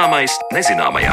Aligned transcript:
Zināmais 0.00 0.32
nezināmajā. 0.48 1.10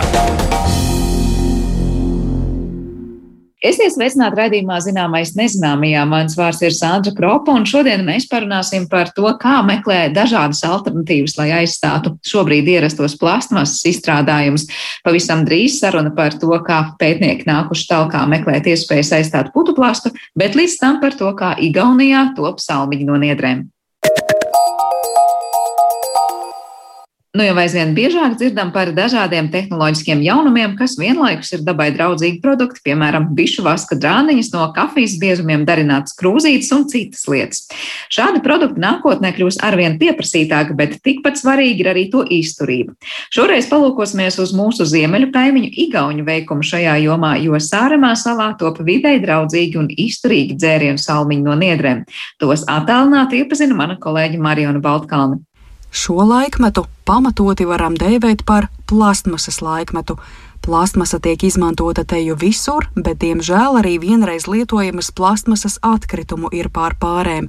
Esiet 3.67 3.91
sveicināti 3.91 4.39
raidījumā 4.39 4.77
Zināmais 4.85 5.33
nezināmajā. 5.35 6.05
Mans 6.07 6.37
vārds 6.39 6.63
ir 6.63 6.71
Sandra 6.71 7.11
Kropa, 7.17 7.51
un 7.51 7.67
šodien 7.67 8.07
mēs 8.07 8.29
parunāsim 8.31 8.87
par 8.87 9.11
to, 9.11 9.27
kā 9.43 9.57
meklēt 9.67 10.15
dažādas 10.15 10.63
alternatīvas, 10.63 11.35
lai 11.35 11.49
aizstātu 11.59 12.15
šobrīd 12.31 12.71
ierastos 12.77 13.19
plastmasas 13.19 13.83
izstrādājumus. 13.91 14.69
Pavisam 15.03 15.43
drīz 15.43 15.81
saruna 15.81 16.15
par 16.15 16.39
to, 16.39 16.55
kā 16.63 16.85
pētnieki 16.95 17.43
nākuši 17.51 17.89
talkā 17.91 18.23
meklēt 18.31 18.71
iespējas 18.71 19.17
aizstāt 19.19 19.51
putu 19.51 19.75
plastu, 19.75 20.15
bet 20.31 20.55
līdz 20.55 20.79
tam 20.79 21.03
par 21.03 21.19
to, 21.19 21.35
kā 21.35 21.57
Igaunijā 21.59 22.29
top 22.39 22.63
salmiņi 22.63 23.11
no 23.11 23.19
niedrēm. 23.19 23.67
Nu, 27.37 27.43
jau 27.45 27.53
aizvien 27.61 27.91
biežāk 27.93 28.33
dzirdam 28.39 28.71
par 28.73 28.89
dažādiem 28.97 29.51
tehnoloģiskiem 29.53 30.23
jaunumiem, 30.25 30.71
kas 30.79 30.95
vienlaikus 30.97 31.51
ir 31.53 31.61
dabai 31.67 31.91
draudzīgi 31.93 32.39
produkti, 32.41 32.81
piemēram, 32.87 33.27
bišu 33.37 33.61
vaska 33.61 33.93
drāniņas, 33.99 34.47
no 34.55 34.63
kafijas 34.73 35.13
biezumiem 35.21 35.61
darinātas 35.67 36.15
krūzītes 36.17 36.71
un 36.73 36.87
citas 36.89 37.27
lietas. 37.29 37.59
Šādi 38.09 38.41
produkti 38.41 38.81
nākotnē 38.81 39.35
kļūs 39.35 39.59
arvien 39.67 39.99
pieprasītāki, 40.01 40.73
bet 40.79 40.95
tikpat 41.05 41.37
svarīgi 41.37 41.85
ir 41.85 41.91
arī 41.91 42.07
to 42.15 42.23
izturība. 42.25 42.95
Šoreiz 43.35 43.69
palūkosimies 43.69 44.39
uz 44.41 44.55
mūsu 44.57 44.87
ziemeļu 44.89 45.29
kaimiņu 45.35 45.69
Igauņu 45.85 46.25
veikumu 46.25 46.65
šajā 46.65 46.95
jomā, 47.03 47.35
jo 47.43 47.59
Sāremā 47.61 48.15
salā 48.17 48.55
top 48.57 48.81
videi 48.87 49.19
draudzīgi 49.21 49.77
un 49.77 49.91
izturīgi 49.93 50.57
dzērienu 50.57 51.05
salmiņi 51.05 51.45
no 51.45 51.59
niedrēm. 51.61 52.01
Tos 52.41 52.65
attālināti 52.65 53.43
iepazina 53.43 53.77
mana 53.77 53.99
kolēģa 54.01 54.41
Mariona 54.41 54.81
Baltkalna. 54.81 55.43
Šo 55.91 56.21
laikmetu 56.27 56.85
pamatoti 57.05 57.65
varam 57.65 57.95
dēvēt 57.95 58.43
par 58.45 58.67
plastmasas 58.89 59.61
laikmetu. 59.61 60.17
Plastmasa 60.61 61.19
tiek 61.23 61.43
izmantota 61.47 62.03
teju 62.03 62.35
visur, 62.35 62.89
bet, 62.95 63.21
diemžēl, 63.23 63.79
arī 63.79 63.95
vienreiz 64.03 64.49
lietojamas 64.51 65.13
plastmasas 65.15 65.79
atkritumu 65.81 66.51
ir 66.51 66.67
pār 66.73 66.97
pārēm. 66.99 67.47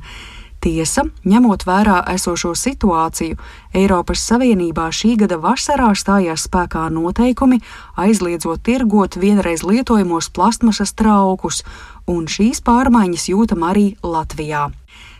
Tiesa, 0.58 1.04
ņemot 1.22 1.62
vērā 1.66 2.00
esošo 2.14 2.50
situāciju, 2.58 3.36
Eiropas 3.78 4.22
Savienībā 4.26 4.88
šī 4.90 5.12
gada 5.20 5.38
vasarā 5.38 5.92
stājās 5.94 6.48
spēkā 6.48 6.88
noteikumi 6.90 7.60
aizliedzot 7.94 8.64
tirgot 8.66 9.18
vienreiz 9.22 9.62
lietojamos 9.62 10.30
plastmasas 10.34 10.94
traukus, 10.98 11.62
un 12.10 12.26
šīs 12.26 12.62
pārmaiņas 12.66 13.28
jūtam 13.30 13.66
arī 13.70 13.92
Latvijā. 14.02 14.68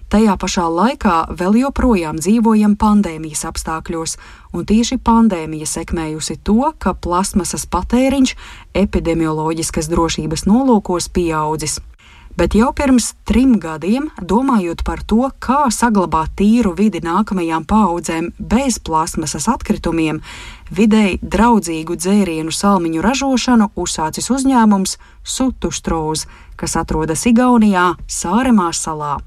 Tajā 0.09 0.39
pašā 0.41 0.63
laikā 0.73 1.17
vēl 1.37 1.59
joprojām 1.67 2.17
dzīvojam 2.17 2.79
pandēmijas 2.81 3.45
apstākļos, 3.51 4.17
un 4.57 4.65
tieši 4.65 4.97
pandēmija 5.05 5.69
sekmējusi 5.69 6.39
to, 6.49 6.71
ka 6.81 6.95
plasmasas 6.97 7.67
patēriņš 7.69 8.33
epidemioloģiskas 8.73 9.91
drošības 9.93 10.47
nolūkos 10.49 11.11
pieaudzis. 11.13 11.77
Bet 12.39 12.55
jau 12.57 12.71
pirms 12.73 13.11
trim 13.29 13.57
gadiem, 13.61 14.09
domājot 14.17 14.81
par 14.87 15.05
to, 15.05 15.29
kā 15.45 15.67
saglabāt 15.75 16.37
tīru 16.41 16.73
vidi 16.79 17.03
nākamajām 17.05 17.69
paudzēm 17.69 18.31
bez 18.39 18.79
plasmasas 18.81 19.49
atkritumiem, 19.53 20.23
videi 20.73 21.19
draudzīgu 21.21 21.99
dzērienu 22.01 22.55
salmiņu 22.55 23.05
ražošanu 23.05 23.73
uzsācis 23.77 24.31
uzņēmums 24.33 24.97
Sutuštrūz, 25.37 26.29
kas 26.57 26.79
atrodas 26.81 27.27
Igaunijā, 27.29 27.91
Sāremā 28.09 28.71
salā. 28.73 29.19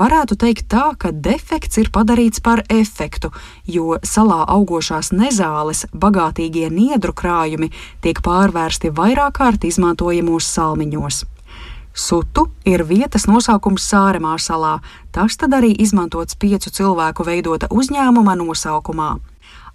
Varētu 0.00 0.36
teikt 0.40 0.70
tā, 0.72 0.94
ka 0.96 1.10
defekts 1.12 1.76
ir 1.82 1.90
padarīts 1.92 2.40
par 2.40 2.62
efektu, 2.72 3.28
jo 3.68 3.98
salā 4.00 4.38
augošās 4.48 5.10
nezāles, 5.12 5.84
bagātīgie 5.92 6.70
niedru 6.72 7.12
krājumi 7.12 7.68
tiek 8.00 8.22
pārvērsti 8.24 8.94
vairāk 8.96 9.36
kārt 9.42 9.66
izmantojamos 9.68 10.48
salmiņos. 10.54 11.20
Sutu 11.92 12.46
ir 12.64 12.86
vietas 12.88 13.26
nosaukums 13.28 13.84
Sāremā 13.92 14.38
salā, 14.40 14.78
tas 15.12 15.36
tad 15.36 15.52
arī 15.58 15.74
izmantots 15.84 16.38
piecu 16.38 16.72
cilvēku 16.72 17.26
veidota 17.28 17.68
uzņēmuma 17.68 18.38
nosaukumā. 18.40 19.18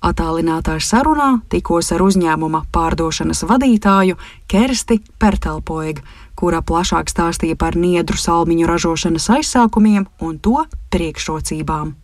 Atālinātā 0.06 0.80
sarunā 0.82 1.42
tikos 1.54 1.92
ar 1.94 2.02
uzņēmuma 2.02 2.66
pārdošanas 2.74 3.46
vadītāju 3.46 4.18
Kersti 4.50 5.04
Pertelpoegu 5.22 6.02
kura 6.36 6.62
plašāk 6.62 7.12
stāstīja 7.12 7.58
par 7.58 7.76
niedru 7.80 8.20
salmiņu 8.20 8.68
ražošanas 8.70 9.30
aizsākumiem 9.38 10.08
un 10.22 10.40
to 10.40 10.66
priekšrocībām. 10.92 11.96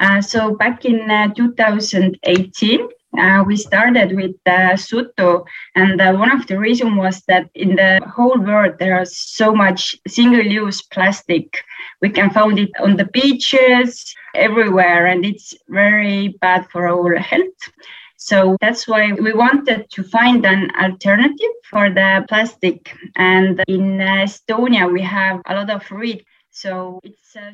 Uh, 0.00 0.20
so 0.20 0.54
back 0.56 0.84
in 0.84 1.10
uh, 1.10 1.28
2018, 1.36 2.88
Uh, 3.16 3.42
we 3.42 3.56
started 3.56 4.14
with 4.14 4.36
uh, 4.46 4.76
Suto, 4.76 5.44
and 5.74 5.98
uh, 5.98 6.12
one 6.12 6.30
of 6.30 6.46
the 6.46 6.58
reasons 6.58 6.94
was 6.98 7.22
that 7.26 7.48
in 7.54 7.74
the 7.74 8.00
whole 8.06 8.38
world 8.38 8.74
there 8.78 9.00
is 9.00 9.16
so 9.16 9.54
much 9.54 9.96
single-use 10.06 10.82
plastic. 10.82 11.64
We 12.02 12.10
can 12.10 12.28
find 12.30 12.58
it 12.58 12.70
on 12.78 12.96
the 12.96 13.06
beaches, 13.06 14.14
everywhere, 14.34 15.06
and 15.06 15.24
it's 15.24 15.54
very 15.68 16.36
bad 16.40 16.68
for 16.70 16.86
our 16.86 17.16
health. 17.16 17.60
So 18.20 18.56
that's 18.60 18.88
why 18.88 19.12
we 19.12 19.32
wanted 19.32 19.88
to 19.90 20.02
find 20.02 20.44
an 20.44 20.72
alternative 20.74 21.54
for 21.70 21.88
the 21.88 22.24
plastic. 22.28 22.92
And 23.14 23.62
in 23.68 23.98
Estonia, 23.98 24.92
we 24.92 25.02
have 25.02 25.40
a 25.46 25.54
lot 25.54 25.70
of 25.70 25.88
reed 25.92 26.24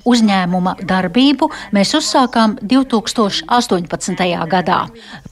Uzņēmuma 0.09 0.73
darbību 0.87 1.49
mēs 1.77 1.91
uzsākām 1.99 2.55
2018. 2.63 4.23
gadā. 4.49 4.79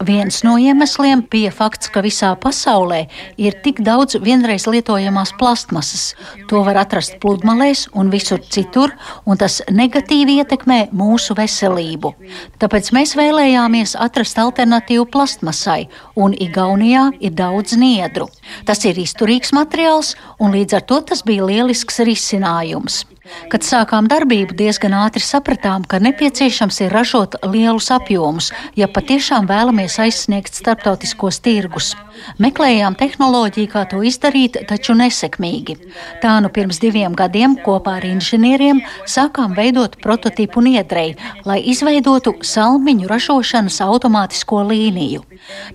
Viens 0.05 0.43
no 0.45 0.59
iemesliem 0.61 1.23
bija 1.33 1.53
fakts, 1.55 1.89
ka 1.93 2.03
visā 2.05 2.33
pasaulē 2.43 3.07
ir 3.41 3.57
tik 3.65 3.81
daudz 3.87 4.19
vienreiz 4.21 4.67
lietojamās 4.69 5.33
plastmasas. 5.41 6.13
To 6.51 6.61
var 6.67 6.83
atrast 6.83 7.17
pludmalēs 7.23 7.87
un 7.97 8.11
visur 8.13 8.43
citur, 8.45 8.93
un 9.25 9.41
tas 9.41 9.63
negatīvi 9.71 10.37
ietekmē 10.43 10.81
mūsu 10.93 11.39
veselību. 11.39 12.13
Tāpēc 12.61 12.93
mēs 12.93 13.17
vēlējāmies 13.17 13.97
atrast 13.97 14.43
alternatīvu 14.43 15.07
plastmasai, 15.15 15.87
un 16.17 16.37
Igaunijā 16.37 17.09
ir 17.25 17.33
daudz 17.39 17.79
niedru. 17.79 18.29
Tas 18.69 18.85
ir 18.85 19.01
izturīgs 19.01 19.55
materiāls, 19.57 20.17
un 20.43 20.53
līdz 20.59 20.81
ar 20.81 20.87
to 20.93 21.01
tas 21.13 21.25
bija 21.25 21.49
lielisks 21.49 22.03
risinājums. 22.05 23.05
Kad 23.23 23.63
sākām 23.63 24.09
darbību, 24.11 24.57
diezgan 24.59 24.97
ātri 24.99 25.23
sapratām, 25.23 25.85
ka 25.87 26.01
nepieciešams 26.03 26.81
ir 26.83 26.95
ražot 26.95 27.37
lielus 27.47 27.93
apjomus, 27.95 28.51
ja 28.75 28.89
patiešām 28.91 29.47
vēlamies 29.47 30.01
aizsniegt 30.03 30.59
starptautiskos 30.59 31.39
tirgus. 31.45 31.93
Meklējām 32.43 32.97
tehnoloģiju, 32.99 33.71
kā 33.71 33.85
to 33.91 34.03
izdarīt, 34.03 34.59
taču 34.67 34.97
nesekmīgi. 34.99 35.79
Tā 36.23 36.35
nu 36.43 36.51
pirms 36.53 36.81
diviem 36.83 37.15
gadiem 37.19 37.55
kopā 37.63 38.01
ar 38.01 38.07
inženieriem 38.09 38.83
sākām 39.07 39.55
veidot 39.55 39.95
prototipu 40.03 40.65
niedrei, 40.65 41.15
lai 41.47 41.61
izveidotu 41.73 42.35
salmiņu 42.43 43.07
ražošanas 43.11 43.79
automātisko 43.87 44.65
līniju. 44.73 45.23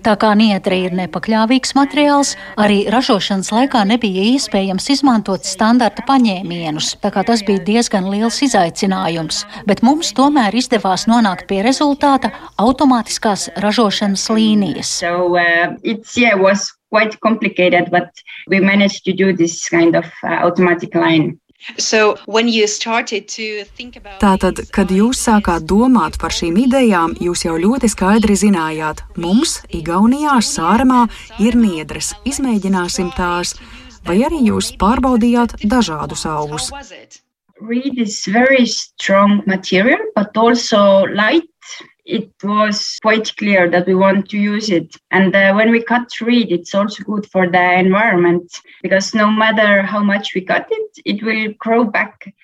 Tā 0.04 0.14
kā 0.20 0.34
niedre 0.38 0.82
ir 0.84 0.94
nepakļāvīgs 1.00 1.74
materiāls, 1.78 2.34
arī 2.60 2.84
ražošanas 2.92 3.50
laikā 3.54 3.84
nebija 3.88 4.24
iespējams 4.34 4.88
izmantot 4.94 5.48
standarta 5.48 6.04
paņēmienus, 6.08 6.94
tā 7.02 7.12
kā 7.14 7.24
tas 7.26 7.37
bija 7.46 7.62
diezgan 7.66 8.08
liels 8.10 8.40
izaicinājums, 8.46 9.44
bet 9.68 9.82
mums 9.86 10.12
tomēr 10.16 10.54
izdevās 10.58 11.06
nonākt 11.10 11.46
pie 11.50 11.62
rezultāta 11.66 12.32
automātiskās 12.58 13.48
ražošanas 13.62 14.28
līnijas. 14.34 14.98
So, 15.02 15.36
uh, 15.36 15.76
quite 16.90 17.20
complicated, 17.20 17.90
but 17.90 18.08
we 18.48 18.60
managed 18.60 19.04
to 19.04 19.12
do 19.12 19.32
this 19.32 19.68
kind 19.68 19.94
of 19.94 20.06
uh, 20.24 20.28
automatic 20.46 20.94
line. 20.94 21.38
So 21.76 22.14
Tātad, 24.22 24.60
kad 24.70 24.92
jūs 24.94 25.22
sākāt 25.26 25.66
domāt 25.66 26.18
par 26.22 26.32
šīm 26.32 26.56
idejām, 26.64 27.16
jūs 27.18 27.44
jau 27.44 27.56
ļoti 27.58 27.90
skaidri 27.90 28.38
zinājāt, 28.38 29.02
mums, 29.18 29.58
Igaunijā, 29.74 30.38
Sārmā, 30.38 31.08
ir 31.42 31.58
niedres, 31.58 32.14
izmēģināsim 32.30 33.10
tās, 33.18 33.56
vai 34.06 34.20
arī 34.28 34.44
jūs 34.48 34.70
pārbaudījāt 34.78 35.58
dažādus 35.66 36.24
augus. 36.30 36.70
Reed 37.60 37.98
is 37.98 38.24
very 38.24 38.66
strong 38.66 39.42
material, 39.46 39.98
but 40.14 40.36
also 40.36 41.02
light 41.04 41.42
it 42.08 42.32
was 42.42 42.98
quite 43.02 43.36
clear 43.36 43.70
that 43.70 43.86
we 43.86 43.94
want 43.94 44.30
to 44.30 44.38
use 44.38 44.70
it. 44.70 44.96
And 45.10 45.36
uh, 45.36 45.52
when 45.52 45.70
we 45.70 45.82
cut 45.82 46.08
reed, 46.22 46.50
it's 46.50 46.74
also 46.74 47.04
good 47.04 47.30
for 47.30 47.48
the 47.48 47.78
environment 47.78 48.50
because 48.82 49.14
no 49.14 49.30
matter 49.30 49.82
how 49.82 50.02
much 50.02 50.34
we 50.34 50.40
cut 50.40 50.66
it, 50.70 50.90
it 51.04 51.22
will 51.22 51.52
grow 51.58 51.84
back 51.84 52.34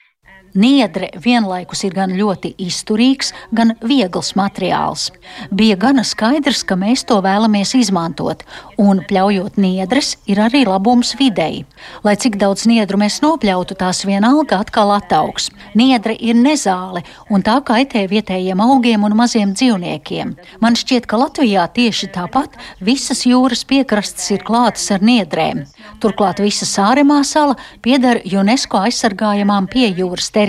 niedre 0.54 1.10
vienlaikus 1.18 1.84
ir 1.86 1.94
gan 1.94 2.14
ļoti 2.14 2.54
izturīgs, 2.62 3.32
gan 3.54 3.74
viegls 3.82 4.34
materiāls. 4.38 5.10
Bija 5.50 5.76
gana 5.80 6.04
skaidrs, 6.06 6.62
ka 6.66 6.76
mēs 6.78 7.04
to 7.08 7.18
vēlamies 7.24 7.74
izmantot, 7.78 8.44
un 8.78 9.02
pļaujot 9.08 9.58
niedres, 9.60 10.14
ir 10.30 10.40
arī 10.42 10.64
labums 10.68 11.14
videi. 11.18 11.64
Lai 12.06 12.14
cik 12.20 12.38
daudz 12.40 12.66
niedru 12.70 12.98
mēs 13.00 13.20
nopļautu, 13.24 13.76
tās 13.78 14.04
vienalga 14.06 14.60
atkal 14.62 14.94
attaugs. 14.94 15.50
Niedre 15.74 16.14
ir 16.14 16.38
nezāle, 16.38 17.04
un 17.30 17.44
tā 17.44 17.58
kaitē 17.66 18.06
vietējiem 18.10 18.62
augiem 18.62 19.04
un 19.06 19.16
maziem 19.18 19.54
dzīvniekiem. 19.56 20.34
Man 20.62 20.78
šķiet, 20.78 21.08
ka 21.10 21.20
Latvijā 21.20 21.66
tieši 21.74 22.10
tāpat 22.14 22.58
visas 22.84 23.24
jūras 23.26 23.64
piekrastes 23.68 24.30
ir 24.34 24.44
klātas 24.46 24.86
ar 24.94 25.04
niedrēm. 25.04 25.64
Turklāt 26.02 26.40
visa 26.42 26.66
Sāremā 26.68 27.22
sala 27.26 27.56
pieder 27.82 28.20
UNESCO 28.24 28.84
aizsargājamām 28.86 29.68
piejūras 29.72 30.30
teritorijām. 30.30 30.43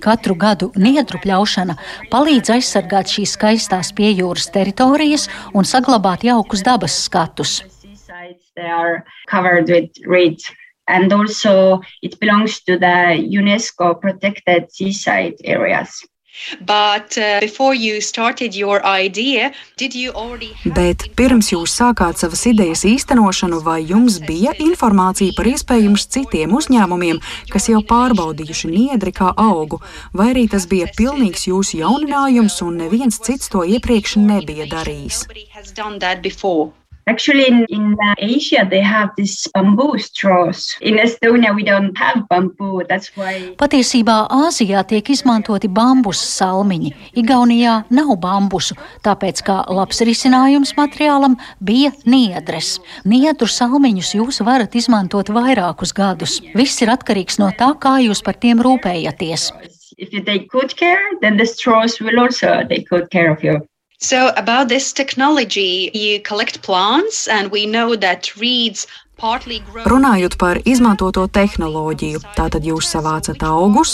Katru 0.00 0.34
gadu 0.34 0.70
niedru 0.76 1.18
pļaušana 1.22 1.76
palīdz 2.12 2.52
aizsargāt 2.56 3.08
šīs 3.08 3.34
skaistās 3.38 3.92
piejūras 3.96 4.50
teritorijas 4.54 5.28
un 5.54 5.64
saglabāt 5.64 6.24
jaukus 6.28 6.62
dabas 6.62 6.98
skatus. 7.06 7.62
And 10.88 11.12
also, 11.12 11.80
it 12.02 12.18
belongs 12.18 12.60
to 12.64 12.76
the 12.76 13.14
UNESCO 13.16 14.00
protected 14.00 14.66
seaside 14.72 15.36
areas. 15.44 16.02
But, 16.60 17.16
uh, 17.18 17.40
idea, 18.84 19.52
Bet 20.64 21.06
pirms 21.18 21.52
jūs 21.52 21.74
sākāt 21.78 22.20
savas 22.20 22.44
idejas 22.50 22.84
īstenošanu, 22.88 23.62
vai 23.64 23.80
jums 23.86 24.18
bija 24.26 24.54
informācija 24.62 25.36
par 25.36 25.50
iespējams 25.52 26.06
citiem 26.12 26.54
uzņēmumiem, 26.58 27.22
kas 27.52 27.70
jau 27.72 27.82
pārbaudījuši 27.86 28.72
niedri 28.72 29.14
kā 29.16 29.32
augu, 29.36 29.80
vai 30.12 30.32
arī 30.34 30.48
tas 30.52 30.68
bija 30.70 30.90
pilnīgs 30.98 31.48
jūsu 31.48 31.82
jauninājums 31.82 32.60
un 32.66 32.78
neviens 32.84 33.22
cits 33.22 33.50
to 33.52 33.64
iepriekš 33.64 34.18
nebija 34.22 34.68
darījis? 34.70 35.26
Actually, 37.06 37.48
in, 37.48 37.66
in 37.68 37.96
uh, 37.98 38.14
Asia, 38.18 38.66
they 38.68 38.80
have 38.80 39.10
this 39.16 39.48
bamboo 39.48 39.98
straws. 39.98 40.76
In 40.80 40.98
Estonia, 40.98 41.54
we 41.54 41.64
don't 41.64 41.96
have 41.98 42.28
bamboo. 42.28 42.82
That's 42.88 43.10
why. 43.16 43.56
Patiesībā 43.58 44.28
Āzijā 44.30 44.84
tiek 44.86 45.10
izmantoti 45.10 45.66
bambusu 45.66 46.22
salmiņi. 46.22 46.92
Igaunijā 47.18 47.74
nav 47.90 48.14
bambusu, 48.22 48.78
tāpēc 49.02 49.42
kā 49.42 49.58
labs 49.66 49.98
risinājums 50.06 50.76
materiālam 50.78 51.34
bija 51.58 51.90
niedres. 52.06 52.76
Niedru 53.02 53.50
salmiņus 53.50 54.14
jūs 54.20 54.38
varat 54.46 54.78
izmantot 54.78 55.34
vairākus 55.34 55.90
gadus. 55.96 56.38
Viss 56.54 56.86
ir 56.86 56.94
atkarīgs 56.94 57.42
no 57.42 57.50
tā, 57.58 57.72
kā 57.82 57.98
jūs 58.06 58.22
par 58.22 58.38
tiem 58.38 58.62
rūpējaties. 58.62 59.50
If 59.98 60.12
you 60.12 60.22
take 60.22 60.48
good 60.48 60.76
care, 60.76 61.02
then 61.20 61.36
the 61.36 61.46
straws 61.46 62.00
will 62.00 62.18
also 62.18 62.62
take 62.68 62.88
good 62.88 63.10
care 63.10 63.30
of 63.30 63.42
you. 63.42 63.60
So, 64.02 64.32
about 64.36 64.68
this 64.68 64.92
technology, 64.92 65.88
you 65.94 66.20
collect 66.20 66.60
plants, 66.62 67.28
and 67.28 67.52
we 67.52 67.66
know 67.66 67.94
that 67.94 68.34
reeds 68.36 68.86
Runājot 69.22 70.34
par 70.34 70.58
izmantoto 70.66 71.28
tehnoloģiju, 71.30 72.18
tātad 72.34 72.64
jūs 72.66 72.88
savācat 72.90 73.44
augus, 73.46 73.92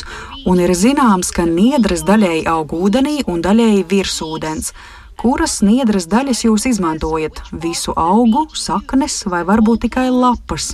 un 0.48 0.62
ir 0.64 0.72
zināms, 0.72 1.28
ka 1.36 1.44
niedres 1.44 2.00
daļēji 2.08 2.46
aug 2.48 2.72
ūdenī 2.72 3.18
un 3.28 3.42
daļēji 3.44 3.84
virs 3.90 4.16
ūdens. 4.24 4.72
Kuras 5.20 5.58
niedres 5.60 6.08
daļas 6.08 6.46
jūs 6.46 6.64
izmantojat? 6.72 7.44
Visu 7.52 7.92
augu, 7.92 8.46
saknes 8.56 9.20
vai 9.28 9.44
varbūt 9.44 9.84
tikai 9.84 10.08
lapas? 10.08 10.72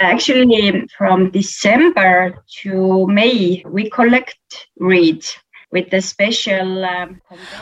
Actually, 0.00 0.86
from 0.96 1.30
December 1.30 2.44
to 2.62 3.06
May, 3.06 3.62
we 3.66 3.88
collect 3.88 4.68
reeds. 4.78 5.36
Um, 5.74 7.16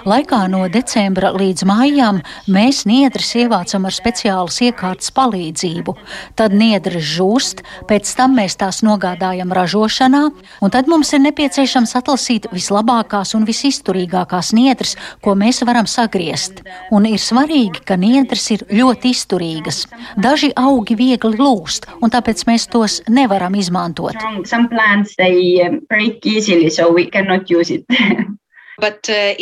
Laikā 0.04 0.38
no 0.52 0.66
decembra 0.68 1.30
līdz 1.32 1.64
maijam 1.64 2.18
mēs 2.52 2.82
niedres 2.84 3.30
ievācam 3.32 3.86
ar 3.88 3.94
speciālas 3.96 4.58
iekārtas 4.60 5.08
palīdzību. 5.16 5.94
Tad 6.36 6.52
niedres 6.52 7.00
žūst, 7.14 7.62
pēc 7.88 8.10
tam 8.18 8.36
mēs 8.36 8.58
tās 8.60 8.82
nogādājam 8.84 9.54
ražošanā, 9.56 10.20
un 10.60 10.74
tad 10.74 10.90
mums 10.92 11.14
ir 11.16 11.22
nepieciešams 11.24 11.96
atlasīt 11.96 12.50
vislabākās 12.52 13.32
un 13.38 13.48
visizturīgākās 13.48 14.52
niedres, 14.52 14.98
ko 15.24 15.32
mēs 15.32 15.64
varam 15.64 15.88
sagriezt. 15.88 16.60
Un 16.92 17.08
ir 17.08 17.16
svarīgi, 17.16 17.86
ka 17.88 17.96
niedres 17.96 18.50
ir 18.52 18.66
ļoti 18.68 19.14
izturīgas. 19.16 19.86
Daži 20.20 20.52
augi 20.60 20.98
viegli 21.00 21.40
lūst, 21.40 21.88
un 22.04 22.12
tāpēc 22.12 22.44
mēs 22.52 22.68
tos 22.68 23.00
nevaram 23.08 23.56
izmantot. 23.56 24.20
Some 24.44 24.68
plants, 24.68 25.16
they 25.16 25.64
um, 25.64 25.80
break 25.88 26.20
easily, 26.28 26.68
so 26.68 26.92
we 26.92 27.08
cannot 27.08 27.48
use 27.48 27.72
it. 27.72 27.93
But, 28.76 29.08
uh, 29.08 29.38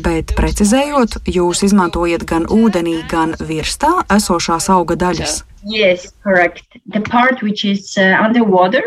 Bet 0.00 0.32
precizējot, 0.38 1.18
jūs 1.28 1.60
izmantojat 1.66 2.24
gan 2.24 2.46
ūdenī, 2.48 3.02
gan 3.10 3.34
virsā 3.44 4.06
esošās 4.08 4.70
auga 4.72 4.96
daļas. 4.96 5.42
Yes, 5.68 6.08
correct. 6.24 6.64
The 6.86 7.00
part 7.00 7.42
which 7.42 7.64
is 7.64 7.96
uh, 7.98 8.16
underwater 8.24 8.82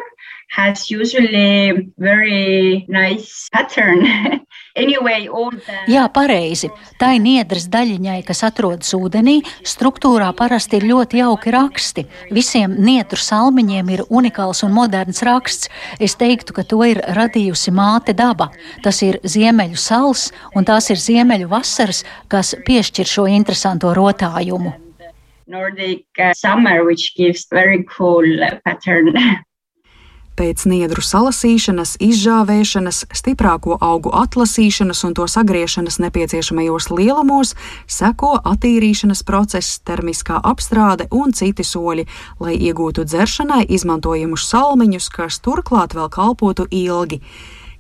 has 0.50 0.90
usually 0.90 1.92
very 1.98 2.86
nice 2.88 3.50
pattern. 3.52 4.06
anyway, 4.76 5.28
the... 5.28 5.76
Jā, 5.92 6.08
pareizi. 6.14 6.70
Tai 7.00 7.18
niedras 7.20 7.68
daļiņai, 7.72 8.22
kas 8.28 8.44
atrodas 8.48 8.94
ūdenī, 8.96 9.42
struktūrā 9.68 10.32
parasti 10.38 10.80
ir 10.80 10.88
ļoti 10.92 11.22
jauki 11.22 11.54
raksti. 11.54 12.06
Visiem 12.32 12.78
nietru 12.80 13.20
salmiņiem 13.20 13.94
ir 13.98 14.06
unikāls 14.08 14.64
un 14.64 14.74
moderns 14.76 15.22
raksts. 15.28 15.72
Es 16.00 16.16
teiktu, 16.16 16.56
ka 16.56 16.64
to 16.64 16.82
ir 16.88 17.02
radījusi 17.18 17.74
māte 17.76 18.16
daba. 18.18 18.50
Tas 18.84 19.04
ir 19.06 19.20
ziemeļu 19.28 19.78
sals 19.78 20.30
un 20.56 20.68
tās 20.68 20.90
ir 20.94 21.02
ziemeļu 21.02 21.52
vasaras, 21.52 22.04
kas 22.32 22.56
piešķir 22.68 23.16
šo 23.18 23.28
interesanto 23.28 23.94
rotājumu. 23.98 24.74
Nordic 25.48 26.04
uh, 26.20 26.34
summer, 26.34 26.84
which 26.84 27.16
gives 27.16 27.48
very 27.50 27.84
cool 27.84 28.44
uh, 28.44 28.60
pattern. 28.66 29.16
Pēc 30.38 30.68
niedru 30.70 31.02
salasīšanas, 31.02 31.96
izžāvēšanas, 31.98 33.08
stiprāko 33.10 33.74
augu 33.82 34.12
atlasīšanas 34.14 35.00
un 35.08 35.16
to 35.18 35.26
sagriešanas 35.26 35.96
nepieciešamajos 36.04 36.92
lielumos 36.94 37.56
seko 37.90 38.36
attīrīšanas 38.46 39.24
process, 39.26 39.80
termiskā 39.82 40.38
apstrāde 40.46 41.08
un 41.10 41.34
citi 41.34 41.66
soļi, 41.66 42.06
lai 42.38 42.54
iegūtu 42.54 43.08
dzeršanai 43.10 43.64
izmantojamus 43.66 44.46
salmiņus, 44.52 45.08
kas 45.16 45.40
turklāt 45.42 45.96
vēl 45.98 46.12
kalpotu 46.14 46.68
ilgi. 46.70 47.18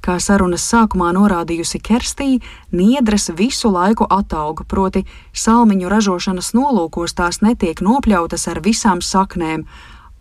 Kā 0.02 0.16
sarunas 0.18 0.66
sākumā 0.66 1.12
norādījusi 1.14 1.82
Kerstī, 1.84 2.40
niedres 2.74 3.30
visu 3.38 3.70
laiku 3.70 4.08
atauga, 4.10 4.66
proti, 4.66 5.04
salmiņu 5.34 5.94
ražošanas 5.94 6.56
nolūkos 6.58 7.14
tās 7.22 7.44
netiek 7.46 7.86
nopļautas 7.86 8.48
ar 8.50 8.64
visām 8.66 9.06
saknēm 9.06 9.68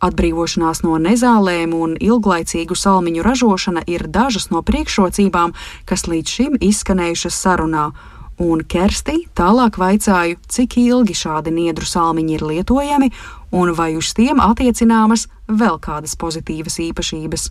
Atbrīvošanās 0.07 0.85
no 0.85 0.97
nezālēm 1.03 1.75
un 1.75 1.97
ilglaicīgu 2.01 2.77
salmiņu 2.79 3.25
ražošana 3.27 3.83
ir 3.91 4.07
dažas 4.13 4.51
no 4.53 4.63
priekšrocībām, 4.63 5.55
kas 5.89 6.07
līdz 6.07 6.37
šim 6.39 6.61
izskanējušas 6.63 7.41
sarunā. 7.47 7.91
Un 8.39 8.61
Kerstī 8.69 9.23
tālāk 9.35 9.79
vaicāju, 9.81 10.37
cik 10.53 10.77
ilgi 10.83 11.17
šādi 11.17 11.55
niedru 11.57 11.89
salmiņi 11.89 12.37
ir 12.37 12.49
lietojami 12.53 13.13
un 13.57 13.73
vai 13.75 13.95
uz 13.97 14.13
tiem 14.15 14.43
attiecināmas 14.45 15.27
vēl 15.49 15.81
kādas 15.81 16.19
pozitīvas 16.21 16.83
īpašības. 16.91 17.51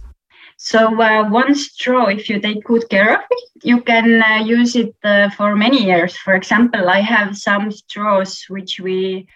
So 0.57 0.79
uh, 1.01 1.29
one 1.29 1.53
straw, 1.53 2.07
if 2.07 2.29
you 2.29 2.39
take 2.39 2.63
good 2.63 2.87
care 2.89 3.13
of 3.13 3.21
it, 3.29 3.63
you 3.63 3.81
can 3.81 4.21
uh, 4.21 4.39
use 4.39 4.75
it 4.75 4.95
uh, 5.03 5.29
for 5.29 5.53
many 5.55 5.83
years. 5.83 6.15
For 6.15 6.33
example, 6.33 6.89
I 6.89 7.01
have 7.01 7.35
some 7.37 7.71
straws 7.71 8.45
which 8.49 8.79
we. 8.79 9.27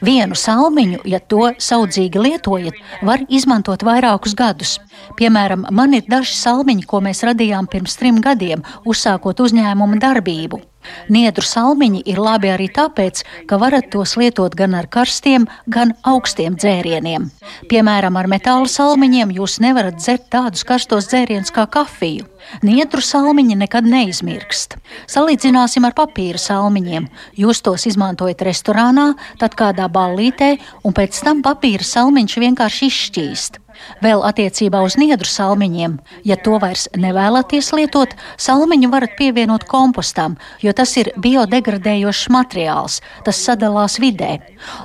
Vienu 0.00 0.34
salmiņu, 0.34 1.04
ja 1.04 1.20
to 1.20 1.52
saudzīgi 1.60 2.16
lietojat, 2.16 2.80
var 3.04 3.22
izmantot 3.28 3.84
vairākus 3.84 4.34
gadus. 4.34 4.78
Piemēram, 5.20 5.68
man 5.70 5.94
ir 5.94 6.08
daži 6.08 6.32
salmiņi, 6.40 6.88
ko 6.88 7.04
mēs 7.04 7.20
radījām 7.28 7.68
pirms 7.68 8.00
trim 8.00 8.24
gadiem, 8.24 8.64
uzsākot 8.88 9.44
uzņēmuma 9.44 10.00
darbību. 10.00 10.64
Niedru 11.08 11.44
salmiņi 11.46 12.02
ir 12.10 12.20
labi 12.22 12.50
arī 12.52 12.68
tāpēc, 12.72 13.22
ka 13.48 13.58
varat 13.60 13.90
tos 13.92 14.16
lietot 14.20 14.54
gan 14.58 14.76
ar 14.78 14.88
karstiem, 14.90 15.48
gan 15.66 15.94
augstiem 16.02 16.58
dzērieniem. 16.60 17.30
Piemēram, 17.70 18.18
ar 18.20 18.28
metāla 18.30 18.68
salmiņiem 18.70 19.34
jūs 19.38 19.58
nevarat 19.64 19.98
dzert 20.00 20.30
tādus 20.34 20.64
karstos 20.68 21.10
dzērienus 21.10 21.54
kā 21.54 21.66
kafiju. 21.70 22.28
Niedru 22.64 23.00
salmiņi 23.00 23.56
nekad 23.64 23.88
neizmirkst. 23.88 24.76
Salīdzināsim 25.08 25.86
ar 25.88 25.96
papīra 25.96 26.40
salmiņiem. 26.40 27.08
Jūs 27.40 27.64
tos 27.64 27.88
izmantojat 27.88 28.44
restorānā, 28.44 29.12
tad 29.40 29.56
kādā 29.58 29.88
ballītē, 29.88 30.54
un 30.84 30.96
pēc 30.96 31.24
tam 31.24 31.40
papīra 31.46 31.86
salmiņš 31.88 32.40
vienkārši 32.44 32.90
izšķīst. 32.92 33.63
Vēl 34.04 34.22
attiecībā 34.26 34.82
uz 34.84 34.96
niedru 35.00 35.28
salmiņiem, 35.28 35.96
ja 36.28 36.36
to 36.40 36.58
vairs 36.62 36.86
nevēlaties 36.96 37.72
lietot, 37.76 38.14
salmiņu 38.40 38.90
varat 38.92 39.16
pievienot 39.18 39.66
kompostam, 39.70 40.36
jo 40.62 40.74
tas 40.76 40.94
ir 41.00 41.12
biodegradējošs 41.16 42.28
materiāls, 42.34 43.00
tas 43.24 43.42
sadalās 43.46 43.98
vidē. 44.02 44.38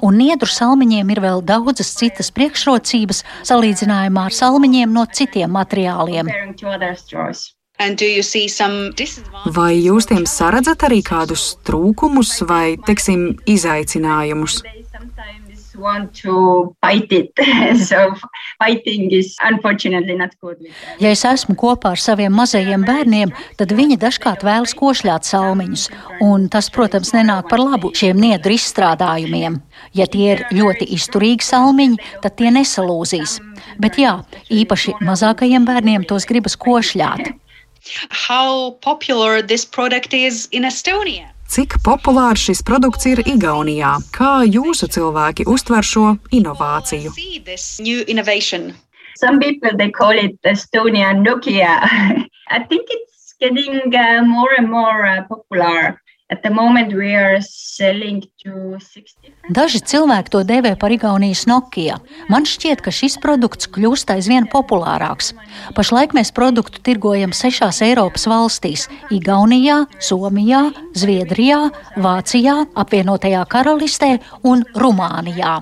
Un 0.06 0.20
niedru 0.22 0.50
salmiņiem 0.50 1.14
ir 1.16 1.24
vēl 1.24 1.46
daudzas 1.46 1.94
citas 2.00 2.32
priekšrocības 2.36 3.24
salīdzinājumā 3.50 4.28
ar 4.30 4.36
salmiņiem 4.36 4.94
no 4.94 5.06
citiem 5.12 5.56
materiāliem. 5.58 6.30
Vai 9.56 9.74
jūs 9.80 10.10
tiem 10.10 10.26
saredzat 10.28 10.84
arī 10.84 11.00
kādus 11.00 11.44
trūkumus 11.64 12.34
vai, 12.50 12.76
teiksim, 12.84 13.30
izaicinājumus? 13.48 14.60
Want 15.80 16.14
to 16.22 16.76
fight 16.82 17.12
it. 17.12 17.32
so 17.90 18.14
fighting 18.60 19.12
is 19.12 19.36
unfortunately 19.42 20.16
not 20.16 20.36
good. 20.42 20.60
Ja 21.00 21.14
es 21.16 21.24
esmu 21.26 21.56
kopā 21.60 21.94
ar 21.96 22.02
saviem 22.02 22.36
mazajiem 22.36 22.84
bērniem, 22.88 23.34
tad 23.60 23.74
viņi 23.76 23.98
dažkārt 24.02 24.44
vēlas 24.48 24.76
košļāt 24.78 25.28
salmiņus, 25.30 25.88
un 26.26 26.48
tas, 26.52 26.70
protams, 26.74 27.14
nenāk 27.16 27.50
par 27.50 27.64
labu 27.64 27.94
šiem 27.96 28.20
niedru 28.20 28.58
izstrādājumiem. 28.58 29.60
Ja 29.96 30.08
tie 30.12 30.36
ir 30.36 30.46
ļoti 30.54 30.90
izturīgi 30.96 31.48
salmiņi, 31.48 32.00
tad 32.24 32.38
tie 32.40 32.54
nesalūzīs. 32.54 33.40
Bet 33.80 34.00
jā, 34.02 34.20
īpaši 34.52 35.00
mazākajiem 35.06 35.68
bērniem 35.68 36.08
tos 36.10 36.28
gribas 36.30 36.60
košļāt. 36.60 37.32
How 38.12 38.72
popular 38.84 39.42
this 39.42 39.66
product 39.66 40.14
is 40.14 40.48
in 40.52 40.66
Estonia? 40.66 41.32
Cik 41.50 41.80
populārs 41.82 42.44
šis 42.46 42.60
produkts 42.62 43.08
ir 43.10 43.24
Igaunijā? 43.26 43.96
Kā 44.14 44.44
jūsu 44.46 44.86
cilvēki 44.94 45.48
uztver 45.50 45.82
šo 45.82 46.12
inovāciju? 46.30 47.10
Some 49.18 49.40
people 49.40 49.76
they 49.76 49.90
call 49.90 50.12
it 50.12 50.38
Estonia 50.44 51.10
Nokia. 51.18 51.74
I 52.56 52.60
think 52.70 52.86
it's 52.90 53.34
getting 53.42 53.96
uh, 53.96 54.22
more 54.24 54.54
and 54.60 54.70
more 54.70 55.08
uh, 55.08 55.24
popular. 55.28 56.00
Daži 59.50 59.80
cilvēki 59.82 60.30
to 60.30 60.44
dēvē 60.46 60.76
par 60.78 60.94
Igaunijas 60.94 61.48
Nokia. 61.50 61.98
Man 62.30 62.46
šķiet, 62.46 62.84
ka 62.86 62.94
šis 62.94 63.18
produkts 63.24 63.70
kļūst 63.74 64.14
aizvien 64.14 64.46
populārāks. 64.52 65.32
Pašlaik 65.78 66.14
mēs 66.14 66.30
produktu 66.36 66.84
tirgojam 66.86 67.34
sešās 67.34 67.82
Eiropas 67.82 68.28
valstīs- 68.30 68.86
Igaunijā, 69.18 69.88
Somijā, 69.98 70.70
Zviedrijā, 70.94 71.72
Vācijā, 71.98 72.68
apvienotajā 72.78 73.42
karalistē 73.50 74.20
un 74.44 74.64
Rumānijā. 74.76 75.58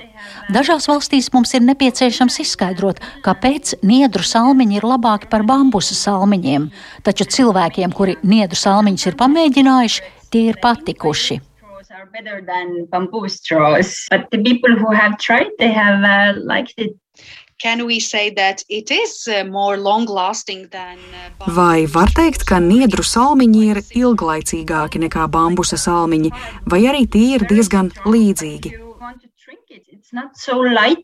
Dažās 0.51 0.87
valstīs 0.89 1.31
mums 1.31 1.53
ir 1.53 1.63
nepieciešams 1.63 2.39
izskaidrot, 2.43 2.99
kāpēc 3.23 3.77
niedru 3.83 4.23
salmiņi 4.23 4.79
ir 4.79 4.87
labāki 4.87 5.29
par 5.31 5.43
bambusa 5.47 5.95
salmiņiem, 5.95 6.69
taču 7.03 7.23
cilvēkiem, 7.37 7.93
kuri 7.95 8.17
niedru 8.23 8.59
salmiņus 8.59 9.07
ir 9.07 9.15
pamēģinājuši, 9.15 10.01
tie 10.31 10.49
ir 10.51 10.59
patikuši. 10.63 11.41
Better 12.11 12.41
than 12.45 12.85
bamboo 12.91 13.29
straws, 13.29 14.07
but 14.11 14.29
the 14.31 14.37
people 14.43 14.75
who 14.75 14.91
have 14.91 15.17
tried, 15.17 15.51
they 15.57 15.71
have 15.71 16.03
uh, 16.03 16.39
liked 16.43 16.73
it. 16.77 16.95
Uh, 17.63 17.73
vai 21.47 21.87
var 21.89 22.11
teikt, 22.13 22.43
ka 22.45 22.59
niedru 22.61 23.01
salmiņi 23.01 23.63
ir 23.71 23.79
ilglaicīgāki 23.81 25.01
nekā 25.01 25.25
bambusa 25.33 25.79
salmiņi, 25.81 26.29
vai 26.69 26.81
arī 26.85 27.07
tie 27.09 27.33
ir 27.39 27.47
diezgan 27.49 27.89
līdzīgi? 28.05 28.75
It's 29.89 30.13
not 30.13 30.37
so 30.37 30.59
light 30.61 31.01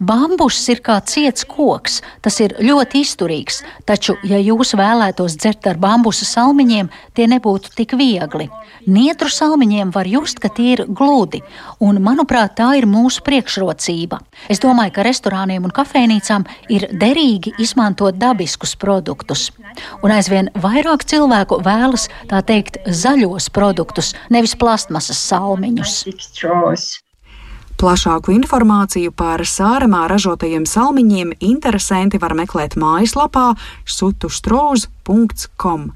Bambus 0.00 0.58
ir 0.72 0.82
kā 0.84 0.98
ciets 1.08 1.46
koks, 1.48 2.00
tas 2.24 2.38
ir 2.44 2.54
ļoti 2.60 3.02
izturīgs, 3.06 3.62
taču, 3.88 4.16
ja 4.28 4.40
jūs 4.42 4.74
vēlētos 4.78 5.38
dzert 5.40 5.68
ar 5.70 5.80
bambusa 5.80 6.28
salmiņiem, 6.28 6.90
tie 7.16 7.28
nebūtu 7.30 7.72
tik 7.76 7.96
viegli. 7.98 8.48
Nietru 8.86 9.30
salmiņiem 9.30 9.92
var 9.94 10.08
just, 10.10 10.40
ka 10.42 10.50
tie 10.50 10.72
ir 10.76 10.84
gludi, 10.88 11.42
un, 11.80 12.00
manuprāt, 12.02 12.56
tā 12.58 12.72
ir 12.80 12.88
mūsu 12.90 13.22
priekšrocība. 13.26 14.18
Es 14.50 14.62
domāju, 14.62 14.96
ka 14.96 15.06
restorāniem 15.06 15.68
un 15.68 15.74
kafejnīcām 15.74 16.46
ir 16.72 16.88
derīgi 16.90 17.54
izmantot 17.62 18.18
dabiskus 18.18 18.74
produktus. 18.76 19.50
Un 20.02 20.12
aizvien 20.12 20.50
vairāk 20.58 21.06
cilvēku 21.08 21.60
vēlas 21.64 22.08
tā 22.30 22.42
teikt 22.46 22.80
zaļos 22.86 23.48
produktus, 23.54 24.12
nevis 24.34 24.56
plastmasas 24.58 25.20
salmiņus. 25.30 26.01
Plašāku 27.82 28.30
informāciju 28.36 29.10
par 29.10 29.42
sāremā 29.42 30.04
ražotajiem 30.10 30.62
salmiņiem 30.70 31.32
interesanti 31.42 32.18
var 32.22 32.34
meklēt 32.38 32.76
mājaslapā 32.78 33.54
sutuštrouz.com. 33.96 35.90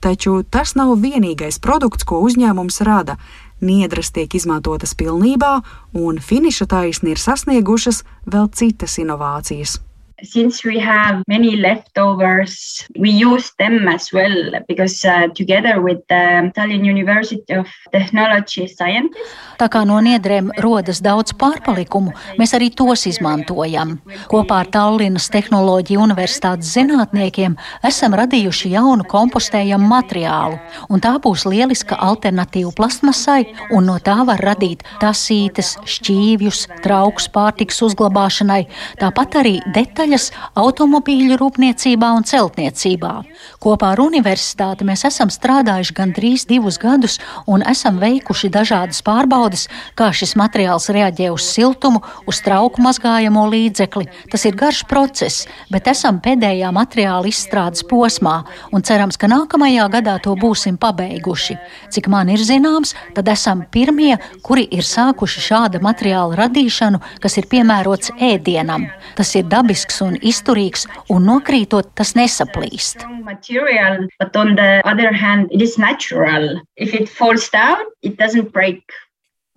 Taču 0.00 0.42
tas 0.46 0.74
nav 0.78 0.94
vienīgais 1.02 1.58
produkts, 1.60 2.04
ko 2.08 2.20
uzņēmums 2.24 2.80
rada. 2.86 3.18
Niedras 3.60 4.12
tiek 4.14 4.34
izmantotas 4.38 4.94
pilnībā, 4.94 5.60
un 5.92 6.18
finiša 6.22 6.66
taisni 6.70 7.10
ir 7.12 7.18
sasniegušas 7.18 8.04
vēl 8.30 8.46
citas 8.54 8.98
inovācijas. 9.02 9.87
Since 10.22 10.64
we 10.64 10.78
have 10.78 11.22
many 11.28 11.56
leftovers, 11.56 12.84
we 12.98 13.10
use 13.10 13.52
them 13.58 13.86
as 13.88 14.12
well 14.12 14.52
because 14.66 15.04
uh, 15.04 15.28
together 15.34 15.80
with 15.80 15.98
the 16.08 16.50
Tallinn 16.56 16.84
University 16.84 17.54
of 17.54 17.68
Technology 17.92 18.66
Scientists. 18.66 19.34
Tā 19.58 19.66
kā 19.66 19.82
no 19.82 19.98
niedrēm 19.98 20.52
rodas 20.62 21.00
daudz 21.02 21.32
pārpalikumu, 21.34 22.12
mēs 22.38 22.52
arī 22.54 22.68
tos 22.70 23.08
izmantojam. 23.10 23.96
Kopā 24.30 24.60
ar 24.62 24.68
Tallinas 24.70 25.26
Tehnoloģiju 25.34 26.04
universitātes 26.04 26.70
zinātniekiem 26.76 27.56
esam 27.86 28.14
radījuši 28.18 28.70
jaunu 28.76 29.06
kompostējamu 29.10 29.90
materiālu, 29.90 30.60
un 30.94 31.02
tā 31.02 31.16
būs 31.22 31.42
lieliska 31.50 31.98
alternatīva 31.98 32.70
plastmasai, 32.78 33.48
un 33.74 33.90
no 33.90 33.98
tā 33.98 34.20
var 34.28 34.42
radīt 34.46 34.84
tasītes, 35.02 35.74
šķīvjus, 35.90 36.68
trauks 36.86 37.26
pārtiks 37.34 37.82
uzglabāšanai, 37.88 38.62
tāpat 39.02 39.40
arī 39.42 39.56
detaļas 39.74 40.07
detaļas 40.08 40.30
automobīļu 40.56 41.36
rūpniecībā 41.38 42.08
un 42.16 42.24
celtniecībā. 42.24 43.12
Kopā 43.60 43.92
ar 43.92 44.00
universitāti 44.00 44.86
mēs 44.88 45.04
esam 45.04 45.28
strādājuši 45.28 45.94
gandrīz 45.94 46.46
divus 46.48 46.78
gadus 46.80 47.18
un 47.46 47.62
esam 47.68 47.98
veikuši 48.00 48.48
dažādas 48.48 49.02
pārbaudes, 49.04 49.68
kā 49.94 50.10
šis 50.12 50.34
materiāls 50.38 50.88
reaģē 50.88 51.28
uz 51.34 51.44
siltumu, 51.44 52.00
uz 52.26 52.40
trauku 52.40 52.80
mazgājamo 52.82 53.44
līdzekli. 53.52 54.08
Tas 54.32 54.46
ir 54.48 54.56
garš 54.56 54.84
process, 54.88 55.46
bet 55.70 55.88
esam 55.88 56.22
pēdējā 56.24 56.70
materiāla 56.72 57.28
izstrādes 57.28 57.84
posmā 57.84 58.44
un 58.72 58.82
cerams, 58.82 59.18
ka 59.20 59.28
nākamajā 59.28 59.88
gadā 59.92 60.16
to 60.24 60.34
būsim 60.38 60.78
pabeiguši. 60.80 61.58
Cik 61.92 62.08
man 62.08 62.32
ir 62.32 62.40
zināms, 62.40 62.94
tad 63.14 63.28
esam 63.28 63.66
pirmie, 63.70 64.16
kuri 64.42 64.64
ir 64.72 64.86
sākuši 64.86 65.44
šāda 65.50 65.82
materiāla 65.84 66.38
radīšanu, 66.46 67.02
kas 67.20 67.38
ir 67.40 67.50
piemērots 67.50 68.14
ēdienam. 68.16 68.88
Tas 69.18 69.34
ir 69.36 69.48
dabisks 69.50 69.97
un 70.04 70.16
izturīgs, 70.20 70.86
un 71.12 71.26
nokrītot 71.28 71.92
tas 71.98 72.14
nesaplīst. 72.18 73.04
Material, 73.24 74.06
hand, 75.18 75.52
down, 75.54 77.84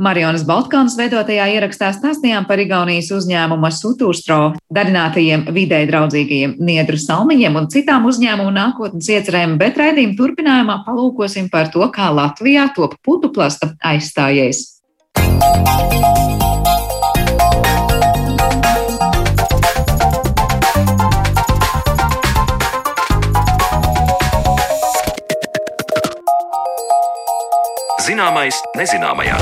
Marionas 0.02 0.42
Baltkānas 0.50 0.96
veidotajā 0.98 1.44
ierakstā 1.54 1.92
stāstījām 1.94 2.48
par 2.50 2.58
Igaunijas 2.64 3.12
uzņēmuma 3.14 3.70
Sutūstro 3.76 4.40
darinātajiem 4.74 5.44
vidē 5.54 5.84
draudzīgajiem 5.92 6.56
niedru 6.58 6.98
salmiņiem 6.98 7.60
un 7.62 7.70
citām 7.70 8.08
uzņēmumu 8.10 8.56
nākotnes 8.56 9.12
iecerēm, 9.14 9.60
bet 9.62 9.78
raidījuma 9.78 10.18
turpinājumā 10.18 10.80
palūkosim 10.88 11.52
par 11.54 11.70
to, 11.76 11.86
kā 11.94 12.10
Latvijā 12.18 12.66
top 12.74 12.98
putu 13.06 13.30
plasta 13.36 13.76
aizstājējs. 13.94 14.66
Zināmais 28.02 28.58
nezināmajā. 28.74 29.38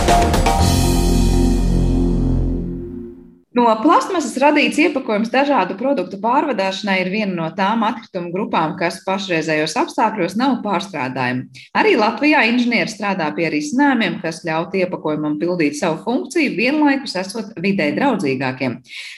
No 3.56 3.66
plasmasas 3.82 4.36
radīts 4.39 4.78
iepakojums 4.80 5.32
dažādu 5.34 5.74
produktu 5.80 6.20
pārvadāšanai 6.22 7.00
ir 7.01 7.10
viena 7.12 7.34
no 7.34 7.48
tām 7.58 7.82
atkritumu 7.88 8.30
grupām, 8.32 8.75
kas 8.80 9.00
pašreizējos 9.08 9.74
apstākļos 9.82 10.36
nav 10.39 10.60
pārstrādājumi. 10.63 11.48
Arī 11.75 11.96
Latvijā 12.00 12.44
inženieri 12.48 12.92
strādā 12.92 13.28
pie 13.36 13.50
risinājumiem, 13.56 14.20
kas 14.22 14.44
ļaut 14.48 14.78
iepakojumam 14.80 15.39
pildīt 15.42 15.80
savu 15.80 15.98
funkciju, 16.06 16.54
vienlaikus 16.60 17.18
esot 17.20 17.56
vidē 17.60 17.89
draudzīgākiem. 17.98 18.78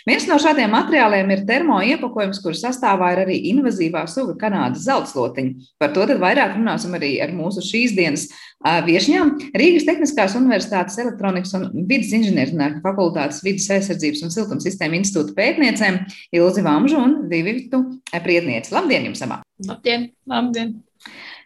Viens 0.10 0.30
no 0.30 0.40
šādiem 0.42 0.74
materiāliem 0.74 1.36
ir 1.36 1.44
termo 1.50 1.82
iepakojums, 1.92 2.40
kur 2.42 2.58
sastāvā 2.58 3.12
ir 3.18 3.26
arī 3.26 3.42
invazīvā 3.52 4.06
suga 4.10 4.38
Kanādas 4.46 4.88
zeltslotiņa. 4.88 5.76
Par 5.82 5.92
to 5.94 6.08
vairāk 6.24 6.56
runāsim 6.56 6.96
arī 6.98 7.18
ar 7.22 7.36
mūsu 7.36 7.66
šīs 7.68 7.98
dienas 8.00 8.30
viešņām 8.62 9.34
Rīgas 9.58 9.88
Tehniskās 9.88 10.36
Universitātes 10.38 11.00
elektronikas 11.02 11.56
un 11.58 11.68
vidas 11.90 12.12
inženierzinātņu 12.18 12.84
fakultātes 12.84 13.42
vidas 13.46 13.70
aizsardzības 13.78 14.24
un 14.28 14.36
siltumsistēmu 14.36 15.00
institūta 15.02 15.36
pētniecēm 15.38 16.04
Ilzi 16.38 16.66
Vamžu 16.66 17.02
un 17.02 17.18
Vivitu 17.32 17.84
Prietnieci. 18.12 18.74
Labdien 18.76 19.10
jums 19.10 19.26
abām! 19.26 19.44
Labdien! 19.66 20.12
Labdien! 20.30 20.78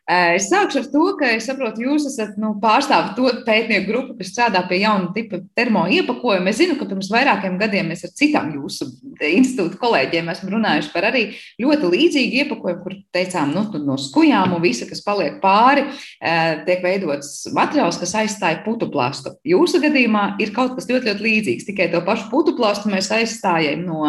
Eh, 0.05 0.35
es 0.37 0.51
sākšu 0.51 0.83
ar 0.83 0.87
to, 0.93 1.03
ka 1.17 1.29
es 1.33 1.47
saprotu, 1.49 1.81
jūs 1.81 2.03
esat 2.05 2.35
nu, 2.37 2.51
pārstāvot 2.61 3.15
to 3.17 3.31
pētnieku 3.47 3.87
grupu, 3.87 4.13
kas 4.19 4.29
strādā 4.29 4.61
pie 4.69 4.83
jauna 4.83 5.09
tipa 5.15 5.39
termo 5.57 5.81
iepakojuma. 5.89 6.51
Es 6.51 6.59
zinu, 6.59 6.75
ka 6.77 6.85
pirms 6.85 7.09
vairākiem 7.09 7.55
gadiem 7.57 7.89
mēs 7.89 8.05
ar 8.05 8.11
citām 8.13 8.51
jūsu 8.53 8.85
institūta 9.25 9.79
kolēģiem 9.81 10.29
esam 10.29 10.51
runājuši 10.53 10.93
par 10.93 11.09
arī 11.09 11.23
ļoti 11.57 11.89
līdzīgu 11.95 12.41
iepakojumu, 12.43 12.83
kur 12.83 12.97
teicām, 13.17 13.55
nu, 13.57 13.65
no 13.81 13.97
skujām 13.97 14.53
un 14.53 14.61
visa, 14.61 14.85
kas 14.85 15.01
paliek 15.01 15.39
pāri, 15.41 15.87
eh, 16.21 16.61
tiek 16.69 16.85
veidots 16.85 17.47
materiāls, 17.57 17.97
kas 17.97 18.13
aizstāja 18.21 18.61
putu 18.61 18.91
plastu. 18.93 19.33
Jūsu 19.41 19.81
gadījumā 19.81 20.35
ir 20.37 20.53
kaut 20.53 20.77
kas 20.77 20.85
ļoti, 20.85 21.15
ļoti 21.15 21.31
līdzīgs, 21.31 21.65
tikai 21.65 21.89
to 21.89 22.05
pašu 22.05 22.29
putu 22.29 22.53
plastu 22.53 22.93
mēs 22.93 23.09
aizstājam 23.09 23.87
no 23.89 24.05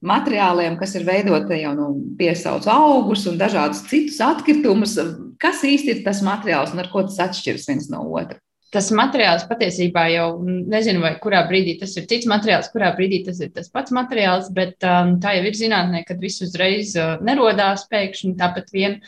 materiāliem, 0.00 0.76
kas 0.80 0.94
ir 0.96 1.04
veidoti 1.04 1.60
jau 1.60 1.72
no 1.76 1.88
nu, 1.92 2.04
piesauc 2.18 2.66
augus 2.72 3.26
un 3.28 3.40
dažādus 3.40 3.82
citus 3.90 4.20
atkritumus. 4.24 4.96
Kas 5.40 5.64
īsti 5.64 5.96
ir 5.96 6.04
tas 6.04 6.22
materiāls 6.24 6.72
un 6.74 6.82
ar 6.82 6.88
ko 6.92 7.04
tas 7.06 7.20
atšķiras 7.28 7.68
viens 7.68 7.90
no 7.92 8.04
otra? 8.08 8.40
Tas 8.70 8.92
materiāls 8.94 9.48
patiesībā 9.50 10.04
jau 10.12 10.26
nezinu, 10.46 11.00
vai 11.02 11.16
kurā 11.22 11.40
brīdī 11.48 11.74
tas 11.80 11.96
ir 11.98 12.06
cits 12.10 12.28
materiāls, 12.30 12.68
kurā 12.70 12.92
brīdī 12.94 13.24
tas 13.26 13.40
ir 13.42 13.50
tas 13.54 13.66
pats 13.72 13.90
materiāls, 13.92 14.46
bet 14.54 14.78
um, 14.86 15.16
tā 15.20 15.34
jau 15.36 15.48
ir 15.48 15.58
zinātnē, 15.58 16.04
kad 16.06 16.22
viss 16.22 16.44
uzreiz 16.46 16.94
uh, 16.94 17.16
nerodās 17.26 17.88
pēkšņi 17.90 18.36
tāpat 18.38 18.70
vien. 18.72 19.00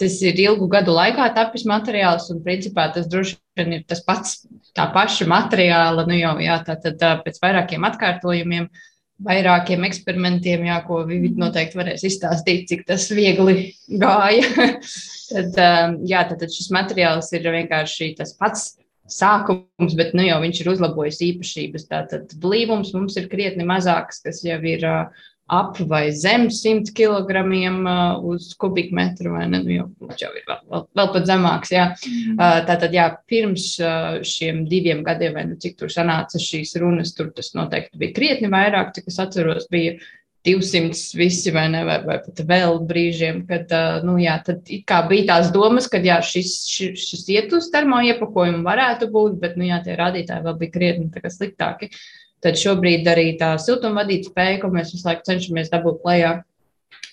Tas 0.00 0.14
ir 0.24 0.38
ilgu 0.40 0.70
gadu 0.70 0.94
laikā 0.94 1.26
tapis 1.36 1.66
materiāls, 1.68 2.30
un 2.32 2.38
principā 2.44 2.86
tas 2.94 3.10
droši 3.10 3.34
vien 3.58 3.74
ir 3.80 3.82
tas 3.90 4.00
pats, 4.06 4.46
tā 4.78 4.86
paša 4.94 5.26
materiāla, 5.28 6.06
nu 6.08 6.16
jau 6.16 6.36
jā, 6.40 6.60
tā 6.64 6.78
tad 6.80 7.02
uh, 7.02 7.18
pēc 7.26 7.42
vairākiem 7.42 7.84
atkārtojumiem 7.90 8.70
uh, 8.70 8.86
vairākiem 9.26 9.84
eksperimentiem, 9.88 10.66
jā, 10.68 10.80
ko 10.86 11.02
Vivit 11.08 11.38
noteikti 11.40 11.78
varēs 11.78 12.04
izstāstīt, 12.08 12.66
cik 12.70 12.84
tas 12.88 13.08
viegli 13.12 13.70
gāja. 14.00 14.68
tad, 15.32 15.56
um, 15.56 15.96
jā, 16.08 16.24
tad 16.30 16.46
šis 16.48 16.70
materiāls 16.74 17.32
ir 17.36 17.50
vienkārši 17.56 18.14
tas 18.20 18.34
pats 18.38 18.70
sākums, 19.10 19.96
bet 19.98 20.14
nu, 20.14 20.24
jau 20.26 20.38
viņš 20.42 20.62
ir 20.62 20.70
uzlabojis 20.72 21.20
īpašības. 21.26 21.88
Tātad 21.90 22.34
blīvums 22.42 22.94
mums 22.94 23.18
ir 23.20 23.28
krietni 23.32 23.66
mazāks, 23.66 24.22
kas 24.24 24.44
jau 24.46 24.60
ir 24.70 24.86
uh, 24.86 25.26
ap 25.50 25.78
vai 25.90 26.12
zem 26.14 26.46
100 26.50 26.92
kg 26.94 27.42
uh, 27.42 28.20
uz 28.30 28.52
kubikmetru, 28.54 29.34
vai 29.34 29.48
ne? 29.50 29.62
Nu, 29.64 29.72
jau, 29.74 29.88
jau 30.20 30.30
ir 30.38 30.46
vēl, 30.46 30.62
vēl, 30.70 30.84
vēl 31.00 31.10
pat 31.16 31.26
zemāks. 31.26 31.72
Jā. 31.74 31.88
Mm. 32.06 32.36
Uh, 32.38 32.60
tātad, 32.68 32.94
jā, 32.94 33.08
pirms 33.30 33.72
uh, 33.82 34.20
šiem 34.26 34.62
diviem 34.70 35.02
gadiem, 35.06 35.34
vai 35.34 35.48
nu 35.50 35.58
cik 35.60 35.76
tur 35.80 35.92
sanāca 35.92 36.38
šīs 36.40 36.76
runas, 36.80 37.12
tur 37.18 37.32
tas 37.34 37.52
noteikti 37.58 37.98
bija 38.00 38.16
krietni 38.16 38.52
vairāk, 38.52 38.94
cik 38.94 39.10
es 39.10 39.18
atceros, 39.26 39.66
bija 39.72 39.98
200 40.46 41.18
visi 41.18 41.52
vai 41.52 41.66
ne, 41.68 41.82
vai, 41.84 41.98
vai 42.06 42.16
pat 42.22 42.40
vēl 42.48 42.78
brīžiem, 42.88 43.42
kad, 43.50 43.74
nu 44.06 44.14
jā, 44.22 44.38
tad 44.46 44.70
kā 44.88 45.02
bija 45.10 45.34
tās 45.34 45.50
domas, 45.52 45.90
ka 45.90 46.00
jā, 46.00 46.16
šis, 46.24 46.54
šis, 46.70 47.10
šis 47.10 47.26
iet 47.34 47.52
uz 47.58 47.68
termo 47.74 47.98
iepakojumu 48.06 48.62
varētu 48.64 49.10
būt, 49.12 49.36
bet, 49.42 49.58
nu 49.60 49.68
jā, 49.68 49.82
tie 49.84 49.98
rādītāji 50.00 50.46
vēl 50.46 50.58
bija 50.62 50.76
krietni 50.78 51.30
sliktāki. 51.34 51.90
Uh, 51.90 52.19
Tad 52.40 52.56
šobrīd 52.56 53.08
arī 53.10 53.34
tā 53.40 53.52
siltumvadīt 53.60 54.30
spēja, 54.30 54.60
ko 54.62 54.70
mēs 54.72 54.94
visu 54.94 55.08
laiku 55.08 55.26
cenšamies 55.28 55.72
dabūt 55.72 56.00
klajā. 56.04 56.36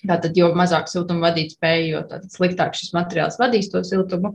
Tātad, 0.08 0.36
jo 0.38 0.52
mazāk 0.56 0.88
siltumvadīt 0.88 1.56
spēja, 1.56 1.88
jo 1.90 2.20
sliktāk 2.32 2.76
šis 2.78 2.94
materiāls 2.96 3.38
vadīs 3.40 3.68
to 3.72 3.82
siltumu. 3.84 4.32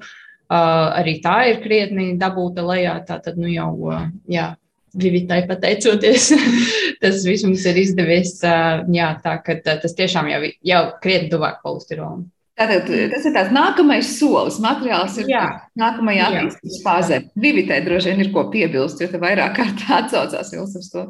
Uh, 0.53 0.91
arī 0.99 1.15
tā 1.23 1.37
ir 1.49 1.61
krietni 1.63 2.11
dabūta 2.19 2.65
lejā. 2.67 2.97
Tātad, 3.07 3.39
nu 3.41 3.49
jau, 3.49 3.71
uh, 3.89 4.05
jā, 4.29 4.51
Vivitai 4.93 5.39
pateicoties, 5.49 6.27
tas 7.01 7.23
viss 7.25 7.45
mums 7.47 7.63
ir 7.65 7.79
izdevies. 7.81 8.35
Uh, 8.45 8.83
jā, 8.93 9.09
tā 9.23 9.39
ka 9.41 9.57
tas 9.65 9.97
tiešām 9.97 10.29
jau, 10.29 10.43
jau 10.61 10.83
krietni 11.01 11.31
tuvāk 11.33 11.63
polistirolam. 11.65 12.27
Tātad 12.53 12.85
tas 13.09 13.23
ir 13.25 13.33
tāds 13.33 13.53
nākamais 13.53 14.09
solis. 14.13 14.59
Materiāls 14.61 15.15
ir 15.23 15.29
jā. 15.31 15.43
nākamajā 15.79 16.29
attīstības 16.29 16.81
fāzē. 16.85 17.19
Vivitē 17.39 17.79
droši 17.81 18.11
vien 18.11 18.21
ir 18.21 18.29
ko 18.35 18.45
piebilst, 18.53 19.01
jo 19.01 19.09
te 19.09 19.21
vairāk 19.21 19.55
kārt 19.57 19.85
atsaucās 19.99 20.53
jums 20.53 20.75
uz 20.77 20.91
to. 20.93 21.07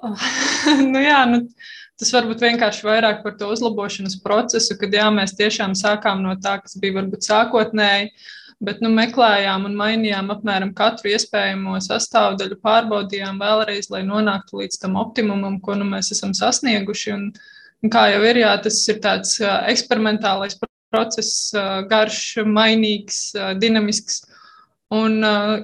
Oh, 0.00 0.24
nu 0.92 1.02
jā, 1.04 1.20
nu, 1.28 1.42
tas 2.00 2.14
varbūt 2.16 2.46
vienkārši 2.46 2.88
vairāk 2.88 3.20
par 3.26 3.36
to 3.40 3.50
uzlabošanas 3.52 4.16
procesu, 4.24 4.78
kad 4.80 4.96
jā, 4.96 5.10
mēs 5.12 5.36
tiešām 5.36 5.76
sākām 5.78 6.24
no 6.24 6.32
tā, 6.40 6.56
kas 6.64 6.78
bija 6.80 6.96
varbūt 6.96 7.28
sākotnēji, 7.28 8.10
bet 8.64 8.80
nu, 8.80 8.88
meklējām 8.96 9.68
un 9.68 9.76
mainījām 9.76 10.32
apmēram 10.32 10.72
katru 10.76 11.12
iespējamo 11.12 11.76
sastāvdaļu, 11.84 12.56
pārbaudījām 12.64 13.36
vēlreiz, 13.42 13.92
lai 13.92 14.00
nonāktu 14.08 14.64
līdz 14.64 14.80
tam 14.80 14.96
optimumam, 15.00 15.60
ko 15.60 15.76
nu, 15.76 15.86
mēs 15.92 16.14
esam 16.16 16.32
sasnieguši. 16.36 17.12
Un, 17.18 17.28
Un 17.84 17.92
kā 17.92 18.06
jau 18.14 18.22
ir, 18.24 18.40
jā, 18.40 18.52
tas 18.64 18.78
ir 18.88 19.00
tāds 19.04 19.36
eksperimentālais 19.44 20.56
process, 20.94 21.50
garš, 21.90 22.20
mainīgs, 22.48 23.34
dinamisks. 23.60 24.22
Un 24.94 25.18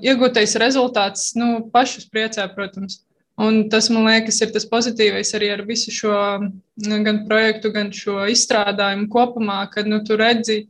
iegūtais 0.04 0.56
rezultāts 0.60 1.30
nu, 1.38 1.70
pašus 1.72 2.10
priecē, 2.12 2.44
protams. 2.52 3.00
Un 3.40 3.62
tas, 3.72 3.88
man 3.88 4.04
liekas, 4.04 4.42
ir 4.44 4.50
tas 4.52 4.66
pozitīvais 4.68 5.30
arī 5.38 5.48
ar 5.54 5.62
visu 5.64 5.92
šo 5.94 6.12
nu, 6.42 6.98
gan 7.06 7.22
projektu, 7.28 7.70
gan 7.72 7.88
šo 7.94 8.26
izstrādājumu 8.28 9.08
kopumā, 9.12 9.62
kad 9.72 9.88
nu, 9.88 10.02
tu 10.04 10.18
redzi 10.20 10.66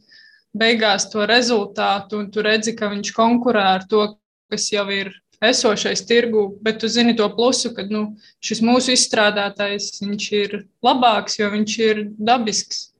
beigās 0.54 1.08
to 1.10 1.26
rezultātu, 1.26 2.20
un 2.20 2.30
tu 2.30 2.44
redzi, 2.46 2.76
ka 2.78 2.92
viņš 2.92 3.10
konkurē 3.16 3.64
ar 3.72 3.88
to, 3.90 4.04
kas 4.50 4.68
jau 4.70 4.86
ir 4.94 5.10
esošais 5.40 6.04
tirgu, 6.06 6.44
bet 6.62 6.80
tu 6.80 6.88
zini 6.88 7.16
to 7.16 7.28
plusu, 7.34 7.72
ka 7.76 7.86
nu, 7.88 8.10
šis 8.44 8.60
mūsu 8.64 8.94
izstrādātais 8.94 9.92
ir 10.30 10.64
labāks, 10.84 11.38
jo 11.40 11.50
viņš 11.52 11.76
ir 11.86 12.06
dabisks. 12.18 12.90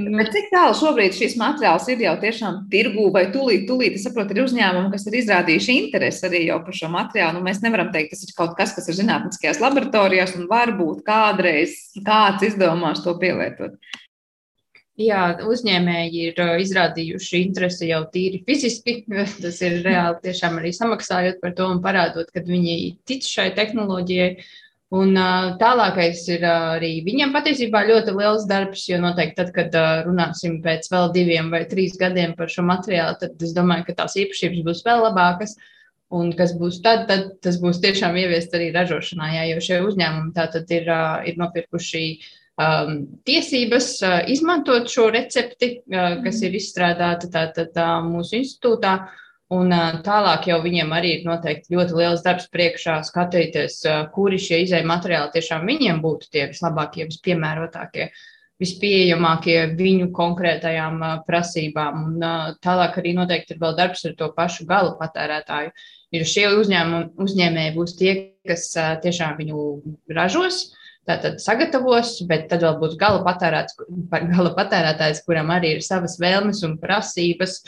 Nu. 0.00 0.14
Bet 0.16 0.30
cik 0.32 0.46
tālu 0.48 0.72
šobrīd 0.78 1.12
šis 1.12 1.34
materiāls 1.36 1.84
ir 1.92 2.00
jau 2.00 2.14
tiešām 2.22 2.62
tirgū, 2.72 3.10
vai 3.12 3.26
tūlīt, 3.34 3.66
tūlīt, 3.68 3.98
es 3.98 4.06
saprotu, 4.06 4.32
ir 4.32 4.46
uzņēmumi, 4.46 4.88
kas 4.94 5.04
ir 5.10 5.18
izrādījuši 5.18 5.76
interesi 5.82 6.24
arī 6.24 6.40
jau 6.46 6.56
par 6.64 6.78
šo 6.78 6.88
materiālu. 6.94 7.36
Nu, 7.36 7.44
mēs 7.44 7.60
nevaram 7.60 7.90
teikt, 7.92 8.14
tas 8.14 8.24
ir 8.24 8.32
kaut 8.38 8.56
kas, 8.56 8.72
kas 8.76 8.88
ir 8.88 8.96
zinātniskajās 9.02 9.60
laboratorijās, 9.60 10.32
un 10.40 10.48
varbūt 10.48 11.04
kādreiz 11.04 11.76
kāds 12.06 12.48
izdomās 12.48 13.04
to 13.04 13.12
pielietot. 13.20 13.76
Jā, 14.98 15.36
uzņēmēji 15.46 16.22
ir 16.28 16.40
izrādījuši 16.58 17.40
interesi 17.44 17.86
jau 17.92 18.00
tīri 18.10 18.40
fiziski. 18.46 19.04
Tas 19.44 19.60
ir 19.62 19.76
reāli 19.84 20.24
tiešām 20.24 20.56
arī 20.58 20.72
samaksājot 20.74 21.38
par 21.42 21.52
to 21.58 21.68
un 21.70 21.82
parādot, 21.84 22.32
ka 22.34 22.42
viņi 22.42 22.96
tic 23.06 23.26
šai 23.26 23.52
tehnoloģijai. 23.54 24.32
Un 24.98 25.12
tālākais 25.60 26.22
ir 26.32 26.46
arī 26.48 26.90
viņam 27.04 27.34
patiesībā 27.34 27.82
ļoti 27.90 28.14
liels 28.16 28.46
darbs, 28.48 28.86
jo 28.88 28.98
noteikti 29.02 29.36
tad, 29.36 29.52
kad 29.54 29.76
runāsim 30.06 30.56
pēc 30.64 30.88
vēl 30.90 31.12
diviem 31.14 31.52
vai 31.52 31.60
trīs 31.68 31.98
gadiem 32.00 32.32
par 32.38 32.50
šo 32.50 32.64
materiālu, 32.66 33.18
tad 33.20 33.44
es 33.44 33.52
domāju, 33.54 33.84
ka 33.90 33.98
tās 34.00 34.16
īpašības 34.18 34.64
būs 34.66 34.82
vēl 34.88 35.04
labākas. 35.04 35.54
Un 36.08 36.32
kas 36.32 36.56
būs 36.56 36.80
tad, 36.80 37.04
tad 37.06 37.34
tas 37.44 37.60
būs 37.60 37.82
tiešām 37.84 38.16
ieviest 38.16 38.56
arī 38.56 38.72
ražošanā, 38.72 39.28
jā, 39.36 39.46
jo 39.52 39.62
šie 39.66 39.82
uzņēmumi 39.84 40.32
tātad 40.32 40.72
ir, 40.72 40.88
ir 41.28 41.36
nopirkuši 41.36 42.04
uh, 42.16 42.30
um, 42.58 42.98
tiesības 43.26 43.88
uh, 44.02 44.18
izmantot 44.30 44.90
šo 44.90 45.08
recepti, 45.14 45.78
uh, 45.92 46.18
kas 46.24 46.42
ir 46.46 46.56
izstrādāta 46.58 47.30
tātad 47.30 47.72
tā, 47.72 47.72
tā, 47.74 47.88
mūsu 48.04 48.38
institūtā. 48.42 48.98
Un 49.54 49.72
uh, 49.72 50.00
tālāk 50.04 50.50
jau 50.50 50.58
viņiem 50.60 50.90
arī 50.92 51.14
ir 51.18 51.28
noteikti 51.28 51.72
ļoti 51.72 51.96
liels 51.96 52.24
darbs 52.24 52.50
priekšā 52.52 52.98
skatīties, 53.08 53.78
uh, 53.88 54.02
kuri 54.12 54.40
šie 54.42 54.64
izējai 54.66 54.88
materiāli 54.88 55.32
tiešām 55.38 55.64
viņiem 55.68 56.02
būtu 56.04 56.28
tie 56.34 56.48
vislabākie, 56.50 57.06
vispiemērotākie, 57.08 58.10
vispieejamākie 58.60 59.56
viņu 59.78 60.10
konkrētajām 60.16 60.98
uh, 61.00 61.14
prasībām. 61.28 62.02
Un 62.10 62.26
uh, 62.26 62.50
tālāk 62.64 62.98
arī 63.00 63.14
noteikti 63.16 63.56
ir 63.56 63.62
vēl 63.62 63.78
darbs 63.78 64.04
ar 64.04 64.18
to 64.18 64.28
pašu 64.36 64.68
gala 64.68 64.98
patērētāju. 65.00 65.72
Jo 66.12 66.24
šie 66.24 66.44
uzņēmumi, 66.56 67.14
uzņēmēji 67.20 67.72
būs 67.76 67.96
tie, 67.96 68.12
kas 68.48 68.68
uh, 68.76 68.96
tiešām 69.00 69.40
viņu 69.40 69.64
ražos, 70.16 70.66
tātad 71.08 71.40
sagatavos, 71.42 72.14
bet 72.28 72.46
tad 72.52 72.62
vēl 72.66 72.78
būs 72.82 72.96
gala, 73.00 73.24
patērētājs, 73.26 73.78
gala 74.34 74.54
patērētājs, 74.56 75.24
kuram 75.26 75.52
arī 75.56 75.76
ir 75.76 75.84
savas 75.86 76.18
vēlmes 76.22 76.64
un 76.68 76.78
prasības. 76.80 77.62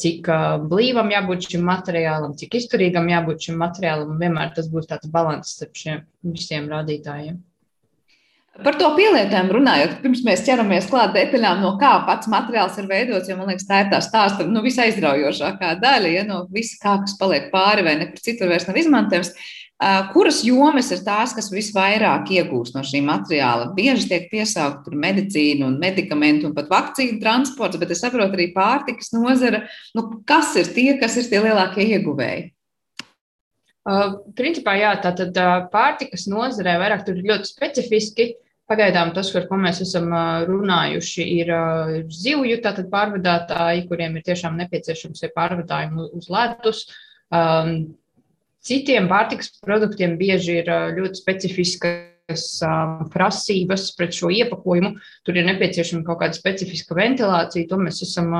cik 0.00 0.28
blīvam 0.70 1.10
jābūt 1.12 1.50
šim 1.52 1.66
materiālam, 1.68 2.32
cik 2.40 2.54
izturīgam 2.56 3.10
jābūt 3.10 3.50
šim 3.50 3.58
materiālam. 3.60 4.14
Vienmēr 4.16 4.54
tas 4.56 4.70
būs 4.72 4.88
tāds 4.88 5.10
līdzsvars 5.12 5.56
starp 5.58 5.76
šiem 5.76 6.04
visiem 6.24 6.70
rādītājiem. 6.72 7.36
Par 8.60 8.76
to 8.76 8.90
pielietojumu 8.92 9.54
runājot, 9.56 9.94
pirms 10.02 10.20
mēs 10.26 10.42
ķeramies 10.44 10.90
klāt 10.90 11.14
detaļām, 11.16 11.62
no 11.64 11.70
kā 11.80 11.94
pats 12.04 12.28
materiāls 12.28 12.76
ir 12.82 12.88
veidots, 12.90 13.30
jo 13.30 13.36
man 13.38 13.48
liekas, 13.48 13.64
tā 13.64 13.78
ir 13.80 13.88
tā 13.88 14.00
stāsta 14.04 14.44
nu, 14.44 14.60
visaizraujošākā 14.66 15.70
daļa, 15.80 16.10
ja 16.12 16.24
no 16.28 16.42
visa 16.52 16.76
kā, 16.82 16.98
kas 17.00 17.16
paliek 17.16 17.48
pāri 17.54 17.86
vai 17.86 17.94
nekur 18.02 18.20
citur 18.20 18.52
vairs 18.52 18.68
nav 18.68 18.76
izmantojams. 18.76 19.32
Kuras 20.12 20.44
jomas 20.46 20.92
ir 20.94 21.00
tās, 21.02 21.32
kas 21.34 21.48
visvairāk 21.50 22.28
iegūst 22.36 22.76
no 22.76 22.84
šī 22.86 23.00
materiāla? 23.02 23.72
Bieži 23.74 24.06
tiek 24.12 24.28
piesaukt 24.30 24.92
medicīna 24.94 25.66
un 25.66 25.80
medikamenti 25.82 26.46
un 26.46 26.52
pat 26.54 26.68
vakcīnu 26.70 27.18
transports, 27.22 27.80
bet 27.80 27.90
es 27.90 28.02
saprotu 28.04 28.38
arī 28.38 28.52
pārtikas 28.54 29.10
nozara. 29.16 29.64
Nu, 29.98 30.04
kas 30.28 30.52
ir 30.60 30.70
tie, 30.76 30.92
kas 31.00 31.16
ir 31.18 31.26
tie 31.32 31.40
lielākie 31.42 31.88
ieguvēji? 31.96 32.44
Uh, 33.82 34.20
principā, 34.38 34.76
jā, 34.78 34.92
tātad 35.02 35.34
uh, 35.42 35.64
pārtikas 35.72 36.28
nozarē 36.30 36.76
vairāk 36.78 37.02
tur 37.08 37.18
ir 37.18 37.26
ļoti 37.32 37.50
specifiski. 37.50 38.28
Pagaidām 38.70 39.10
tas, 39.16 39.32
par 39.34 39.48
ko 39.48 39.58
mēs 39.58 39.80
esam 39.82 40.06
uh, 40.14 40.44
runājuši, 40.46 41.26
ir 41.40 41.50
zivju 42.14 42.60
pārvadātāji, 42.92 43.88
kuriem 43.90 44.14
ir 44.20 44.28
tiešām 44.30 44.54
nepieciešams 44.62 45.26
pārvadājumi 45.34 46.06
uz 46.14 46.30
ledus. 46.30 46.84
Um, 47.32 47.96
citiem 48.66 49.08
pārtikas 49.10 49.52
produktiem 49.62 50.16
bieži 50.20 50.60
ir 50.62 50.70
ļoti 50.96 51.20
specifiskas 51.20 52.58
prasības 53.12 53.88
pret 53.98 54.14
šo 54.16 54.30
iepakojumu. 54.32 54.94
Tur 55.26 55.38
ir 55.38 55.48
nepieciešama 55.50 56.06
kaut 56.06 56.22
kāda 56.22 56.38
specifiska 56.38 56.96
ventilācija. 56.98 57.68
To 57.70 57.80
mēs 57.82 58.02
esam 58.06 58.30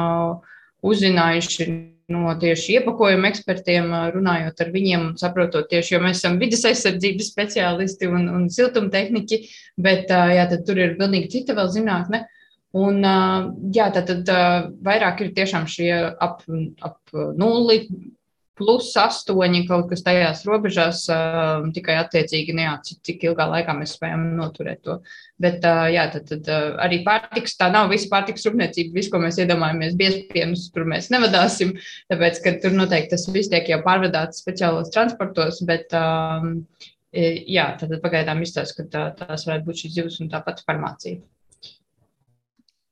uzzinājuši 0.82 1.66
no 2.12 2.32
tieši 2.37 2.78
iepakojuma 2.78 3.30
ekspertiem, 3.30 3.88
runājot 4.12 4.61
ar 4.61 4.70
viņiem 4.74 5.04
un 5.06 5.18
saprotot 5.20 5.68
tieši, 5.70 5.94
jo 5.94 6.00
mēs 6.02 6.20
esam 6.20 6.38
vidas 6.40 6.64
aizsardzības 6.68 7.30
speciālisti 7.32 8.11
un, 8.11 8.26
un 8.28 8.48
siltumtehniķi, 8.52 9.38
bet 9.80 10.11
jā, 10.11 10.46
tur 10.66 10.80
ir 10.82 10.96
pilnīgi 10.98 11.30
cita 11.38 11.56
vēl 11.58 11.70
zinātne. 11.72 12.24
Un, 12.76 13.04
jā, 13.74 13.90
tad, 13.92 14.08
tad 14.08 14.28
vairāk 14.85 15.20
ir 15.20 15.32
tiešām 15.37 15.68
šie 15.68 15.90
ap, 15.92 16.40
ap 16.80 17.16
nulli 17.37 17.82
plus 18.58 18.90
8 18.98 19.66
kaut 19.68 19.88
kas 19.90 20.04
tajās 20.04 20.42
robežās, 20.48 21.02
uh, 21.12 21.64
tikai 21.74 21.96
attiecīgi 22.02 22.54
neatcīt, 22.56 23.00
cik 23.06 23.26
ilgā 23.30 23.46
laikā 23.48 23.74
mēs 23.78 23.96
spējam 23.96 24.26
noturēt 24.38 24.82
to. 24.84 24.98
Bet 25.42 25.64
uh, 25.64 25.86
jā, 25.92 26.06
tad, 26.12 26.28
tad 26.28 26.50
uh, 26.52 26.76
arī 26.84 27.00
pārtiks, 27.06 27.56
tā 27.58 27.70
nav 27.72 27.90
visa 27.92 28.10
pārtiks 28.12 28.46
rūpniecība, 28.48 28.94
visu, 28.98 29.12
ko 29.12 29.22
mēs 29.22 29.40
iedomājamies, 29.42 29.96
biezpienus, 29.98 30.68
tur 30.74 30.86
mēs 30.92 31.10
nevadāsim, 31.14 31.74
tāpēc, 32.12 32.40
ka 32.44 32.56
tur 32.62 32.76
noteikti 32.76 33.14
tas 33.16 33.28
viss 33.32 33.52
tiek 33.52 33.72
jau 33.72 33.80
pārvadāts 33.86 34.44
speciālos 34.44 34.92
transportos, 34.94 35.62
bet 35.68 35.92
um, 35.96 36.58
jā, 37.12 37.66
tad 37.80 37.96
pagaidām 38.04 38.44
izstāsta, 38.44 38.82
ka 38.82 38.90
tā, 38.92 39.06
tās 39.24 39.48
varētu 39.48 39.68
būt 39.68 39.84
šīs 39.84 39.96
zivs 39.98 40.20
un 40.24 40.32
tāpat 40.32 40.64
farmācija. 40.68 41.20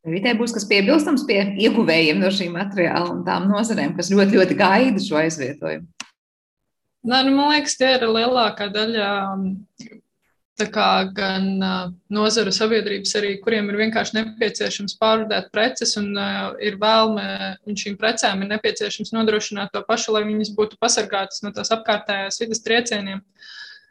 Vitē 0.08 0.32
būs 0.38 0.54
kas 0.56 0.64
piebilstams 0.64 1.26
pie 1.28 1.40
ieguvējiem 1.60 2.22
no 2.22 2.30
šī 2.32 2.46
materiāla 2.54 3.10
un 3.12 3.24
tām 3.26 3.50
nozarēm, 3.50 3.92
kas 3.98 4.08
ļoti, 4.12 4.38
ļoti 4.38 4.56
gaida 4.56 5.02
šo 5.04 5.18
aizvietojumu. 5.20 6.06
Nē, 7.10 7.18
nu, 7.26 7.34
man 7.36 7.50
liekas, 7.52 7.76
tie 7.80 7.94
ir 7.96 8.06
lielākā 8.08 8.68
daļa 8.72 9.10
kā, 10.68 10.88
gan 11.16 11.44
uh, 11.64 11.92
nozaru 12.12 12.52
sabiedrības, 12.52 13.14
arī, 13.16 13.30
kuriem 13.40 13.70
ir 13.70 13.78
vienkārši 13.80 14.18
nepieciešams 14.18 14.98
pārvadāt 15.00 15.48
preces, 15.54 15.94
un 16.00 16.10
uh, 16.12 16.50
ir 16.60 16.76
vēlme, 16.80 17.24
un 17.64 17.78
šīm 17.80 17.96
precēm 18.00 18.44
ir 18.44 18.50
nepieciešams 18.50 19.14
nodrošināt 19.16 19.72
to 19.72 19.80
pašu, 19.88 20.12
lai 20.16 20.26
viņas 20.28 20.52
būtu 20.56 20.76
pasargātas 20.80 21.40
no 21.44 21.54
tās 21.56 21.72
apkārtējās 21.76 22.42
vidas 22.42 22.60
triecieniem. 22.66 23.22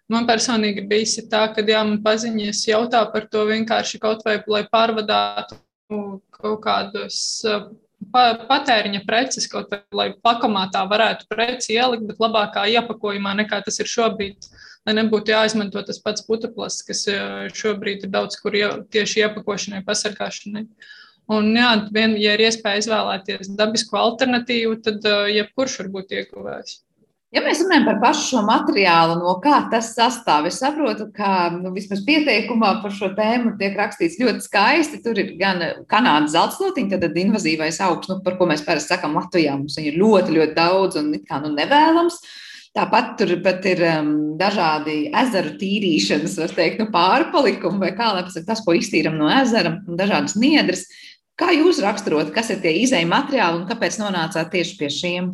Man 0.09 0.29
personīgi 0.29 0.85
bija 0.89 1.25
tā, 1.29 1.47
ka 1.53 1.65
jā, 1.65 1.81
man 1.85 2.03
paziņas 2.05 2.61
jautā 2.69 3.01
par 3.13 3.25
to 3.29 3.45
vienkārši 3.49 4.01
kaut 4.01 4.21
vai, 4.25 4.39
lai 4.49 4.65
pārvadātu 4.69 5.57
kaut 5.89 6.59
kādus 6.63 7.19
patēriņa 8.13 9.03
preces, 9.07 9.47
kaut 9.51 9.71
vai, 9.73 9.81
lai 9.91 10.07
pakamā 10.23 10.67
tā 10.73 10.85
varētu 10.87 11.27
preci 11.29 11.75
ielikt, 11.75 12.07
bet 12.07 12.21
labākā 12.23 12.65
iepakojumā 12.71 13.35
nekā 13.41 13.61
tas 13.65 13.79
ir 13.81 13.89
šobrīd, 13.91 14.47
lai 14.87 14.95
nebūtu 15.01 15.33
jāizmanto 15.33 15.83
tas 15.85 15.99
pats 16.03 16.23
puteklis, 16.27 16.79
kas 16.87 17.03
šobrīd 17.59 18.07
ir 18.07 18.13
daudz 18.13 18.39
kur 18.39 18.55
tieši 18.93 19.25
iepakošanai, 19.25 19.83
pasargāšanai. 19.87 20.65
Un, 21.29 21.51
jā, 21.53 21.73
vien, 21.93 22.15
ja 22.17 22.33
ir 22.33 22.47
iespēja 22.47 22.85
izvēlēties 22.85 23.51
dabisku 23.59 23.99
alternatīvu, 23.99 24.79
tad 24.85 25.03
jebkurš 25.29 25.81
var 25.83 25.91
būt 25.99 26.15
ieguvējis. 26.17 26.79
Ja 27.29 27.43
mēs 27.45 27.59
runājam 27.61 27.83
par 27.85 27.97
pašu 28.01 28.23
šo 28.25 28.39
materiālu, 28.41 29.19
no 29.21 29.35
kā 29.43 29.59
tas 29.69 29.91
sastāv, 29.93 30.47
es 30.49 30.55
saprotu, 30.63 31.05
ka 31.13 31.51
nu, 31.53 31.69
vismaz 31.75 32.01
pieteikumā 32.07 32.71
par 32.81 32.93
šo 32.95 33.11
tēmu 33.13 33.51
tiek 33.59 33.75
rakstīts 33.77 34.17
ļoti 34.17 34.41
skaisti. 34.47 34.97
Tur 35.03 35.19
ir 35.21 35.35
gan 35.37 35.61
kanādas 35.91 36.33
zeltslotiņa, 36.33 36.97
tad 37.03 37.19
invazīvais 37.21 37.77
augs, 37.85 38.09
nu, 38.09 38.17
par 38.25 38.39
ko 38.39 38.47
mēs 38.49 38.63
parasti 38.65 38.95
sakām 38.95 39.13
Latvijā. 39.19 39.53
Mums 39.59 39.77
ir 39.77 39.99
ļoti, 40.01 40.33
ļoti 40.39 40.55
daudz 40.57 40.97
un 41.03 41.11
kā 41.27 41.37
nu 41.43 41.51
nevēlams. 41.53 42.17
Tāpat 42.79 43.11
tur 43.19 43.35
ir 43.35 43.83
um, 43.91 44.09
dažādi 44.39 44.95
ezeru 45.21 45.53
tīrīšanas, 45.61 46.37
var 46.41 46.55
teikt, 46.57 46.81
nu, 46.81 46.87
pārpalikumi, 46.93 47.81
vai 47.83 47.91
kā 47.97 48.09
lai 48.15 48.23
pasakā, 48.25 48.47
tas, 48.47 48.63
ko 48.65 48.73
iztīram 48.77 49.17
no 49.21 49.29
ezera, 49.35 49.75
un 49.85 50.01
dažādas 50.01 50.33
niedras. 50.37 50.87
Kā 51.37 51.53
jūs 51.53 51.81
raksturot, 51.85 52.33
kas 52.33 52.49
ir 52.49 52.61
tie 52.65 52.73
izēja 52.81 53.09
materiāli 53.09 53.61
un 53.61 53.69
kāpēc 53.69 54.01
nonācāt 54.01 54.49
tieši 54.55 54.75
pie 54.81 54.91
šiem? 54.97 55.29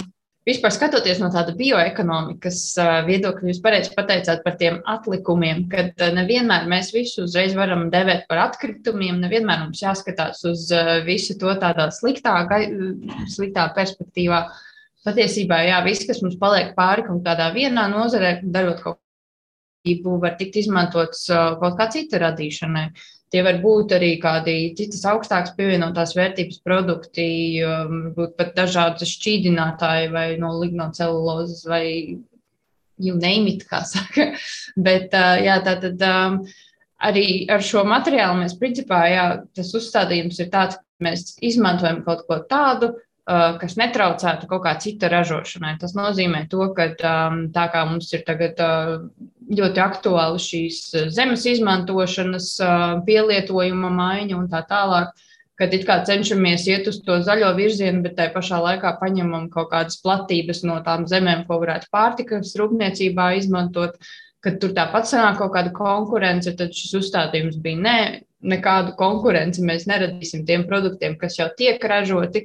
Vispār 0.45 0.69
skatoties 0.69 1.17
no 1.17 1.31
tāda 1.33 1.55
bioekonomikas 1.57 2.59
viedokļa, 3.07 3.47
jūs 3.49 3.61
pareizi 3.63 3.95
pateicāt 3.95 4.43
par 4.45 4.59
tiem 4.59 4.75
atlikumiem, 4.85 5.63
ka 5.71 5.87
nevienmēr 6.13 6.67
mēs 6.69 6.91
visu 6.93 7.23
uzreiz 7.23 7.55
varam 7.57 7.87
devēt 7.93 8.27
par 8.29 8.43
atkritumiem, 8.43 9.17
nevienmēr 9.23 9.63
mums 9.63 9.81
jāskatās 9.81 10.43
uz 10.45 10.67
visu 11.07 11.33
to 11.41 11.55
tādā 11.63 11.87
sliktā, 11.95 12.35
sliktā 13.33 13.65
perspektīvā. 13.73 14.43
Patiesībā, 15.05 15.63
jā, 15.65 15.79
viss, 15.85 16.05
kas 16.05 16.21
mums 16.21 16.37
paliek 16.41 16.71
pāri 16.77 17.07
kaut 17.09 17.25
kādā 17.25 17.49
vienā 17.53 17.89
nozarē, 17.89 18.37
darot 18.45 18.85
kaut 18.85 19.01
ko, 19.01 20.15
var 20.21 20.37
tikt 20.37 20.61
izmantots 20.61 21.25
kaut 21.29 21.77
kā 21.77 21.89
cita 21.93 22.21
radīšanai. 22.21 22.87
Tie 23.33 23.41
var 23.43 23.57
būt 23.63 23.95
arī 23.97 24.11
kādi 24.21 24.53
citas 24.77 25.01
augstākas 25.09 25.55
pievienotās 25.57 26.13
vērtības 26.15 26.61
produkti, 26.65 27.25
varbūt 27.65 28.35
pat 28.37 28.53
dažādi 28.57 29.07
šķīdinātāji 29.09 30.11
vai 30.13 30.27
no 30.41 30.53
lignocelulozes 30.59 31.65
vai 31.67 31.85
you 32.97 33.15
name 33.15 33.49
it, 33.49 33.65
kā 33.69 33.81
saka. 33.95 34.31
Bet 34.77 35.15
jā, 35.15 35.57
tā 35.65 35.77
tad 35.81 36.05
arī 37.05 37.25
ar 37.51 37.65
šo 37.65 37.83
materiālu 37.87 38.43
mēs 38.43 38.55
principā, 38.59 39.01
jā, 39.11 39.25
tas 39.55 39.73
uzstādījums 39.77 40.39
ir 40.39 40.51
tāds, 40.53 40.79
ka 40.79 41.09
mēs 41.09 41.35
izmantojam 41.43 42.03
kaut 42.05 42.23
ko 42.29 42.39
tādu, 42.49 42.93
kas 43.25 43.73
netraucētu 43.79 44.47
kaut 44.47 44.63
kā 44.63 44.75
cita 44.81 45.09
ražošanai. 45.09 45.75
Tas 45.81 45.95
nozīmē 45.97 46.45
to, 46.49 46.69
ka 46.77 46.91
tā 46.95 47.65
kā 47.73 47.85
mums 47.89 48.11
ir 48.13 48.23
tagad 48.27 48.61
ļoti 49.51 49.81
aktuāli 49.83 50.41
šīs 50.41 50.81
eh, 50.95 51.07
zemes 51.13 51.45
izmantošanas, 51.49 52.49
eh, 52.63 52.83
pielietojuma 53.07 53.91
maiņa 53.93 54.37
un 54.39 54.51
tā 54.51 54.65
tālāk. 54.69 55.13
Kad 55.55 55.71
it 55.71 55.85
kā 55.87 56.01
cenšamies 56.03 56.65
iet 56.67 56.87
uz 56.91 56.97
to 57.05 57.21
zaļo 57.23 57.53
virzienu, 57.55 58.01
bet 58.03 58.17
tajā 58.17 58.33
pašā 58.33 58.57
laikā 58.59 58.97
paņemam 58.99 59.47
kaut 59.53 59.69
kādas 59.71 60.01
platības 60.03 60.65
no 60.67 60.81
tām 60.83 61.05
zemēm, 61.07 61.45
ko 61.47 61.61
varētu 61.61 61.87
pārtikas 61.95 62.51
rūpniecībā 62.59 63.29
izmantot, 63.37 63.95
kad 64.43 64.59
tur 64.59 64.75
tāpat 64.75 65.07
sanāk 65.07 65.39
kaut 65.39 65.53
kāda 65.55 65.71
konkurence, 65.71 66.51
tad 66.59 66.75
šis 66.75 66.97
uzstādījums 66.99 67.55
bija 67.63 67.79
nē, 67.85 67.99
nekādu 68.51 68.97
konkurenci 68.99 69.63
mēs 69.63 69.87
neradīsim 69.87 70.43
tiem 70.45 70.67
produktiem, 70.67 71.15
kas 71.21 71.39
jau 71.39 71.47
tiek 71.57 71.79
ražoti, 71.79 72.43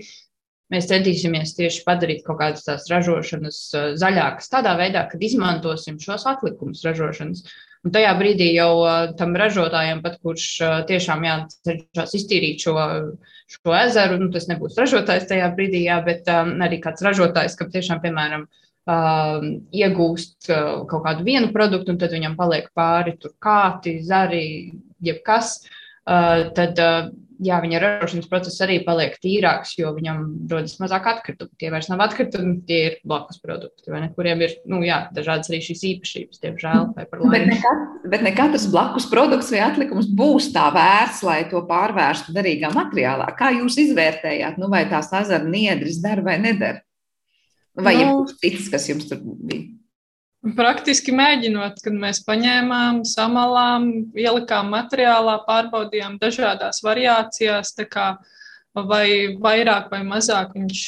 Mēs 0.71 0.87
centīsimies 0.87 1.57
tieši 1.57 1.83
padarīt 1.87 2.23
kaut 2.27 2.39
kādas 2.39 2.63
tās 2.67 2.87
ražošanas 2.91 3.59
zaļākas, 3.99 4.53
tādā 4.53 4.77
veidā, 4.79 5.03
kad 5.11 5.23
izmantosim 5.27 5.99
šos 6.03 6.29
atlikumus 6.31 6.85
ražošanas. 6.87 7.43
Un 7.81 7.95
tajā 7.95 8.11
brīdī 8.19 8.51
jau 8.53 8.85
tam 9.17 9.33
ražotājam, 9.41 10.03
pat 10.05 10.19
kurš 10.21 10.47
tiešām 10.89 11.25
jācenšas 11.25 12.13
iztīrīt 12.19 12.61
šo, 12.67 12.75
šo 13.49 13.77
ezeru, 13.79 14.19
nu, 14.21 14.29
tas 14.35 14.51
nebūs 14.51 14.77
ražotājs 14.79 15.27
tajā 15.31 15.49
brīdī, 15.57 15.87
jā, 15.87 15.97
bet 16.05 16.29
um, 16.29 16.59
arī 16.67 16.79
kāds 16.85 17.03
ražotājs, 17.07 17.57
kam 17.57 17.73
tiešām, 17.73 18.03
piemēram, 18.05 18.45
uh, 18.45 19.49
iegūst 19.73 20.53
kaut 20.53 21.07
kādu 21.07 21.25
vienu 21.25 21.49
produktu, 21.57 21.95
un 21.95 22.03
tad 22.03 22.13
viņam 22.15 22.37
paliek 22.39 22.69
pāri 22.77 23.17
tur 23.21 23.33
kāti, 23.41 23.97
zari, 24.05 24.45
jebkas, 25.01 25.57
uh, 25.65 26.51
tad 26.57 26.85
uh, 26.85 27.11
jā, 27.45 27.59
viņa 27.63 27.81
ražošanas 27.83 28.29
process 28.31 28.63
arī 28.65 28.79
paliek 28.85 29.17
tīrāks, 29.23 29.73
jo 29.79 29.93
viņam 29.97 30.21
rodas 30.51 30.77
mazāk 30.83 31.09
atkritumu. 31.15 31.53
Tie 31.61 31.71
vairs 31.73 31.89
nav 31.91 32.03
atkritumi, 32.05 32.59
tie 32.69 32.81
ir 32.89 32.99
blakus 33.07 33.41
produkti, 33.43 33.89
vai 33.93 34.03
ne, 34.05 34.11
kuriem 34.17 34.45
ir 34.45 34.55
nu, 34.71 34.83
jā, 34.87 35.03
dažādas 35.17 35.51
arī 35.51 35.63
šīs 35.65 35.85
īpašības, 35.95 36.43
diemžēl. 36.45 36.87
Bet 37.01 37.49
ne, 37.49 37.59
kat, 37.63 37.83
bet 38.13 38.27
ne 38.27 38.35
katrs 38.37 38.69
blakus 38.73 39.09
produkts 39.11 39.51
vai 39.55 39.65
atlikums 39.67 40.11
būs 40.21 40.51
tā 40.55 40.69
vērts, 40.75 41.25
lai 41.27 41.41
to 41.51 41.65
pārvērstu 41.69 42.37
derīgā 42.37 42.73
materiālā. 42.77 43.31
Kā 43.39 43.53
jūs 43.57 43.81
izvērtējāt, 43.87 44.61
nu, 44.61 44.71
vai 44.73 44.85
tās 44.91 45.13
azara 45.17 45.47
niedris 45.49 46.01
dara 46.05 46.25
vai 46.27 46.39
nedara? 46.43 46.85
Vai 47.81 47.95
nu, 47.97 48.25
ir 48.27 48.35
cits, 48.43 48.69
kas 48.73 48.89
jums 48.91 49.07
tur 49.09 49.23
bija? 49.23 49.80
Praktiski 50.41 51.13
mēģinot, 51.13 51.83
kad 51.85 51.97
mēs 52.01 52.23
paņēmām, 52.25 53.03
samalām, 53.05 53.91
ielikām 54.17 54.71
materiālā, 54.73 55.35
pārbaudījām 55.45 56.15
dažādās 56.23 56.79
variācijās, 56.81 57.75
kā, 57.93 58.07
vai 58.73 59.37
vairāk 59.37 59.91
vai 59.93 59.99
mazāk 60.01 60.55
viņš, 60.57 60.81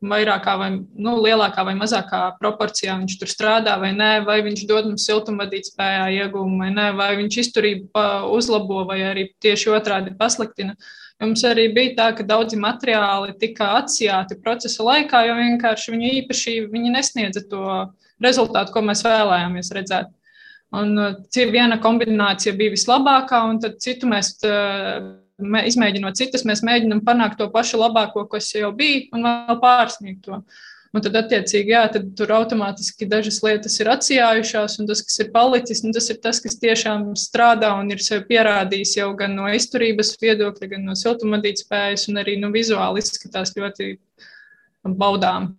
vairākā 0.00 0.54
vai 0.56 0.68
nu, 0.78 1.18
lielākā 1.20 1.66
vai 1.68 1.74
mazākā 1.76 2.20
proporcijā 2.38 2.94
viņš 3.02 3.18
tur 3.20 3.28
strādā 3.28 3.74
vai 3.82 3.90
nē, 3.92 4.24
vai 4.24 4.38
viņš 4.46 4.62
dod 4.70 4.88
mums 4.88 5.04
siltumvadīt 5.04 5.68
spējā 5.68 6.06
iegūmu 6.22 6.62
vai 6.64 6.70
nē, 6.72 6.86
vai 6.96 7.10
viņš 7.20 7.38
izturību 7.42 8.06
uzlabo 8.32 8.86
vai 8.88 9.02
arī 9.10 9.26
tieši 9.44 9.74
otrādi 9.74 10.14
pasliktina. 10.16 10.78
Mums 11.20 11.44
arī 11.44 11.68
bija 11.76 11.92
tā, 12.00 12.08
ka 12.16 12.24
daudzi 12.24 12.56
materiāli 12.56 13.36
tika 13.36 13.74
atsijāti 13.82 14.40
procesa 14.40 14.88
laikā, 14.88 15.26
jo 15.28 15.36
vienkārši 15.42 15.92
viņu 15.92 16.72
viņi 16.72 16.96
nesniedza 16.96 17.44
to 17.52 17.68
rezultātu, 18.24 18.74
ko 18.74 18.82
mēs 18.84 19.04
vēlējāmies 19.06 19.72
redzēt. 19.76 20.12
Un 20.74 20.94
uh, 20.98 21.50
viena 21.52 21.78
kombinācija 21.82 22.54
bija 22.58 22.74
vislabākā, 22.74 23.44
un 23.50 23.60
tad 23.62 23.78
citu 23.84 24.10
mēs, 24.10 24.34
uh, 24.48 25.12
izmēģinot 25.38 26.18
citas, 26.18 26.46
mēs 26.48 26.64
mēģinām 26.66 27.04
panākt 27.06 27.38
to 27.38 27.50
pašu 27.52 27.80
labāko, 27.82 28.26
kas 28.30 28.50
jau 28.54 28.72
bija, 28.74 29.08
un 29.14 29.28
vēl 29.28 29.60
pārsniegt 29.62 30.24
to. 30.26 30.40
Un 30.94 31.02
tad, 31.02 31.16
attiecīgi, 31.18 31.72
jā, 31.72 31.80
tad 31.90 32.12
tur 32.14 32.30
automātiski 32.36 33.08
dažas 33.10 33.40
lietas 33.42 33.74
ir 33.80 33.88
atsijājušās, 33.90 34.76
un 34.78 34.86
tas, 34.86 35.00
kas 35.02 35.16
ir 35.24 35.32
palicis, 35.34 35.80
nu, 35.82 35.90
tas 35.96 36.06
ir 36.12 36.20
tas, 36.22 36.38
kas 36.42 36.54
tiešām 36.62 37.08
strādā 37.18 37.72
un 37.80 37.90
ir 37.90 38.02
sev 38.02 38.22
pierādījis 38.28 38.92
jau 39.00 39.08
gan 39.18 39.34
no 39.34 39.48
izturības 39.50 40.12
viedokļa, 40.22 40.68
gan 40.70 40.86
no 40.86 40.94
siltumvadītspējas, 40.98 42.06
un 42.12 42.22
arī 42.22 42.36
nu, 42.38 42.52
vizuāli 42.54 43.02
izskatās 43.02 43.56
ļoti 43.58 43.96
baudām. 45.02 45.56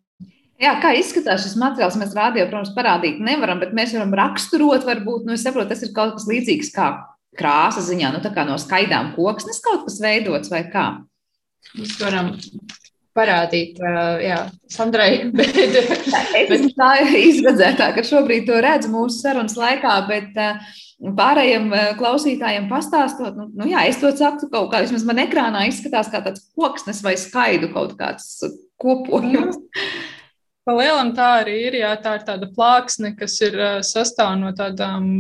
Jā, 0.62 0.78
kā 0.80 0.94
izskatās 0.96 1.44
šis 1.44 1.58
materiāls? 1.60 1.98
Mēs 2.00 2.14
rādījām, 2.16 2.48
protams, 2.48 2.72
parādīt 2.78 3.20
nevaram, 3.24 3.60
bet 3.60 3.74
mēs 3.76 3.92
varam 3.98 4.14
raksturot, 4.16 4.86
varbūt, 4.88 5.28
nu, 5.28 5.36
saprotu, 5.40 5.74
tas 5.74 5.84
ir 5.84 5.92
kaut 5.96 6.16
kas 6.16 6.30
līdzīgs 6.30 6.72
kā 6.76 6.94
krāsa 7.36 7.84
ziņā, 7.84 8.14
nu, 8.16 8.22
tā 8.24 8.32
kā 8.32 8.46
no 8.48 8.56
skaidām 8.62 9.12
koksnes 9.18 9.60
kaut 9.64 9.84
kas 9.90 10.00
veidots 10.04 10.54
vai 10.54 10.64
kā? 10.72 10.86
Mēs 11.76 11.98
varam 12.00 12.32
parādīt, 13.16 13.84
jā, 14.24 14.40
Sandrai, 14.72 15.10
bet. 15.36 15.60
bet... 16.54 16.66
Tā 16.80 16.90
ir 17.04 17.20
izredzētā, 17.20 17.92
ka 17.96 18.08
šobrīd 18.08 18.48
to 18.48 18.64
redz 18.64 18.88
mūsu 18.92 19.20
sarunas 19.26 19.60
laikā, 19.60 20.00
bet 20.08 20.40
pārējiem 21.20 21.68
klausītājiem 22.00 22.72
pastāstot, 22.72 23.36
nu, 23.36 23.52
nu 23.60 23.72
jā, 23.76 23.84
es 23.92 24.00
to 24.00 24.16
saku 24.16 24.48
kaut 24.48 24.72
kā, 24.72 24.86
vismaz 24.88 25.04
man 25.04 25.20
ekrānā 25.28 25.68
izskatās 25.68 26.08
kā 26.16 26.24
tāds 26.24 26.48
koksnes 26.56 27.04
vai 27.04 27.20
skaidu 27.20 27.76
kaut 27.76 27.98
kāds 28.00 28.38
kopojums. 28.80 29.60
Mm. 29.60 30.15
Pa 30.66 30.74
lielam 30.74 31.14
tā 31.18 31.28
arī 31.44 31.60
ir. 31.68 31.78
Jā, 31.84 31.94
tā 32.02 32.18
ir 32.20 32.26
tāda 32.26 32.50
plāksne, 32.54 33.14
kas 33.18 33.38
ir 33.46 33.58
sastāv 33.86 34.34
no 34.42 34.52
tādām. 34.58 35.12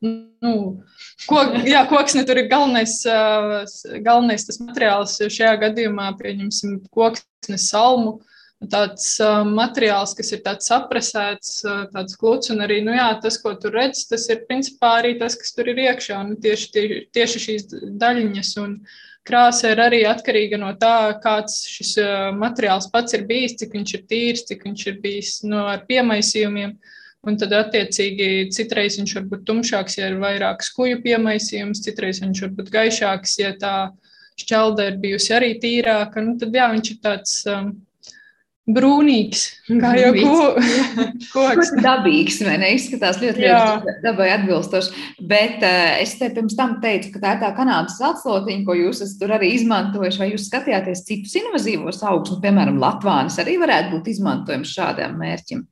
Nu, 0.00 0.52
ko, 1.26 1.42
jā, 1.66 1.82
koksne 1.90 2.22
tur 2.26 2.38
ir 2.40 2.46
galvenais, 2.50 3.00
galvenais 4.06 4.46
tas 4.46 4.60
materiāls. 4.62 5.18
Šajā 5.26 5.56
gadījumā 5.64 6.12
pieņemsim 6.20 6.80
koksnes 6.94 7.68
salmu. 7.72 8.20
Tāds 8.58 9.12
uh, 9.22 9.44
materiāls, 9.46 10.16
kas 10.18 10.32
ir 10.34 10.40
tāds 10.42 10.66
saprasēts, 10.66 11.60
uh, 11.62 11.84
tāds 11.92 12.16
gluds, 12.18 12.50
un 12.50 12.64
arī 12.64 12.80
nu, 12.82 12.90
jā, 12.90 13.04
tas, 13.22 13.36
ko 13.38 13.52
tur 13.54 13.76
redz, 13.78 14.00
tas 14.10 14.24
ir 14.34 14.40
principā 14.48 14.96
arī 14.98 15.12
tas, 15.20 15.36
kas 15.38 15.54
tur 15.54 15.70
ir 15.70 15.78
iekšā. 15.84 16.16
Nu, 16.26 16.34
tieši, 16.42 16.72
tie, 16.74 16.82
tieši 17.14 17.42
šīs 17.44 17.68
daļiņas. 18.02 18.50
Un, 18.64 18.74
uh, 18.80 19.07
krāsa 19.28 19.72
ir 19.72 19.82
arī 19.84 20.02
atkarīga 20.08 20.58
no 20.60 20.72
tā, 20.80 21.14
kāds 21.22 21.60
šis 21.68 21.96
materiāls 22.38 22.88
pats 22.92 23.16
ir 23.18 23.26
bijis, 23.28 23.58
cik 23.60 23.76
viņš 23.76 23.94
ir 23.98 24.06
tīrs, 24.10 24.46
cik 24.48 24.64
viņš 24.66 24.86
ir 24.90 25.02
bijis 25.04 25.34
no, 25.46 25.66
ar 25.70 25.84
piemaisījumiem. 25.88 26.78
Un 27.28 27.36
tad, 27.36 27.52
attiecīgi, 27.52 28.48
citreiz 28.54 28.96
viņš 29.00 29.16
var 29.18 29.24
būt 29.32 29.42
tumšāks, 29.48 29.98
ja 29.98 30.08
ir 30.08 30.20
vairāk 30.22 30.62
skuju 30.64 31.00
piemaisījums, 31.02 31.82
citreiz 31.84 32.22
viņš 32.22 32.44
var 32.44 32.52
būt 32.60 32.70
gaišāks, 32.76 33.34
ja 33.42 33.50
tā 33.58 33.74
šķelda 34.38 34.86
ir 34.92 35.00
bijusi 35.02 35.34
arī 35.36 35.50
tīrāka. 35.60 36.22
Nu, 36.24 36.36
tad, 36.40 36.54
jā, 36.54 36.68
viņš 36.72 36.92
ir 36.94 37.00
tāds 37.04 37.34
um, 37.50 37.72
brūnīgs, 38.74 39.44
kā 39.80 39.92
jau 39.98 40.10
koks. 41.34 41.72
Dabīgs, 41.84 42.40
vai 42.46 42.58
ne? 42.60 42.72
Izskatās 42.76 43.20
ļoti, 43.22 43.46
ļoti 43.46 43.96
dabai 44.04 44.28
atbilstoši. 44.34 45.06
Bet 45.30 45.64
uh, 45.64 45.96
es 46.02 46.16
te 46.20 46.30
pirms 46.34 46.56
tam 46.58 46.76
teicu, 46.82 47.14
ka 47.14 47.22
tā 47.24 47.34
ir 47.36 47.42
tā 47.44 47.52
kanādas 47.56 47.98
atslotiņa, 48.10 48.66
ko 48.66 48.76
jūs 48.78 49.02
esat 49.06 49.22
tur 49.22 49.34
arī 49.38 49.54
izmantojuši. 49.56 50.22
Vai 50.22 50.30
jūs 50.34 50.46
skatījāties 50.50 51.06
citus 51.08 51.38
invazīvos 51.40 52.04
augus, 52.04 52.34
nu, 52.34 52.42
piemēram, 52.44 52.80
Latvānis 52.82 53.40
arī 53.42 53.58
varētu 53.62 53.96
būt 53.96 54.12
izmantojams 54.14 54.76
šādiem 54.78 55.18
mērķim? 55.20 55.66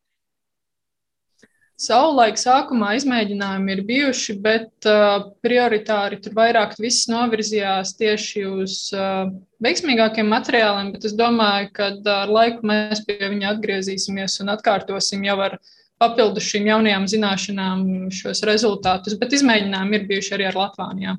Savulaik 1.76 2.38
sākumā 2.40 2.94
izmēģinājumi 2.96 3.74
ir 3.74 3.80
bijuši, 3.84 4.34
bet 4.40 4.86
uh, 4.88 5.26
prioritāri 5.44 6.16
tur 6.24 6.32
vairāk 6.38 6.72
viss 6.80 7.04
novirzījās 7.12 7.92
tieši 7.98 8.44
uz 8.48 8.76
uh, 8.96 9.28
veiksmīgākiem 9.60 10.30
materiāliem, 10.32 10.94
bet 10.94 11.04
es 11.04 11.12
domāju, 11.18 11.68
ka 11.76 11.90
uh, 11.98 12.12
ar 12.14 12.32
laiku 12.32 12.64
mēs 12.64 13.04
pie 13.04 13.18
viņa 13.20 13.52
atgriezīsimies 13.52 14.38
un 14.40 14.54
atkārtosim 14.54 15.28
jau 15.28 15.36
ar 15.50 15.58
papildus 16.00 16.48
šīm 16.48 16.70
jaunajām 16.72 17.04
zināšanām 17.12 17.86
šos 18.22 18.40
rezultātus, 18.48 19.20
bet 19.20 19.36
izmēģinājumi 19.36 20.00
ir 20.00 20.08
bijuši 20.08 20.36
arī 20.38 20.48
ar 20.48 20.60
Latvānijā. 20.62 21.18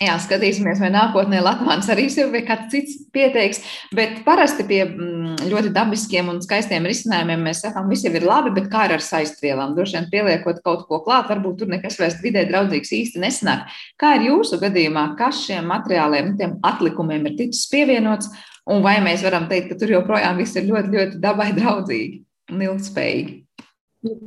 Jā, 0.00 0.14
skatīsimies, 0.16 0.78
vai 0.80 0.88
nākotnē 0.94 1.42
Latvijas 1.44 1.90
arī 1.92 2.06
sev 2.08 2.30
vai 2.32 2.40
kāds 2.48 2.70
cits 2.72 2.94
pieteiks. 3.12 3.58
Bet 3.92 4.22
parasti 4.24 4.64
pie 4.64 4.78
mm, 4.86 5.42
ļoti 5.50 5.72
dabiskiem 5.76 6.30
un 6.32 6.38
skaistiem 6.40 6.86
risinājumiem 6.88 7.42
mēs 7.44 7.60
sakām, 7.66 7.90
viss 7.92 8.06
jau 8.06 8.14
ir 8.16 8.24
labi, 8.24 8.54
bet 8.56 8.70
kā 8.72 8.86
ar 8.86 9.04
saistvielām? 9.04 9.74
Droši 9.76 9.98
vien 9.98 10.06
pieliekot 10.14 10.62
kaut 10.64 10.86
ko 10.88 11.02
klāt, 11.04 11.28
varbūt 11.28 11.58
tur 11.60 11.68
nekas 11.74 12.00
vairs 12.00 12.16
vidē 12.24 12.46
draudzīgs 12.48 12.94
īsti 12.96 13.20
nesanāk. 13.20 13.68
Kā 14.00 14.14
ir 14.16 14.24
jūsu 14.30 14.56
gadījumā, 14.62 15.04
kas 15.20 15.42
šiem 15.44 15.68
materiāliem, 15.68 16.32
tiem 16.40 16.56
atlikumiem 16.64 17.28
ir 17.28 17.36
ticis 17.42 17.68
pievienots, 17.68 18.32
un 18.72 18.80
vai 18.86 18.96
mēs 19.04 19.20
varam 19.26 19.50
teikt, 19.52 19.68
ka 19.74 19.82
tur 19.84 19.92
joprojām 19.98 20.40
viss 20.40 20.56
ir 20.56 20.64
ļoti, 20.70 20.94
ļoti 20.96 21.20
dabai 21.20 21.50
draudzīgi 21.60 22.22
un 22.54 22.66
ilgspējīgi? 22.70 23.36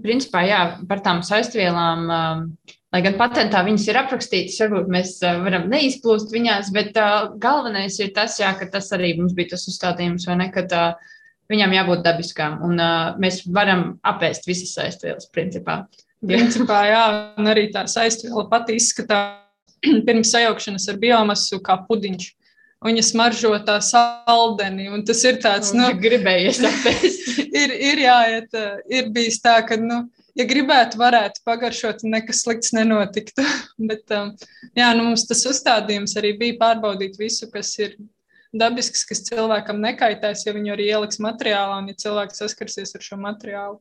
Principā, 0.06 0.46
jā, 0.46 0.64
par 0.86 1.02
tām 1.02 1.26
saistvielām. 1.26 2.06
Uh, 2.06 2.78
Lai 2.94 3.02
gan 3.02 3.16
patentā 3.18 3.64
viņas 3.66 3.88
ir 3.90 3.98
aprakstītas, 4.04 4.60
varbūt 4.62 4.92
mēs 4.94 5.16
varam 5.24 5.66
neizplūst 5.72 6.30
viņās, 6.34 6.70
bet 6.76 6.94
uh, 7.02 7.32
galvenais 7.42 7.98
ir 8.04 8.12
tas, 8.14 8.36
jā, 8.38 8.52
ka 8.60 8.68
tas 8.70 8.92
arī 8.94 9.16
mums 9.18 9.34
bija 9.34 9.56
tas 9.56 9.66
uzstādījums, 9.72 10.28
vai 10.30 10.36
ne, 10.44 10.50
kad 10.54 10.76
uh, 10.78 11.16
viņām 11.50 11.74
jābūt 11.74 12.04
dabiskām, 12.06 12.60
un 12.68 12.78
uh, 12.78 13.16
mēs 13.18 13.42
varam 13.50 13.96
apēst 14.06 14.46
visas 14.46 14.76
saistvielas, 14.78 15.26
principā. 15.34 15.82
Principā, 16.24 16.84
jā, 16.88 17.02
un 17.42 17.50
arī 17.52 17.66
tā 17.74 17.88
saistviela 17.90 18.46
pati 18.52 18.78
izskatās 18.78 19.42
pirms 20.08 20.30
sajaukšanas 20.36 20.86
ar 20.94 21.02
biomasu 21.02 21.60
kā 21.66 21.82
pudiņš. 21.90 22.30
Viņa 22.84 23.04
smaržo 23.08 23.56
tā 23.64 23.78
saldeni, 23.82 24.90
un 24.92 25.06
tas 25.08 25.22
ir 25.24 25.38
tāds, 25.42 25.72
nu, 25.76 25.88
gribējies 25.98 26.62
apēst. 26.68 27.30
ir, 27.64 27.74
ir 27.90 28.02
jāiet, 28.06 28.58
ir 28.92 29.08
bijis 29.16 29.40
tā, 29.42 29.62
ka, 29.66 29.78
nu, 29.80 30.04
ja 30.40 30.46
gribētu, 30.50 31.00
varētu 31.02 31.44
pagaršot, 31.48 32.04
nekas 32.08 32.44
slikts 32.46 32.74
nenotiktu. 32.76 33.46
Bet 33.90 34.14
um, 34.16 34.34
jā, 34.78 34.90
nu, 34.98 35.10
mums 35.10 35.28
tas 35.30 35.46
uzstādījums 35.50 36.18
arī 36.20 36.36
bija 36.40 36.60
pārbaudīt 36.62 37.20
visu, 37.22 37.50
kas 37.54 37.74
ir 37.82 37.98
dabisks, 38.54 39.06
kas 39.10 39.24
cilvēkam 39.30 39.82
nekaitēs, 39.82 40.46
ja 40.48 40.54
viņu 40.56 40.76
arī 40.76 40.92
ieliks 40.92 41.22
materiālā 41.24 41.80
un 41.82 41.90
ja 41.90 41.98
cilvēks 42.06 42.44
saskarsies 42.44 42.94
ar 42.98 43.06
šo 43.06 43.18
materiālu. 43.22 43.80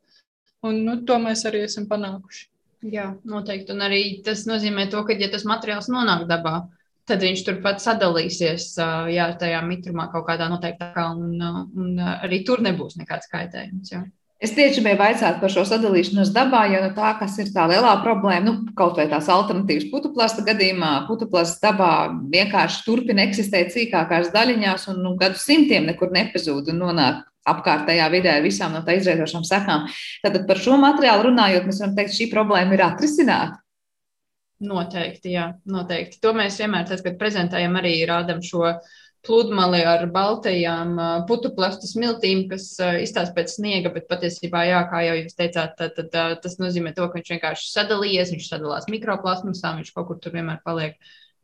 Un, 0.62 0.84
nu, 0.86 1.00
to 1.06 1.18
mēs 1.20 1.42
arī 1.48 1.64
esam 1.66 1.88
panākuši. 1.90 2.46
Jā, 2.92 3.12
noteikti. 3.28 3.74
Un 3.74 3.84
arī 3.86 4.02
tas 4.26 4.44
nozīmē 4.48 4.88
to, 4.90 5.02
ka, 5.06 5.14
ja 5.18 5.28
tas 5.30 5.44
materiāls 5.46 5.90
nonāk 5.92 6.24
dabā, 6.30 6.64
tad 7.06 7.22
viņš 7.22 7.44
turpat 7.46 7.82
sadalīsies 7.82 8.72
jā, 9.12 9.26
tajā 9.38 9.60
mitrumā 9.66 10.08
kaut 10.10 10.26
kādā 10.28 10.48
noteiktā, 10.50 10.90
un, 11.14 11.36
un 11.78 12.02
arī 12.02 12.42
tur 12.46 12.62
nebūs 12.64 12.98
nekāds 12.98 13.30
kaitējums. 13.30 13.94
Jā. 13.94 14.02
Es 14.42 14.50
tieši 14.56 14.82
biju 14.82 14.98
vaicāt 14.98 15.36
par 15.38 15.52
šo 15.54 15.62
sadalīšanos 15.70 16.32
dabā, 16.34 16.64
jo 16.72 16.80
nu, 16.82 16.88
tā, 16.96 17.12
kas 17.20 17.36
ir 17.38 17.52
tā 17.54 17.68
lielā 17.70 17.92
problēma, 18.02 18.42
nu, 18.48 18.54
kaut 18.78 18.96
vai 18.98 19.04
tās 19.10 19.28
alternatīvas 19.30 19.86
putuplasta 19.92 20.42
gadījumā, 20.48 21.04
putuplasts 21.06 21.62
dabā 21.62 21.92
vienkārši 22.32 22.82
turpina 22.82 23.22
eksistēt 23.28 23.70
sīkākās 23.70 24.32
daļiņās 24.34 24.88
un 24.90 24.98
nu, 25.04 25.14
gadu 25.20 25.38
simtiem 25.38 25.86
nekur 25.86 26.10
nepazūd 26.16 26.72
un 26.74 26.82
nonāk 26.82 27.22
apkārtējā 27.52 28.08
vidē 28.10 28.36
ar 28.36 28.42
visām 28.42 28.74
no 28.74 28.82
tā 28.86 28.96
izrietošām 28.98 29.46
sekām. 29.46 29.86
Tātad 30.26 30.46
par 30.50 30.58
šo 30.62 30.74
materiālu 30.80 31.28
runājot, 31.30 31.68
mēs 31.68 31.78
varam 31.82 31.94
teikt, 31.98 32.16
šī 32.18 32.28
problēma 32.34 32.74
ir 32.74 32.84
atrisināta. 32.86 33.62
Noteikti, 34.62 35.32
jā, 35.34 35.48
noteikti. 35.66 36.20
To 36.22 36.34
mēs 36.38 36.58
vienmēr, 36.62 36.86
tad, 36.86 37.00
kad 37.02 37.14
prezentējam, 37.18 37.78
arī 37.78 37.96
rādām 38.06 38.42
šo 38.46 38.76
pludmali 39.26 39.80
ar 39.86 40.04
baltajām 40.10 40.96
putuplastu 41.28 41.86
smiltīm, 41.86 42.46
kas 42.50 42.68
izstāsta 43.02 43.34
pēc 43.36 43.54
sniega, 43.54 43.92
bet 43.94 44.08
patiesībā, 44.10 44.64
jā, 44.66 44.80
kā 44.90 45.02
jau 45.06 45.18
jūs 45.20 45.36
teicāt, 45.38 45.76
tad, 45.78 45.98
tad, 45.98 46.40
tas 46.42 46.58
nozīmē 46.58 46.94
to, 46.96 47.06
ka 47.06 47.20
viņš 47.20 47.34
vienkārši 47.36 47.68
sadalījies, 47.70 48.32
viņš 48.34 48.48
sadalās 48.50 48.88
mikroplasmasām, 48.90 49.82
viņš 49.82 49.92
kaut 49.94 50.08
kur 50.10 50.22
tur 50.22 50.34
vienmēr 50.34 50.58
paliek. 50.66 50.96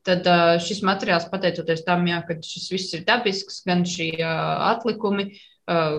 Tad 0.07 0.27
šis 0.65 0.81
materiāls, 0.87 1.29
pateicoties 1.31 1.85
tam, 1.87 2.07
jā, 2.09 2.23
ka 2.27 2.39
šis 2.43 2.67
viss 2.73 2.97
ir 2.97 3.05
dabisks, 3.07 3.61
gan 3.67 3.85
šie 3.87 4.15
atlikumi, 4.25 5.31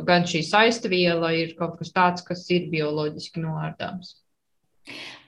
gan 0.08 0.26
šī 0.28 0.42
saistviela 0.48 1.32
ir 1.38 1.54
kaut 1.60 1.78
kas 1.80 1.94
tāds, 1.96 2.26
kas 2.26 2.48
ir 2.56 2.68
bioloģiski 2.74 3.44
noārdāms. 3.44 4.16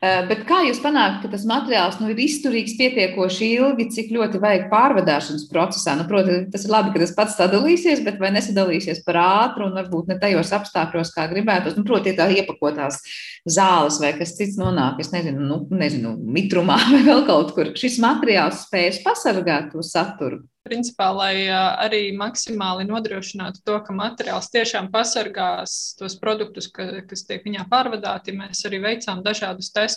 Eh, 0.01 0.23
bet 0.25 0.47
kā 0.49 0.63
jūs 0.65 0.79
panākat, 0.81 1.19
ka 1.21 1.29
tas 1.29 1.43
materiāls 1.45 1.99
nu, 2.01 2.07
ir 2.09 2.17
izturīgs 2.23 2.73
pietiekoši 2.79 3.49
ilgi, 3.59 3.85
cik 3.93 4.07
ļoti 4.15 4.39
vajag 4.41 4.63
pārvadāšanas 4.71 5.43
procesā? 5.51 5.93
Nu, 5.99 6.07
Protams, 6.09 6.47
tas 6.49 6.65
ir 6.65 6.73
labi, 6.73 6.89
ka 6.95 7.03
tas 7.03 7.13
pats 7.19 7.37
sadalīsies, 7.37 8.01
bet 8.07 8.17
vai 8.17 8.31
nesadalīsies 8.33 9.03
par 9.05 9.19
ātru 9.21 9.67
un 9.67 9.77
varbūt 9.77 10.09
ne 10.09 10.17
tajos 10.23 10.55
apstākļos, 10.57 11.13
kā 11.13 11.27
gribētos? 11.29 11.77
Nu, 11.77 11.85
Protams, 11.85 12.17
tā 12.17 12.31
iepakotās 12.33 12.97
zāles 13.45 14.01
vai 14.01 14.15
kas 14.17 14.33
cits 14.39 14.57
nonāk, 14.57 14.97
es 15.05 15.13
nezinu, 15.13 15.45
nu, 15.45 15.59
nezinu, 15.69 16.15
mitrumā 16.17 16.79
vai 16.95 17.03
vēl 17.05 17.21
kaut 17.29 17.53
kur. 17.53 17.69
Šis 17.77 18.01
materiāls 18.01 18.65
spējas 18.65 19.03
pasargāt 19.05 19.69
to 19.75 19.85
saturu. 19.85 20.47
Principā, 20.61 21.07
lai 21.09 21.49
arī 21.49 22.11
maksimāli 22.13 22.85
nodrošinātu 22.85 23.63
to, 23.65 23.79
ka 23.81 23.95
materiāls 23.97 24.51
tiešām 24.53 24.91
pasargās 24.93 25.95
tos 25.97 26.13
produktus, 26.21 26.67
ka, 26.69 26.85
kas 27.09 27.25
tiek 27.25 27.41
viņā 27.47 27.65
pārvadāti, 27.71 28.35
mēs 28.37 28.61
arī 28.69 28.77
veicām 28.83 29.23
dažādus 29.25 29.71
testus, 29.73 29.90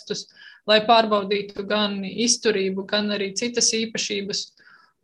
lai 0.69 0.81
pārbaudītu 0.87 1.65
gan 1.69 2.01
izturību, 2.05 2.85
gan 2.89 3.13
arī 3.15 3.31
citas 3.37 3.71
īpašības. 3.77 4.45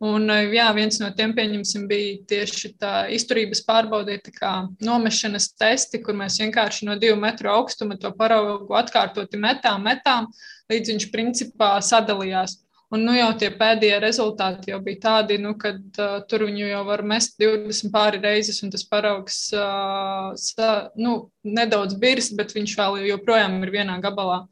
Un, 0.02 0.26
jā, 0.50 0.64
viens 0.74 0.96
no 0.98 1.12
tiem 1.14 1.30
pieņemsim, 1.36 1.84
bija 1.86 2.16
tieši 2.32 2.72
tā 2.82 2.94
izturības 3.14 3.60
pārbaudē, 3.68 4.16
kā 4.34 4.50
nomešanas 4.82 5.52
testi, 5.54 6.00
kur 6.02 6.16
mēs 6.18 6.40
vienkārši 6.42 6.88
no 6.88 6.96
divu 6.98 7.20
metru 7.22 7.52
augstuma 7.52 7.94
to 8.02 8.10
paraugu 8.18 8.74
atkārtoti 8.74 9.38
metām, 9.38 9.86
metām, 9.86 10.26
līdz 10.72 10.94
viņš 10.94 11.06
principā 11.14 11.76
sadalījās. 11.86 12.58
Un 12.92 13.06
nu, 13.06 13.14
jau 13.16 13.30
tie 13.40 13.48
pēdējie 13.56 14.00
rezultāti 14.02 14.72
jau 14.74 14.80
bija 14.84 15.00
tādi, 15.06 15.38
nu, 15.40 15.54
ka 15.60 15.70
uh, 15.78 16.18
tur 16.28 16.42
viņu 16.44 16.66
jau 16.66 16.82
var 16.90 17.00
mest 17.08 17.38
20 17.40 17.88
pāri 17.94 18.20
reizes, 18.20 18.58
un 18.66 18.74
tas 18.74 18.82
paraugs 18.84 19.38
uh, 19.56 20.34
sa, 20.36 20.74
nu, 21.00 21.14
nedaudz 21.46 21.94
birs, 22.02 22.28
bet 22.36 22.52
viņš 22.52 22.74
vēl 22.82 23.06
joprojām 23.06 23.62
ir 23.62 23.72
vienā 23.78 23.96
gabalā. 24.02 24.42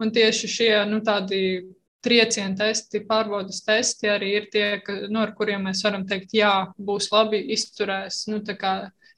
Un 0.00 0.10
tieši 0.14 0.48
šie 0.48 0.72
nu, 0.88 1.02
tādi 1.04 1.40
triecienu 2.04 2.56
testi, 2.56 3.02
pārbaudas 3.04 3.60
testi 3.66 4.08
arī 4.08 4.30
ir 4.38 4.46
tie, 4.52 4.68
ka, 4.84 4.94
nu, 5.12 5.20
ar 5.20 5.34
kuriem 5.36 5.66
mēs 5.68 5.82
varam 5.84 6.06
teikt, 6.08 6.32
jā, 6.38 6.54
būs 6.80 7.10
labi, 7.12 7.42
izturēs. 7.56 8.24
Nu, 8.32 8.40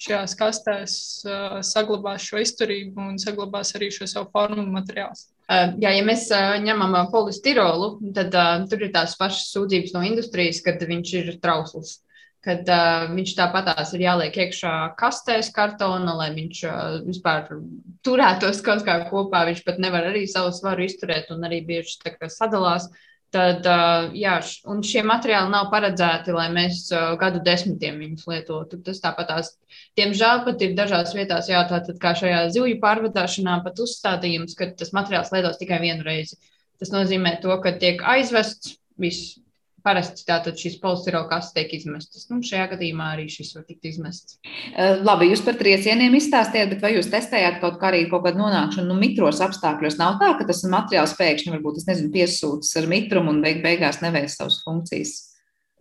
šajās 0.02 0.34
kastēs 0.34 0.94
uh, 1.28 1.60
saglabās 1.62 2.24
šo 2.26 2.40
izturību 2.42 3.04
un 3.12 3.20
saglabās 3.22 3.70
arī 3.78 3.92
šo 3.94 4.08
savu 4.10 4.32
formu 4.34 4.64
materiālu. 4.74 5.14
Uh, 5.46 5.76
jā, 5.82 5.92
ja 5.94 6.06
mēs 6.06 6.26
uh, 6.34 6.56
ņemam 6.64 6.96
polistirolu, 7.12 7.92
tad 8.16 8.34
tur 8.70 8.82
ir 8.82 8.90
tās 8.94 9.14
pašas 9.20 9.52
sūdzības 9.54 9.94
no 9.94 10.02
industrijas, 10.08 10.62
kad 10.64 10.82
viņš 10.82 11.14
ir 11.20 11.30
trausls. 11.42 12.00
Kad 12.42 12.66
uh, 12.74 13.04
viņš 13.14 13.36
tāpatās 13.38 13.92
ir 13.94 14.02
jāliek 14.02 14.34
iekšā 14.44 14.72
kastēs, 14.98 15.52
kartona, 15.54 16.16
lai 16.18 16.32
viņš 16.34 16.62
uh, 16.66 16.96
vispār 17.06 17.46
turētos 18.02 18.64
kaut 18.66 18.82
kā 18.88 18.98
kopā. 19.06 19.44
Viņš 19.46 19.62
pat 19.68 19.78
nevar 19.82 20.08
arī 20.10 20.24
savu 20.30 20.50
svaru 20.56 20.82
izturēt 20.88 21.30
un 21.30 21.46
arī 21.46 21.60
bieži 21.68 22.00
sadalās. 22.26 22.90
Uh, 22.90 23.08
Tad, 23.32 23.64
jā, 24.12 24.34
un 24.68 24.82
šie 24.84 25.00
materiāli 25.08 25.48
nav 25.54 25.70
paredzēti, 25.72 26.34
lai 26.36 26.50
mēs 26.52 26.82
gadu 27.20 27.40
desmitiem 27.44 27.96
viņus 28.02 28.26
lietotu. 28.28 28.78
Tas 28.84 29.00
tāpat 29.00 29.30
tās, 29.30 29.48
diemžēl, 29.96 30.42
pat 30.44 30.64
ir 30.66 30.74
dažās 30.76 31.14
vietās, 31.16 31.48
jā, 31.48 31.62
tātad 31.70 31.96
kā 32.02 32.12
šajā 32.18 32.42
zivju 32.52 32.76
pārvadāšanā, 32.82 33.56
pat 33.64 33.80
uzstādījums, 33.80 34.52
ka 34.58 34.68
tas 34.76 34.92
materiāls 34.92 35.32
lietos 35.32 35.56
tikai 35.62 35.80
vienu 35.80 36.04
reizi. 36.04 36.36
Tas 36.82 36.92
nozīmē 36.92 37.38
to, 37.40 37.56
ka 37.64 37.72
tiek 37.80 38.04
aizvests 38.04 38.76
viss 39.00 39.38
Parasti 39.82 40.22
tātad 40.28 40.58
šīs 40.60 40.76
polistirola 40.82 41.26
kastes 41.30 41.56
tiek 41.56 41.72
izmestas. 41.74 42.28
Nu, 42.30 42.38
šajā 42.46 42.68
gadījumā 42.74 43.08
arī 43.16 43.26
šis 43.32 43.54
var 43.56 43.66
tikt 43.66 43.88
izmests. 43.90 44.38
Labi, 45.02 45.32
jūs 45.32 45.42
par 45.46 45.58
triecieniem 45.58 46.14
izstāstījāt, 46.18 46.70
bet 46.74 46.84
vai 46.84 46.94
jūs 46.96 47.10
testējāt 47.12 47.58
kaut 47.64 47.80
kā 47.80 47.90
arī 47.90 48.04
kaut 48.12 48.24
kādu 48.28 48.42
nonākšanu 48.44 48.92
nu, 48.92 49.00
mitros 49.00 49.42
apstākļos? 49.44 49.98
Nav 49.98 50.20
tā, 50.22 50.32
ka 50.38 50.46
tas 50.48 50.62
materiāls 50.70 51.16
pēkšņi 51.18 51.56
varbūt, 51.56 51.82
es 51.82 51.90
nezinu, 51.90 52.14
piesūtas 52.14 52.72
ar 52.78 52.88
mitrumu 52.90 53.34
un 53.34 53.44
beig 53.44 53.62
beigās 53.66 54.02
neveic 54.04 54.30
savas 54.30 54.62
funkcijas. 54.62 55.18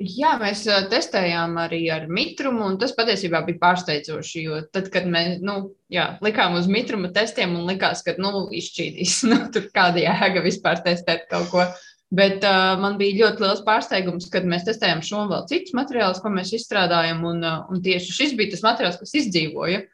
Jā, 0.01 0.31
mēs 0.41 0.63
testējām 0.89 1.57
arī 1.61 1.83
ar 1.93 2.07
mitrumu, 2.09 2.63
un 2.71 2.77
tas 2.81 2.93
patiesībā 2.97 3.43
bija 3.45 3.59
pārsteidzoši. 3.61 4.43
Jo 4.47 4.61
tad, 4.73 4.89
kad 4.93 5.05
mēs 5.09 5.41
nu, 5.45 5.75
jā, 5.93 6.15
likām 6.25 6.55
uz 6.57 6.69
mitruma 6.71 7.11
testiem, 7.13 7.53
un 7.59 7.69
likās, 7.69 8.01
ka 8.05 8.15
nu, 8.21 8.47
izšķīdīs, 8.57 9.19
nu, 9.29 9.37
tur 9.53 9.67
kāda 9.75 10.01
jēga 10.01 10.43
vispār 10.45 10.81
testēt 10.85 11.27
kaut 11.31 11.51
ko 11.53 11.67
Bet 12.11 12.43
uh, 12.43 12.75
man 12.81 12.97
bija 12.99 13.21
ļoti 13.21 13.45
liels 13.45 13.61
pārsteigums, 13.63 14.27
kad 14.33 14.43
mēs 14.47 14.65
testējām 14.67 14.99
šo 15.05 15.21
un 15.23 15.29
vēl 15.31 15.45
citus 15.47 15.71
materiālus, 15.77 16.19
ko 16.19 16.31
mēs 16.33 16.49
izstrādājam. 16.57 17.21
Un, 17.27 17.39
uh, 17.39 17.61
un 17.71 17.79
tieši 17.85 18.15
šis 18.17 18.33
bija 18.35 18.51
tas 18.51 18.63
materiāls, 18.65 18.97
kas 18.99 19.13
izdzīvoja. 19.21 19.85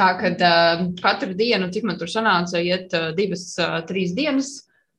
Tā 0.00 0.08
kā 0.18 0.32
uh, 0.34 0.82
katru 0.98 1.36
dienu, 1.38 1.68
cik 1.70 1.86
man 1.86 2.00
tur 2.00 2.10
sanāca, 2.10 2.58
iet 2.58 2.96
uh, 2.98 3.12
divas, 3.14 3.44
uh, 3.62 3.76
trīs 3.86 4.16
dienas, 4.16 4.50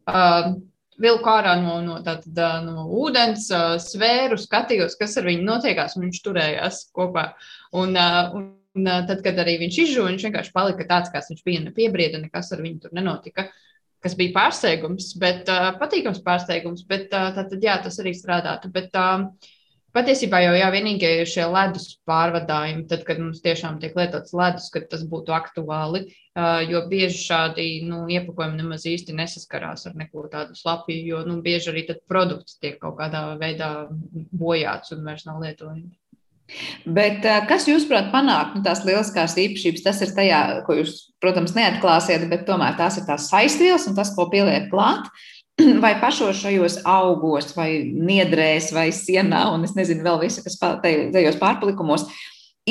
uh, 0.08 0.54
vilku 1.02 1.32
ārā 1.34 1.58
no, 1.60 1.74
no, 1.84 1.98
tātad, 2.06 2.32
uh, 2.40 2.62
no 2.64 2.86
ūdens, 3.02 3.50
uh, 3.52 3.76
svēru, 3.82 4.38
skatījos, 4.40 4.96
kas 5.02 5.18
ar 5.20 5.28
viņu 5.28 5.44
notiekās, 5.50 5.98
un 5.98 6.08
viņš 6.08 6.22
turējās 6.24 6.86
kopā. 6.96 7.34
Un, 7.82 8.00
uh, 8.00 8.38
un, 8.38 8.48
un 8.80 8.88
tad, 9.10 9.20
kad 9.26 9.44
arī 9.44 9.58
viņš 9.66 9.82
izžuva, 9.90 10.14
viņš 10.14 10.30
vienkārši 10.30 10.56
palika 10.56 10.88
tāds, 10.88 11.12
kāds 11.12 11.34
viņš 11.34 11.44
bija, 11.44 11.66
nepiebrieda, 11.68 12.24
nekas 12.24 12.54
ar 12.56 12.64
viņu 12.64 12.86
tur 12.86 12.96
nenotika. 12.96 13.50
Uh, 13.50 13.68
kas 14.02 14.18
bija 14.20 14.36
pārsteigums, 14.36 15.12
bet 15.22 15.50
uh, 15.52 15.72
patīkams 15.82 16.22
pārsteigums. 16.26 16.86
Bet 16.90 17.14
uh, 17.14 17.32
tad, 17.38 17.58
jā, 17.62 17.78
tas 17.84 18.00
arī 18.04 18.16
strādātu. 18.18 18.72
Bet, 18.74 18.96
uh, 18.98 19.30
Patiesībā 19.92 20.40
jau 20.40 20.52
jā, 20.56 20.68
vienīgie 20.72 21.10
ir 21.20 21.28
šie 21.28 21.44
ledus 21.52 21.98
pārvadājumi, 22.08 22.86
tad, 22.88 23.02
kad 23.08 23.18
mums 23.20 23.42
tiešām 23.44 23.82
tiek 23.82 23.98
lietots 24.00 24.32
ledus, 24.32 24.70
kad 24.72 24.86
tas 24.94 25.02
būtu 25.04 25.34
aktuāli, 25.36 26.06
jo 26.72 26.84
bieži 26.88 27.20
šādi 27.26 27.66
nu, 27.90 28.06
iepakojumi 28.08 28.62
nemaz 28.62 28.86
īsti 28.88 29.18
nesaskarās 29.18 29.90
ar 29.90 29.98
neko 30.00 30.24
tādu 30.32 30.56
slapju, 30.56 30.96
jo 31.10 31.20
nu, 31.28 31.42
bieži 31.44 31.74
arī 31.74 31.84
produkts 32.08 32.56
tiek 32.64 32.80
kaut 32.80 33.02
kādā 33.02 33.26
veidā 33.42 33.72
bojāts 34.32 34.96
un 34.96 35.04
vairs 35.10 35.28
nav 35.28 35.44
lietojams. 35.44 35.92
Bet 36.86 37.26
kas, 37.50 37.68
jūsuprāt, 37.70 38.10
panāk 38.14 38.56
nu, 38.56 38.64
tās 38.66 38.84
lieliskās 38.88 39.38
īpašības? 39.40 39.84
Tas 39.86 40.02
ir 40.04 40.16
tajā, 40.18 40.42
ko 40.66 40.80
jūs, 40.80 40.96
protams, 41.24 41.54
neatklāsiet, 41.58 42.26
bet 42.32 42.48
tomēr 42.48 42.76
tās 42.80 43.00
ir 43.00 43.06
tās 43.08 43.30
saistvielas 43.32 43.88
un 43.90 43.98
tas, 43.98 44.14
ko 44.16 44.28
pieliek 44.32 44.70
klāt. 44.74 45.08
Vai 45.84 45.94
pašos 46.02 46.40
šajos 46.42 46.80
augos, 46.88 47.52
vai 47.54 47.84
niedrēs, 47.86 48.72
vai 48.74 48.88
sienā, 48.96 49.44
un 49.54 49.68
es 49.68 49.76
nezinu, 49.78 50.02
vēl 50.06 50.22
visu, 50.24 50.42
kas 50.46 50.56
tajos 50.58 51.38
pārpalikumos, 51.38 52.08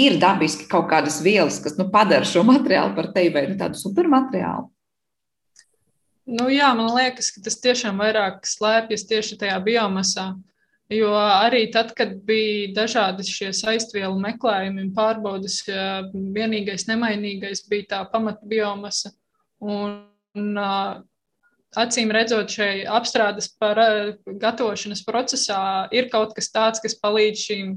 ir 0.00 0.16
dabiski 0.18 0.66
kaut 0.70 0.88
kādas 0.90 1.20
vielas, 1.22 1.60
kas 1.62 1.76
nu, 1.78 1.86
padara 1.92 2.26
šo 2.26 2.42
materiālu 2.48 2.96
par 2.96 3.10
tevi 3.14 3.34
vai 3.36 3.44
nu, 3.50 3.58
tādu 3.60 3.78
supermateriālu. 3.78 4.66
Nu, 6.30 6.48
jā, 6.50 6.72
man 6.78 6.90
liekas, 6.96 7.30
ka 7.34 7.44
tas 7.46 7.60
tiešām 7.62 8.00
vairāk 8.00 8.48
slēpjas 8.48 9.06
tieši 9.12 9.38
tajā 9.44 9.60
biomasā. 9.66 10.30
Uh, 10.32 10.49
Jo 10.90 11.12
arī 11.14 11.68
tad, 11.70 11.92
kad 11.94 12.16
bija 12.26 12.72
dažādi 12.74 13.22
šie 13.22 13.53
saistvielu 13.55 14.16
meklējumi 14.18 14.88
un 14.88 14.90
pārbaudas, 14.96 15.61
vienīgais 16.35 16.88
nemainīgais 16.88 17.62
bija 17.70 17.87
tā 17.92 18.00
pamatbiomasa. 18.11 19.12
Un, 19.62 20.00
un 20.35 20.59
acīm 21.79 22.11
redzot, 22.11 22.50
šai 22.50 22.83
apstrādes 22.90 23.53
par 23.61 23.79
gatavošanas 24.26 25.05
procesā 25.07 25.62
ir 25.94 26.11
kaut 26.11 26.35
kas 26.35 26.50
tāds, 26.50 26.83
kas 26.83 26.98
palīdz 26.98 27.46
šīm 27.46 27.74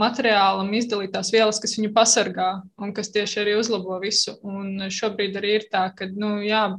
materiālam 0.00 0.72
izdalīt 0.78 1.12
tās 1.12 1.32
vielas, 1.34 1.60
kas 1.60 1.76
viņu 1.76 1.92
pasargā 1.92 2.50
un 2.80 2.96
kas 2.96 3.12
tieši 3.12 3.42
arī 3.42 3.58
uzlabo 3.60 4.00
visu. 4.00 4.38
Un 4.46 4.88
šobrīd 4.88 5.36
arī 5.36 5.58
ir 5.58 5.68
tā, 5.68 5.90
ka, 5.92 6.08
nu, 6.08 6.38
jā, 6.46 6.70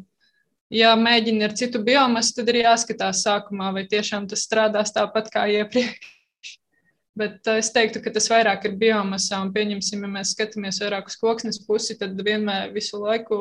ja 0.74 0.94
mēģini 1.00 1.46
ar 1.48 1.56
citu 1.58 1.82
biomasu, 1.86 2.36
tad 2.40 2.52
ir 2.52 2.62
jāskatās 2.64 3.24
sākumā, 3.26 3.74
vai 3.76 3.86
tiešām 3.90 4.30
tas 4.30 4.46
strādās 4.46 4.94
tāpat 4.96 5.32
kā 5.34 5.46
iepriekš. 5.60 6.16
Bet 7.20 7.44
uh, 7.50 7.58
es 7.60 7.72
teiktu, 7.76 8.00
ka 8.04 8.14
tas 8.16 8.30
vairāk 8.32 8.70
ir 8.70 8.78
biomasā, 8.80 9.42
un 9.44 9.52
pieņemsim, 9.56 10.06
ja 10.06 10.12
mēs 10.14 10.36
skatāmies 10.36 10.80
vairāk 10.84 11.10
uz 11.10 11.18
koksnes 11.20 11.60
pusi, 11.66 11.98
tad 12.00 12.16
vienmēr 12.16 12.70
visu 12.76 13.02
laiku 13.02 13.40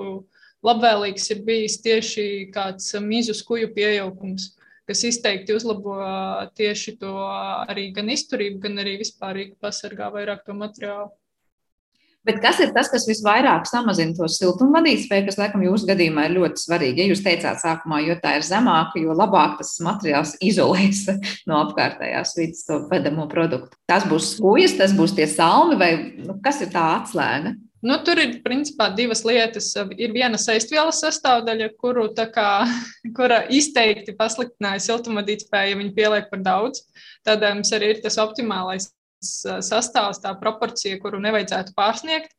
labvēlīgs 0.67 1.29
ir 1.35 1.45
bijis 1.47 1.79
tieši 1.85 2.25
kāds 2.55 2.91
mīzu 3.05 3.37
skuju 3.39 3.71
pieaugums, 3.77 4.51
kas 4.89 5.05
izteikti 5.07 5.55
uzlabo 5.55 5.95
tieši 6.59 6.97
to 6.99 7.13
arī 7.69 7.91
gan 7.95 8.11
izturību, 8.11 8.59
gan 8.65 8.83
arī 8.83 8.97
vispārīgi 9.05 9.55
pasargā 9.63 10.11
vairāk 10.17 10.43
to 10.49 10.57
materiālu. 10.59 11.13
Bet 12.29 12.43
kas 12.45 12.59
ir 12.61 12.75
tas, 12.77 12.91
kas 12.93 13.07
visvairāk 13.09 13.65
samazina 13.65 14.13
to 14.13 14.27
siltumvadītspēju, 14.29 15.25
kas, 15.31 15.39
laikam, 15.41 15.63
jūsu 15.65 15.89
gadījumā 15.89 16.27
ir 16.29 16.35
ļoti 16.37 16.61
svarīgi? 16.61 17.01
Ja 17.01 17.13
jūs 17.15 17.23
teicāt 17.25 17.63
sākumā, 17.63 18.03
jo 18.05 18.19
tā 18.21 18.35
ir 18.37 18.45
zemāka, 18.45 19.01
jo 19.01 19.17
labāk 19.17 19.55
tas 19.63 19.71
materiāls 19.85 20.35
izolēs 20.45 21.07
no 21.49 21.63
apkārtējās 21.63 22.35
vidas 22.37 22.67
to 22.69 22.83
vedamo 22.91 23.25
produktu. 23.33 23.73
Tas 23.89 24.05
būs 24.11 24.35
skūjas, 24.35 24.77
tas 24.77 24.93
būs 24.99 25.17
tie 25.17 25.25
salmi 25.31 25.81
vai 25.81 25.91
nu, 26.21 26.37
kas 26.45 26.61
ir 26.67 26.69
tā 26.75 26.85
atslēga? 26.99 27.55
Nu, 27.81 27.95
tur 28.03 28.19
ir 28.19 28.41
principā 28.43 28.91
divas 28.93 29.23
lietas. 29.25 29.71
Ir 29.97 30.13
viena 30.13 30.37
saistvielas 30.41 30.99
sastāvdaļa, 31.01 31.71
kuru, 31.81 32.09
kā, 32.35 32.51
kura 33.17 33.45
izteikti 33.49 34.17
pasliktināja 34.19 34.83
siltumvadītspēju, 34.91 35.73
ja 35.73 35.81
viņi 35.81 35.97
pieliek 35.97 36.29
par 36.29 36.45
daudz. 36.45 36.85
Tad 37.25 37.41
mums 37.47 37.73
arī 37.73 37.95
ir 37.95 38.05
tas 38.05 38.21
optimālais 38.21 38.91
sastāvs, 39.25 40.23
tā 40.23 40.33
proporcija, 40.41 40.99
kuru 41.03 41.21
nevajadzētu 41.23 41.75
pārsniegt. 41.79 42.35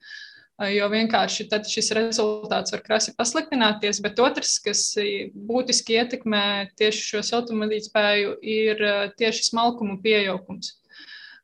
Jo 0.60 0.89
vienkārši 0.92 1.46
tad 1.48 1.70
šis 1.72 1.94
rezultāts 1.96 2.74
var 2.74 2.82
krasi 2.84 3.13
pasliktināties. 3.15 4.02
Bet 4.04 4.20
otrs, 4.20 4.58
kas 4.60 4.82
būtiski 5.32 5.96
ietekmē 6.02 6.44
tieši 6.80 7.06
šo 7.14 7.22
siltumvadītspēju, 7.30 8.34
ir 8.43 8.84
tieši 9.22 9.47
smalkumu 9.53 10.01
pieaugums. 10.03 10.78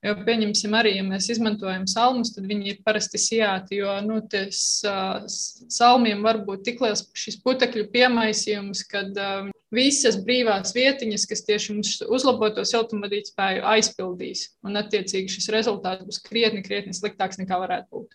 Jo, 0.05 0.13
pieņemsim, 0.21 0.73
arī, 0.77 0.91
ja 0.99 1.03
mēs 1.05 1.31
izmantojam 1.33 1.87
salmus, 1.89 2.35
tad 2.35 2.45
viņi 2.45 2.75
ir 2.75 2.81
parasti 2.85 3.17
sijāti, 3.17 3.79
jo 3.79 3.93
nu, 4.05 4.19
ties, 4.29 4.59
uh, 4.85 5.23
salmiem 5.25 6.21
var 6.25 6.43
būt 6.45 6.61
tik 6.67 6.83
liels 6.83 7.01
šis 7.17 7.39
putekļu 7.41 7.87
piemaisījums, 7.95 8.83
kad 8.91 9.17
uh, 9.17 9.49
visas 9.73 10.19
brīvās 10.27 10.75
vietiņas, 10.77 11.25
kas 11.31 11.41
tieši 11.47 11.73
mums 11.73 11.95
uzlabo 12.05 12.51
to 12.53 12.67
siltumvadītspēju, 12.69 13.65
aizpildīs. 13.71 14.45
Un, 14.67 14.77
attiecīgi, 14.83 15.39
šis 15.39 15.49
rezultāts 15.57 16.05
būs 16.05 16.21
krietni, 16.27 16.61
krietni 16.65 16.93
sliktāks 16.93 17.41
nekā 17.41 17.57
varētu 17.65 17.89
būt. 17.97 18.13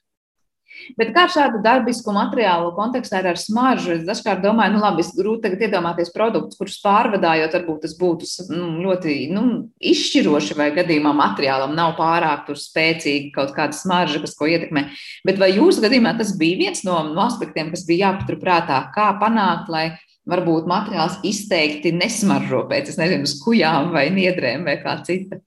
Bet 0.98 1.12
kā 1.14 1.26
šādu 1.30 1.60
dabisku 1.64 2.12
materiālu 2.14 2.70
kontekstā 2.76 3.20
ir 3.22 3.30
ar 3.32 3.38
smaržu? 3.40 3.94
Es 3.96 4.04
dažkārt 4.06 4.42
domāju, 4.44 4.74
nu 4.76 4.82
labi, 4.82 5.04
es 5.04 5.12
grūti 5.16 5.44
tagad 5.46 5.64
iedomāties 5.66 6.12
produktus, 6.14 6.58
kurus 6.58 6.78
pārvadājot, 6.84 7.56
varbūt 7.58 7.82
tas 7.84 7.96
būtu 7.98 8.28
nu, 8.54 8.68
ļoti 8.86 9.16
nu, 9.34 9.44
izšķiroši 9.92 10.56
vai 10.58 10.70
gadījumā 10.76 11.12
materiālam 11.16 11.74
nav 11.76 11.96
pārāk 11.98 12.48
spēcīga 12.56 13.34
kaut 13.34 13.54
kāda 13.56 13.76
smarža, 13.76 14.22
kas 14.24 14.36
ko 14.38 14.48
ietekmē. 14.50 14.86
Bet 15.26 15.40
vai 15.42 15.52
jūsu 15.54 15.84
gadījumā 15.84 16.16
tas 16.18 16.32
bija 16.38 16.62
viens 16.64 16.84
no, 16.86 17.00
no 17.10 17.26
aspektiem, 17.26 17.72
kas 17.74 17.84
bija 17.88 18.10
jāpatur 18.10 18.40
prātā, 18.40 18.84
kā 18.94 19.10
panākt, 19.20 19.70
lai 19.72 19.84
varbūt 20.30 20.68
materiāls 20.70 21.20
izteikti 21.26 21.92
nesmaržo 21.96 22.64
pēc, 22.70 22.92
es 22.92 22.98
nezinu, 23.00 23.28
skujām 23.28 23.92
vai 23.94 24.08
niedrēm 24.14 24.66
vai 24.68 24.78
kā 24.82 25.00
cita? 25.06 25.40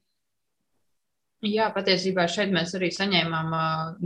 Jā, 1.44 1.68
patiesībā 1.76 2.24
šeit 2.32 2.54
mēs 2.56 2.72
arī 2.78 2.88
saņēmām 2.96 3.50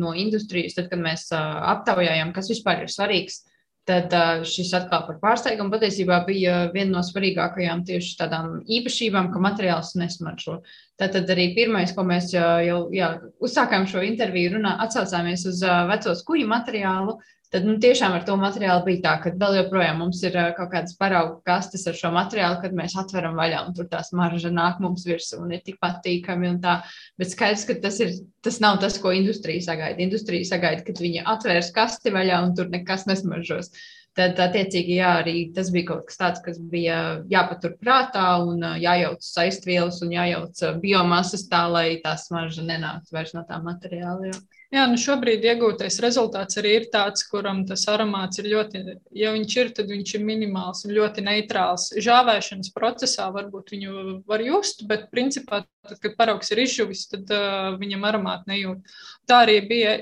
no 0.01 0.13
industrijas, 0.17 0.73
tad, 0.77 0.87
kad 0.89 1.01
mēs 1.03 1.27
aptaujājām, 1.33 2.33
kas 2.33 2.49
vispār 2.49 2.87
ir 2.87 2.89
svarīgs. 2.89 3.43
Tad 3.87 4.11
šis 4.43 4.73
atkal 4.75 5.05
par 5.07 5.19
pārsteigumu 5.21 5.71
patiesībā 5.71 6.17
bija 6.27 6.55
viena 6.73 6.97
no 6.97 7.03
svarīgākajām 7.07 7.85
tieši 7.87 8.17
tādām 8.19 8.57
īpašībām, 8.65 9.29
ka 9.31 9.39
materiāls 9.39 9.93
nesmaržo. 9.95 10.57
Tātad 10.99 11.29
arī 11.31 11.53
pirmais, 11.55 11.93
ko 11.95 12.03
mēs 12.09 12.33
jau 12.35 12.81
jā, 12.91 13.13
uzsākām 13.39 13.87
šo 13.87 14.03
interviju, 14.03 14.57
runā, 14.57 14.73
atsaucāmies 14.83 15.45
uz 15.47 15.63
veco 15.93 16.17
skuju 16.19 16.49
materiālu, 16.51 17.15
Tad 17.57 17.65
nu, 17.65 17.73
tiešām 17.81 18.13
ar 18.13 18.21
to 18.21 18.35
materiālu 18.37 18.83
bija 18.85 18.99
tā, 19.01 19.11
ka 19.23 19.31
vēl 19.41 19.55
joprojām 19.57 19.97
mums 20.03 20.19
ir 20.21 20.35
kaut 20.53 20.69
kādas 20.69 20.93
paraugu 20.99 21.39
kastes 21.47 21.87
ar 21.89 21.95
šo 21.97 22.11
materiālu, 22.13 22.59
kad 22.61 22.75
mēs 22.77 22.93
atveram 23.01 23.33
vaļā 23.39 23.63
un 23.65 23.73
tur 23.73 23.87
tā 23.89 24.03
smarža 24.05 24.51
nāk 24.53 24.77
mums 24.83 25.07
virsū 25.09 25.39
un 25.41 25.55
ir 25.57 25.63
tik 25.65 25.79
patīkami. 25.81 26.51
Bet 26.61 27.31
skaidrs, 27.33 27.63
ka 27.65 27.79
tas, 27.81 27.97
ir, 28.05 28.13
tas 28.45 28.61
nav 28.61 28.77
tas, 28.83 28.99
ko 29.01 29.09
industrija 29.09 29.65
sagaida. 29.71 29.97
Industrija 30.05 30.45
sagaida, 30.45 30.85
ka 30.85 30.93
viņi 31.01 31.25
atvērs 31.33 31.71
kasti 31.73 32.13
vaļā 32.13 32.43
un 32.45 32.53
tur 32.59 32.69
nekas 32.69 33.07
nesmaržos. 33.09 33.73
Tad, 34.17 34.39
attiecīgi, 34.41 34.95
jā, 34.97 35.11
arī 35.21 35.35
tas 35.53 35.67
bija 35.73 35.91
kaut 35.91 36.07
kas 36.07 36.17
tāds, 36.17 36.41
kas 36.41 36.57
bija 36.71 36.97
jāpatur 37.29 37.75
prātā 37.77 38.25
un 38.41 38.65
jājauc 38.81 39.21
saistvielas 39.21 40.01
un 40.01 40.15
jājauc 40.15 40.61
biomasas 40.81 41.45
tā, 41.51 41.67
lai 41.69 41.87
tā 42.01 42.15
smarža 42.17 42.65
nenāktu 42.65 43.13
vairs 43.13 43.35
no 43.37 43.45
tā 43.45 43.61
materiāla. 43.61 44.31
Jā. 44.31 44.39
Jā, 44.67 44.81
nu 44.91 44.97
šobrīd 44.99 45.45
iegūtais 45.47 45.95
rezultāts 46.03 46.57
arī 46.59 46.73
ir 46.75 46.85
tāds, 46.91 47.23
kuram 47.29 47.61
tas 47.69 47.85
aromāts 47.87 48.41
ir 48.41 48.49
ļoti, 48.51 48.81
ja 49.15 49.29
viņš 49.31 49.53
ir, 49.61 49.69
tad 49.77 49.93
viņš 49.93 50.11
ir 50.17 50.25
minimāls 50.27 50.83
un 50.83 50.91
ļoti 50.97 51.23
neitrāls. 51.23 51.85
Žāvēšanas 52.03 52.73
procesā 52.75 53.29
varbūt 53.31 53.71
viņu 53.71 53.93
var 54.27 54.43
just, 54.43 54.83
bet 54.89 55.07
principā, 55.13 55.61
tad, 55.87 56.01
kad 56.03 56.17
paraugs 56.19 56.51
ir 56.51 56.65
izžuvis, 56.65 57.05
tad 57.13 57.31
uh, 57.31 57.77
viņam 57.79 58.03
aromātu 58.09 58.51
nejūt. 58.51 58.99
Tā 59.29 59.45
arī 59.45 59.61
bija 59.69 59.95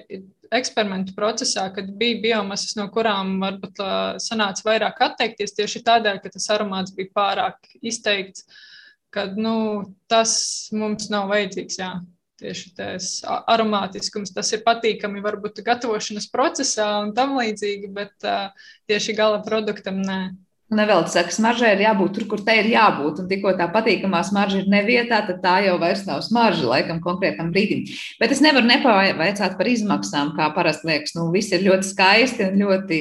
eksperimentu 0.58 1.16
procesā, 1.18 1.68
kad 1.76 1.90
bija 2.00 2.22
biomasas, 2.24 2.76
no 2.80 2.88
kurām 2.94 3.38
varbūt 3.44 3.82
sanāca 4.24 4.66
vairāk 4.68 5.04
atteikties 5.10 5.56
tieši 5.58 5.84
tādēļ, 5.88 6.22
ka 6.24 6.34
tas 6.34 6.50
aromāts 6.56 6.96
bija 6.96 7.14
pārāk 7.16 7.78
izteikts, 7.82 8.48
kad 9.16 9.38
nu, 9.40 9.86
tas 10.12 10.36
mums 10.76 11.12
nav 11.14 11.32
vajadzīgs. 11.32 11.80
Jā 11.80 11.94
tieši 12.40 12.72
tas 12.76 13.10
aromātiskums, 13.26 14.34
tas 14.36 14.52
ir 14.56 14.64
patīkami 14.66 15.24
varbūt 15.24 15.64
gatavošanas 15.66 16.28
procesā 16.34 16.88
un 17.04 17.14
tam 17.16 17.38
līdzīgi, 17.40 17.92
bet 17.96 18.28
uh, 18.28 18.50
tieši 18.90 19.16
gala 19.18 19.42
produktam 19.46 20.02
nē. 20.04 20.20
Nevelc 20.74 21.12
saka, 21.14 21.30
smaržai 21.30 21.76
ir 21.76 21.84
jābūt 21.84 22.16
tur, 22.16 22.24
kur 22.30 22.42
tai 22.42 22.56
ir 22.64 22.72
jābūt. 22.72 23.20
Un 23.22 23.28
tikko 23.30 23.52
tā 23.60 23.68
patīkamā 23.70 24.24
smarža 24.26 24.64
ir 24.64 24.72
nevietā, 24.74 25.20
tad 25.28 25.44
tā 25.44 25.60
jau 25.68 25.76
vairs 25.82 26.02
nav 26.08 26.24
smarža 26.26 26.66
laikam 26.72 27.04
konkrētam 27.04 27.52
brīdim. 27.54 27.84
Bet 28.18 28.34
es 28.34 28.42
nevaru 28.42 28.66
nepavaicāt 28.72 29.60
par 29.60 29.70
izmaksām, 29.70 30.34
kā 30.34 30.50
parasti 30.58 30.90
liekas. 30.90 31.14
Nu, 31.14 31.28
viss 31.36 31.54
ir 31.54 31.68
ļoti 31.68 31.92
skaisti 31.92 32.48
un 32.48 32.58
ļoti 32.64 33.00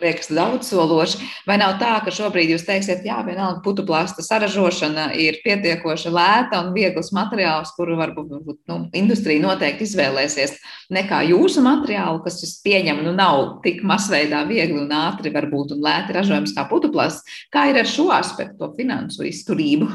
liekas 0.00 0.28
daudzsološi. 0.28 1.24
Vai 1.48 1.56
nav 1.60 1.76
tā, 1.80 1.94
ka 2.04 2.12
šobrīd 2.12 2.50
jūs 2.52 2.66
teiksiet, 2.68 3.04
jā, 3.06 3.16
vienalga 3.24 3.62
putuplāsta 3.64 4.24
saražošana 4.24 5.08
ir 5.16 5.38
pietiekoši 5.44 6.12
lēta 6.12 6.60
un 6.64 6.74
viegls 6.76 7.12
materiāls, 7.16 7.72
kuru 7.78 7.96
varbūt 8.00 8.34
nu, 8.68 8.78
industrija 8.96 9.40
noteikti 9.44 9.86
izvēlēsies, 9.88 10.58
nekā 10.92 11.22
jūsu 11.30 11.64
materiālu, 11.64 12.20
kas 12.26 12.42
es 12.44 12.58
pieņemu, 12.66 13.06
nu 13.06 13.14
nav 13.16 13.62
tik 13.64 13.80
masveidā 13.88 14.42
viegli 14.48 14.82
un 14.82 14.92
ātri 14.92 15.32
varbūt 15.32 15.76
un 15.76 15.80
lēti 15.86 16.16
ražojams 16.16 16.52
kā 16.56 16.66
putuplāsts. 16.68 17.24
Kā 17.52 17.70
ir 17.70 17.80
ar 17.80 17.88
šo 17.88 18.10
aspektu, 18.12 18.58
to 18.60 18.72
finansu 18.76 19.24
izturību? 19.30 19.88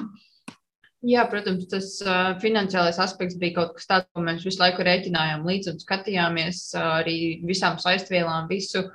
Jā, 1.05 1.23
protams, 1.25 1.65
tas 1.65 1.95
uh, 2.05 2.35
finansiālais 2.41 2.99
aspekts 3.01 3.37
bija 3.41 3.55
kaut 3.55 3.71
kas 3.77 3.87
tāds, 3.89 4.09
ko 4.13 4.21
mēs 4.21 4.43
visu 4.45 4.61
laiku 4.61 4.85
rēķinājām 4.85 5.47
līdzi 5.49 5.71
un 5.71 5.79
skatījāmies 5.81 6.59
uh, 6.75 6.99
arī 6.99 7.15
visām 7.41 7.79
saistvielām, 7.81 8.45
visu 8.51 8.83
uh, 8.83 8.91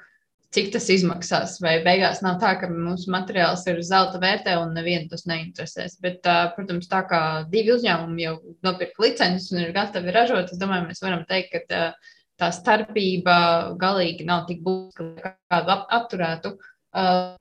cik 0.55 0.73
tas 0.75 0.89
izmaksās. 0.93 1.57
Vai 1.63 1.77
beigās 1.85 2.23
nav 2.25 2.39
tā, 2.43 2.55
ka 2.61 2.69
mūsu 2.71 3.11
materiāls 3.15 3.65
ir 3.71 3.81
zelta 3.87 4.21
vērtē 4.23 4.57
un 4.61 4.75
nevienu 4.77 5.11
tas 5.11 5.27
neinteresēs. 5.29 5.99
Bet, 6.05 6.27
protams, 6.57 6.91
tā 6.91 7.03
kā 7.11 7.23
divi 7.53 7.75
uzņēmumi 7.77 8.27
jau 8.27 8.37
nopirka 8.67 9.07
licences 9.07 9.51
un 9.55 9.65
ir 9.65 9.75
gatavi 9.77 10.15
ražot, 10.15 10.53
es 10.53 10.61
domāju, 10.61 10.89
mēs 10.91 11.03
varam 11.05 11.27
teikt, 11.29 11.57
ka 11.69 11.91
tā 12.37 12.53
starpība 12.53 13.37
galīgi 13.81 14.27
nav 14.29 14.47
tik 14.49 14.63
būtiska, 14.65 15.11
lai 15.27 15.37
kādu 15.53 15.77
ap 15.77 15.87
apturētu. 16.01 16.57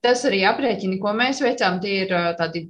Tas 0.04 0.22
arī 0.28 0.42
aprēķini, 0.50 0.98
ko 1.00 1.14
mēs 1.16 1.40
veicām, 1.40 1.78
tie 1.80 2.02
ir 2.04 2.10
tādi 2.36 2.66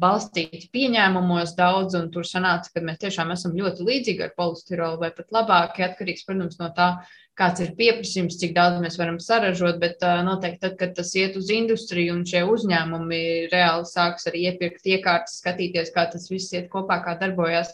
balstīti 0.00 0.70
pieņēmumos 0.72 1.52
daudz, 1.58 1.98
un 1.98 2.08
tur 2.14 2.24
sanāca, 2.24 2.70
ka 2.72 2.80
mēs 2.84 3.02
tiešām 3.02 3.34
esam 3.34 3.52
ļoti 3.58 3.84
līdzīgi 3.84 4.24
ar 4.24 4.32
polistirolu 4.38 5.02
vai 5.02 5.10
pat 5.16 5.28
labāki, 5.36 5.84
atkarīgs, 5.84 6.24
protams, 6.24 6.56
no 6.62 6.70
tā, 6.76 6.94
kāds 7.40 7.62
ir 7.64 7.72
pieprasījums, 7.78 8.36
cik 8.40 8.52
daudz 8.56 8.82
mēs 8.82 8.98
varam 9.00 9.16
saražot, 9.22 9.78
bet 9.82 10.04
uh, 10.04 10.20
noteikti 10.26 10.60
tad, 10.66 10.76
kad 10.80 10.92
tas 10.98 11.14
iet 11.16 11.38
uz 11.40 11.48
industriju 11.54 12.18
un 12.18 12.26
šie 12.28 12.44
uzņēmumi 12.48 13.22
reāli 13.52 13.88
sāks 13.88 14.28
arī 14.30 14.44
iepirkt 14.50 14.86
iekārtas, 14.90 15.40
skatīties, 15.40 15.94
kā 15.94 16.06
tas 16.12 16.28
viss 16.32 16.52
iet 16.56 16.68
kopā, 16.72 17.00
kā 17.06 17.16
darbojas, 17.20 17.72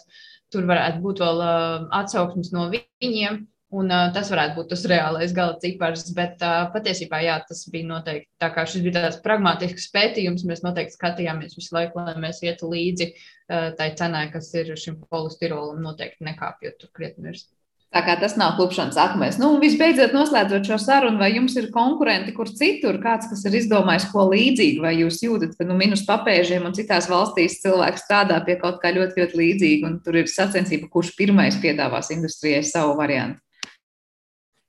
tur 0.54 0.68
varētu 0.70 1.02
būt 1.02 1.22
vēl 1.24 1.44
uh, 1.44 1.90
atsauksmes 2.02 2.54
no 2.54 2.70
viņiem. 2.72 3.44
Un, 3.76 3.90
uh, 3.90 4.12
tas 4.14 4.28
varētu 4.30 4.60
būt 4.60 4.68
tas 4.70 4.84
reālais 4.86 5.32
gala 5.34 5.56
cipars, 5.60 6.04
bet 6.14 6.42
uh, 6.46 6.68
patiesībā 6.70 7.18
jā, 7.24 7.34
tas 7.48 7.64
bija 7.72 7.88
noteikti. 7.88 8.30
Tā 8.38 8.52
kā 8.54 8.62
šis 8.62 8.84
bija 8.84 9.00
tāds 9.00 9.18
pragmatisks 9.24 9.90
pētījums, 9.92 10.46
mēs 10.46 10.62
noteikti 10.62 10.94
skatījāmies 10.94 11.58
visu 11.58 11.74
laiku, 11.74 11.98
lai 11.98 12.14
mēs 12.22 12.44
ietu 12.46 12.70
līdzi 12.70 13.10
uh, 13.10 13.74
tai 13.76 13.90
cenai, 13.98 14.28
kas 14.30 14.54
ir 14.54 14.70
šim 14.78 15.02
polistirolam, 15.10 15.82
noteikti 15.82 16.30
nekāpjot 16.30 16.78
tur 16.78 16.94
krietni 16.94 17.32
virs. 17.32 17.48
Tā 17.96 18.02
kā 18.04 18.12
tas 18.20 18.34
nav 18.36 18.58
klupšanas 18.58 18.98
akmens. 19.00 19.38
Nu, 19.40 19.54
visbeidzot, 19.56 20.12
noslēdzot 20.12 20.66
šo 20.68 20.76
sarunu, 20.82 21.16
vai 21.16 21.30
jums 21.32 21.54
ir 21.56 21.70
konkurenti 21.72 22.34
kur 22.36 22.50
citur, 22.52 22.98
kāds, 23.00 23.24
kas 23.30 23.46
ir 23.48 23.54
izdomājis 23.56 24.04
ko 24.10 24.26
līdzīgu, 24.34 24.82
vai 24.84 24.92
jūs 24.98 25.22
jūtat, 25.24 25.54
ka 25.56 25.64
nu, 25.64 25.72
minus 25.80 26.02
papēžiem 26.04 26.66
un 26.68 26.74
citās 26.76 27.08
valstīs 27.08 27.56
cilvēks 27.62 28.04
strādā 28.04 28.36
pie 28.44 28.58
kaut 28.60 28.82
kā 28.82 28.90
ļoti, 28.92 29.16
ļoti 29.22 29.40
līdzīga, 29.40 29.88
un 29.88 29.94
tur 30.04 30.18
ir 30.20 30.28
sacensība, 30.28 30.90
kurš 30.92 31.14
pirmais 31.16 31.56
piedāvās 31.62 32.12
industrijai 32.12 32.60
savu 32.68 32.98
variantu? 32.98 33.40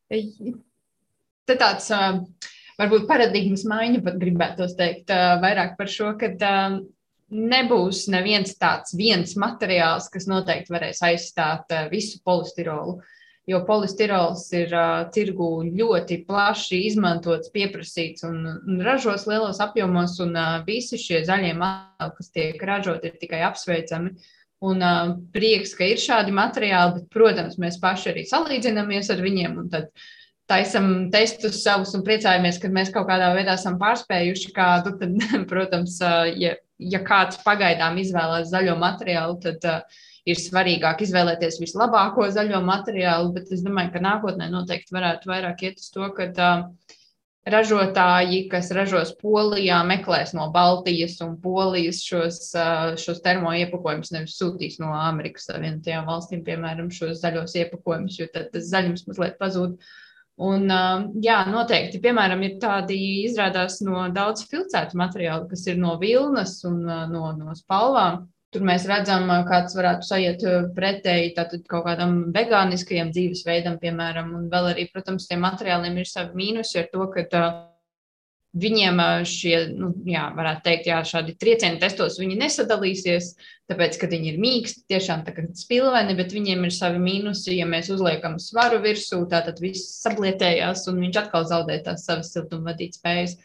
Te 0.08 1.60
tāds 1.60 1.92
varbūt 2.80 3.10
paradigmas 3.12 3.68
maiņa 3.68 4.06
pat 4.08 4.22
gribētos 4.24 4.78
teikt 4.80 5.12
vairāk 5.44 5.76
par 5.76 5.92
šo, 5.92 6.14
ka 6.16 6.32
nebūs 7.28 8.06
neviens 8.16 8.56
tāds 8.56 8.96
viens 8.96 9.36
materiāls, 9.36 10.08
kas 10.16 10.32
noteikti 10.32 10.72
varēs 10.72 11.04
aizstāt 11.04 11.76
visu 11.92 12.24
polistirolu. 12.24 13.02
Jo 13.48 13.62
polistirols 13.68 14.44
ir 14.58 14.74
uh, 14.76 15.06
tirgu 15.14 15.48
ļoti 15.66 16.20
plaši 16.28 16.82
izmantots, 16.90 17.52
pieprasīts 17.54 18.26
un, 18.28 18.42
un 18.44 18.82
ražos 18.84 19.24
lielos 19.30 19.62
apjomos, 19.64 20.18
un 20.24 20.36
uh, 20.36 20.58
visi 20.68 21.00
šie 21.00 21.24
zaļie 21.28 21.54
materiāli, 21.56 22.16
kas 22.18 22.34
tiek 22.36 22.66
ražoti, 22.70 23.08
ir 23.08 23.22
tikai 23.22 23.40
apsveicami. 23.48 24.12
Un 24.68 24.84
uh, 24.84 25.14
prieks, 25.32 25.76
ka 25.78 25.88
ir 25.88 26.02
šādi 26.02 26.34
materiāli, 26.36 26.98
bet, 27.00 27.10
protams, 27.14 27.60
mēs 27.62 27.80
paši 27.80 28.12
arī 28.12 28.26
salīdzinamies 28.28 29.12
ar 29.14 29.24
viņiem. 29.24 29.60
Tad 29.72 29.94
taisam 30.50 31.08
testus 31.14 31.62
savus 31.64 31.94
un 31.96 32.04
priecājamies, 32.08 32.60
ka 32.60 32.72
mēs 32.74 32.92
kaut 32.92 33.08
kādā 33.08 33.30
veidā 33.38 33.56
esam 33.56 33.78
pārspējuši 33.80 34.52
kādu. 34.58 34.98
Tad, 35.00 35.16
protams, 35.52 36.02
ja, 36.36 36.58
ja 36.84 37.04
kāds 37.06 37.40
pagaidām 37.48 38.02
izvēlās 38.04 38.52
zaļo 38.52 38.76
materiālu, 38.82 39.40
tad 39.46 39.72
uh, 39.72 40.04
ir 40.28 40.40
svarīgāk 40.42 41.02
izvēlēties 41.06 41.62
vislabāko 41.64 42.28
zaļo 42.36 42.60
materiālu. 42.68 43.34
Bet 43.38 43.52
es 43.56 43.64
domāju, 43.66 43.94
ka 43.96 44.04
nākotnē 44.04 44.52
noteikti 44.52 44.96
varētu 44.96 45.32
vairāk 45.32 45.64
iet 45.70 45.82
uz 45.82 45.90
to, 45.94 46.10
ka 46.18 46.30
uh, 46.30 46.96
ražotāji, 47.52 48.46
kas 48.52 48.70
ražos 48.76 49.14
Polijā, 49.22 49.80
meklēs 49.88 50.34
no 50.38 50.50
Baltijas 50.54 51.18
un 51.24 51.38
Polijas 51.42 52.02
šos, 52.06 52.40
šos 53.02 53.22
termoiepakojumus, 53.26 54.12
nevis 54.16 54.38
sūtīs 54.40 54.80
no 54.84 54.92
Amerikas 54.96 55.48
Savienotajām 55.50 56.08
valstīm, 56.10 56.44
piemēram, 56.48 56.92
šos 56.94 57.22
zaļos 57.22 57.56
iepakojumus, 57.62 58.20
jo 58.20 58.28
tad 58.34 58.52
tas 58.54 58.68
zaļums 58.72 59.08
mazliet 59.10 59.40
pazūd. 59.42 59.78
Un, 60.48 60.70
jā, 61.24 61.38
noteikti, 61.50 62.02
piemēram, 62.04 62.44
ir 62.46 62.58
tādi 62.62 62.98
izrādās 63.24 63.80
no 63.86 64.04
daudz 64.14 64.44
filcētu 64.52 65.00
materiālu, 65.00 65.48
kas 65.50 65.66
ir 65.72 65.80
no 65.82 65.96
vilnas 66.02 66.60
un 66.68 66.84
no, 66.86 67.32
no 67.34 67.56
spalvām. 67.58 68.28
Tur 68.56 68.64
mēs 68.64 68.86
redzam, 68.88 69.28
kāds 69.50 69.76
varētu 69.76 70.08
sajiet 70.08 70.44
pretēji 70.76 71.34
tātad 71.36 71.66
kaut 71.68 71.84
kādam 71.90 72.20
vegāniskajam 72.36 73.10
dzīvesveidam, 73.12 73.76
piemēram, 73.82 74.30
un 74.38 74.46
vēl 74.54 74.70
arī, 74.72 74.86
protams, 74.94 75.28
tiem 75.28 75.44
materiāliem 75.44 76.00
ir 76.00 76.08
savi 76.08 76.38
mīnusi 76.40 76.80
ar 76.80 76.88
to, 76.94 77.10
ka 77.12 77.26
viņiem 78.58 79.02
šie, 79.28 79.56
nu, 79.78 79.92
jā, 80.08 80.28
varētu 80.38 80.64
teikt, 80.66 80.88
jā, 80.90 81.02
šādi 81.06 81.36
triecieni 81.40 81.80
testos 81.82 82.18
viņi 82.22 82.38
nesadalīsies, 82.40 83.34
tāpēc, 83.70 84.00
ka 84.00 84.10
viņi 84.12 84.32
ir 84.32 84.40
mīksti, 84.42 84.86
tiešām 84.94 85.26
tā 85.28 85.34
kā 85.36 85.46
spilveni, 85.58 86.16
bet 86.18 86.34
viņiem 86.36 86.66
ir 86.68 86.74
savi 86.74 87.02
mīnusi. 87.04 87.58
Ja 87.60 87.68
mēs 87.70 87.92
uzliekam 87.94 88.40
svaru 88.42 88.80
virsū, 88.84 89.24
tad 89.30 89.60
viss 89.64 90.00
sablietējās 90.06 90.88
un 90.92 91.04
viņš 91.04 91.22
atkal 91.24 91.48
zaudē 91.50 91.82
tās 91.86 92.08
savas 92.08 92.32
siltumvadīt 92.34 92.98
spējas. 92.98 93.38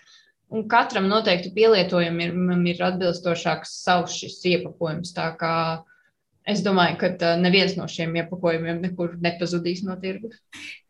Un 0.53 0.67
katram 0.69 1.09
noteikti 1.09 1.53
pielietojumam 1.55 2.21
ir, 2.21 2.75
ir 2.75 2.85
atbilstošāks 2.85 3.73
savs 3.87 4.19
šis 4.21 4.41
iepakojums. 4.53 5.15
Tā 5.17 5.31
kā 5.41 5.55
Es 6.43 6.59
domāju, 6.59 6.97
ka 6.99 7.35
neviens 7.39 7.77
no 7.79 7.85
šiem 7.87 8.17
iepakojumiem 8.19 8.81
nekur 8.83 9.13
nepazudīs 9.23 9.85
no 9.87 9.95
tirgus. 10.03 10.41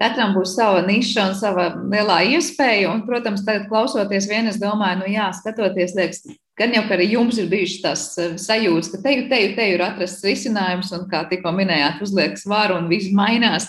Katram 0.01 0.33
būs 0.33 0.55
sava 0.57 0.81
niša 0.87 1.27
un 1.29 1.35
sava 1.37 1.67
lielā 1.77 2.23
iespēja. 2.33 2.89
Un, 2.89 3.03
protams, 3.05 3.45
tagad 3.45 3.67
klausoties 3.69 4.31
vien, 4.31 4.49
es 4.49 4.57
domāju, 4.63 5.03
nu 5.03 5.11
jā, 5.13 5.27
skatoties, 5.37 5.93
liekas, 5.99 6.23
gan 6.57 6.73
jau, 6.73 6.87
ka 6.89 6.97
arī 6.97 7.11
jums 7.13 7.37
ir 7.37 7.51
bijušas 7.53 7.83
tās 7.85 8.07
sajūtas, 8.47 8.95
ka 8.95 9.03
teju, 9.05 9.27
teju, 9.29 9.53
teju 9.59 9.77
ir 9.77 9.85
atrasts 9.85 10.25
risinājums 10.25 10.95
un, 10.97 11.05
kā 11.13 11.27
tikko 11.29 11.53
minējāt, 11.59 12.01
uzliek 12.07 12.41
svaru 12.41 12.81
un 12.81 12.89
viss 12.89 13.13
mainās. 13.13 13.69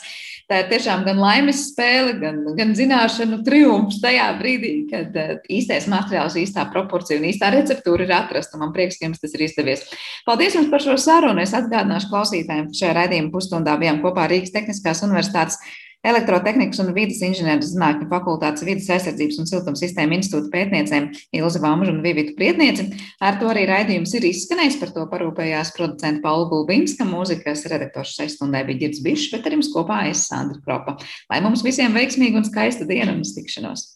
Tā 0.52 0.60
ir 0.60 0.68
tiešām 0.74 1.06
gan 1.06 1.22
laimes 1.24 1.62
spēle, 1.70 2.18
gan, 2.20 2.42
gan 2.58 2.74
zināšanu 2.76 3.40
triumfs 3.48 4.02
tajā 4.04 4.26
brīdī, 4.42 4.74
kad 4.90 5.16
uh, 5.16 5.38
īstais 5.48 5.88
materiāls, 5.92 6.36
īstā 6.40 6.66
proporcija 6.74 7.22
un 7.22 7.30
īstā 7.30 7.54
receptūra 7.56 8.04
ir 8.04 8.12
atrasta. 8.18 8.60
Man 8.60 8.74
prieks, 8.76 9.00
ka 9.00 9.08
jums 9.08 9.24
tas 9.24 9.34
ir 9.38 9.46
izdevies. 9.48 9.86
Paldies 10.28 10.58
jums 10.60 10.68
par 10.74 10.84
šo 10.84 10.98
sarunu. 11.00 11.40
Es 11.46 11.56
atgādināšu 11.56 12.12
klausītājiem, 12.12 12.68
ka 12.70 12.80
šajā 12.82 12.98
raidījuma 13.00 13.34
pusstundā 13.34 13.78
bijām 13.80 14.04
kopā 14.04 14.28
Rīgas 14.32 14.52
Tehniskās 14.56 15.06
Universitātes 15.08 15.62
Elektrotehnikas 16.04 16.82
un 16.84 16.90
vidas 16.96 17.22
inženieru 17.24 17.64
zinātņu 17.64 18.10
fakultātes 18.12 18.66
vidas 18.68 18.90
aizsardzības 18.92 19.40
un 19.40 19.48
siltumsistēmu 19.48 20.18
institūta 20.18 20.52
pētniecēm 20.52 21.08
Ilza 21.40 21.62
Vāmuža 21.64 21.94
un 21.96 22.02
Vivita 22.04 22.36
Prietniece. 22.36 22.90
Ar 23.24 23.40
to 23.40 23.48
arī 23.54 23.64
raidījums 23.70 24.12
ir 24.20 24.28
izskanējis, 24.28 24.82
par 24.82 24.92
to 24.92 25.08
parūpējās 25.14 25.72
producenta 25.78 26.20
Paula 26.28 26.52
Gulbinska, 26.52 27.08
mūzikas 27.08 27.64
redaktors 27.72 28.18
šai 28.18 28.28
stundai 28.36 28.66
bija 28.68 28.84
Girds 28.84 29.04
Bišs, 29.06 29.32
bet 29.32 29.48
ar 29.48 29.56
jums 29.56 29.72
kopā 29.72 30.04
es 30.12 30.28
Sandra 30.28 30.60
Kropa. 30.66 31.00
Lai 31.32 31.40
mums 31.46 31.64
visiem 31.64 31.96
veiksmīga 31.96 32.44
un 32.44 32.52
skaista 32.52 32.90
diena 32.90 33.16
un 33.16 33.24
uz 33.24 33.32
tikšanos! 33.40 33.93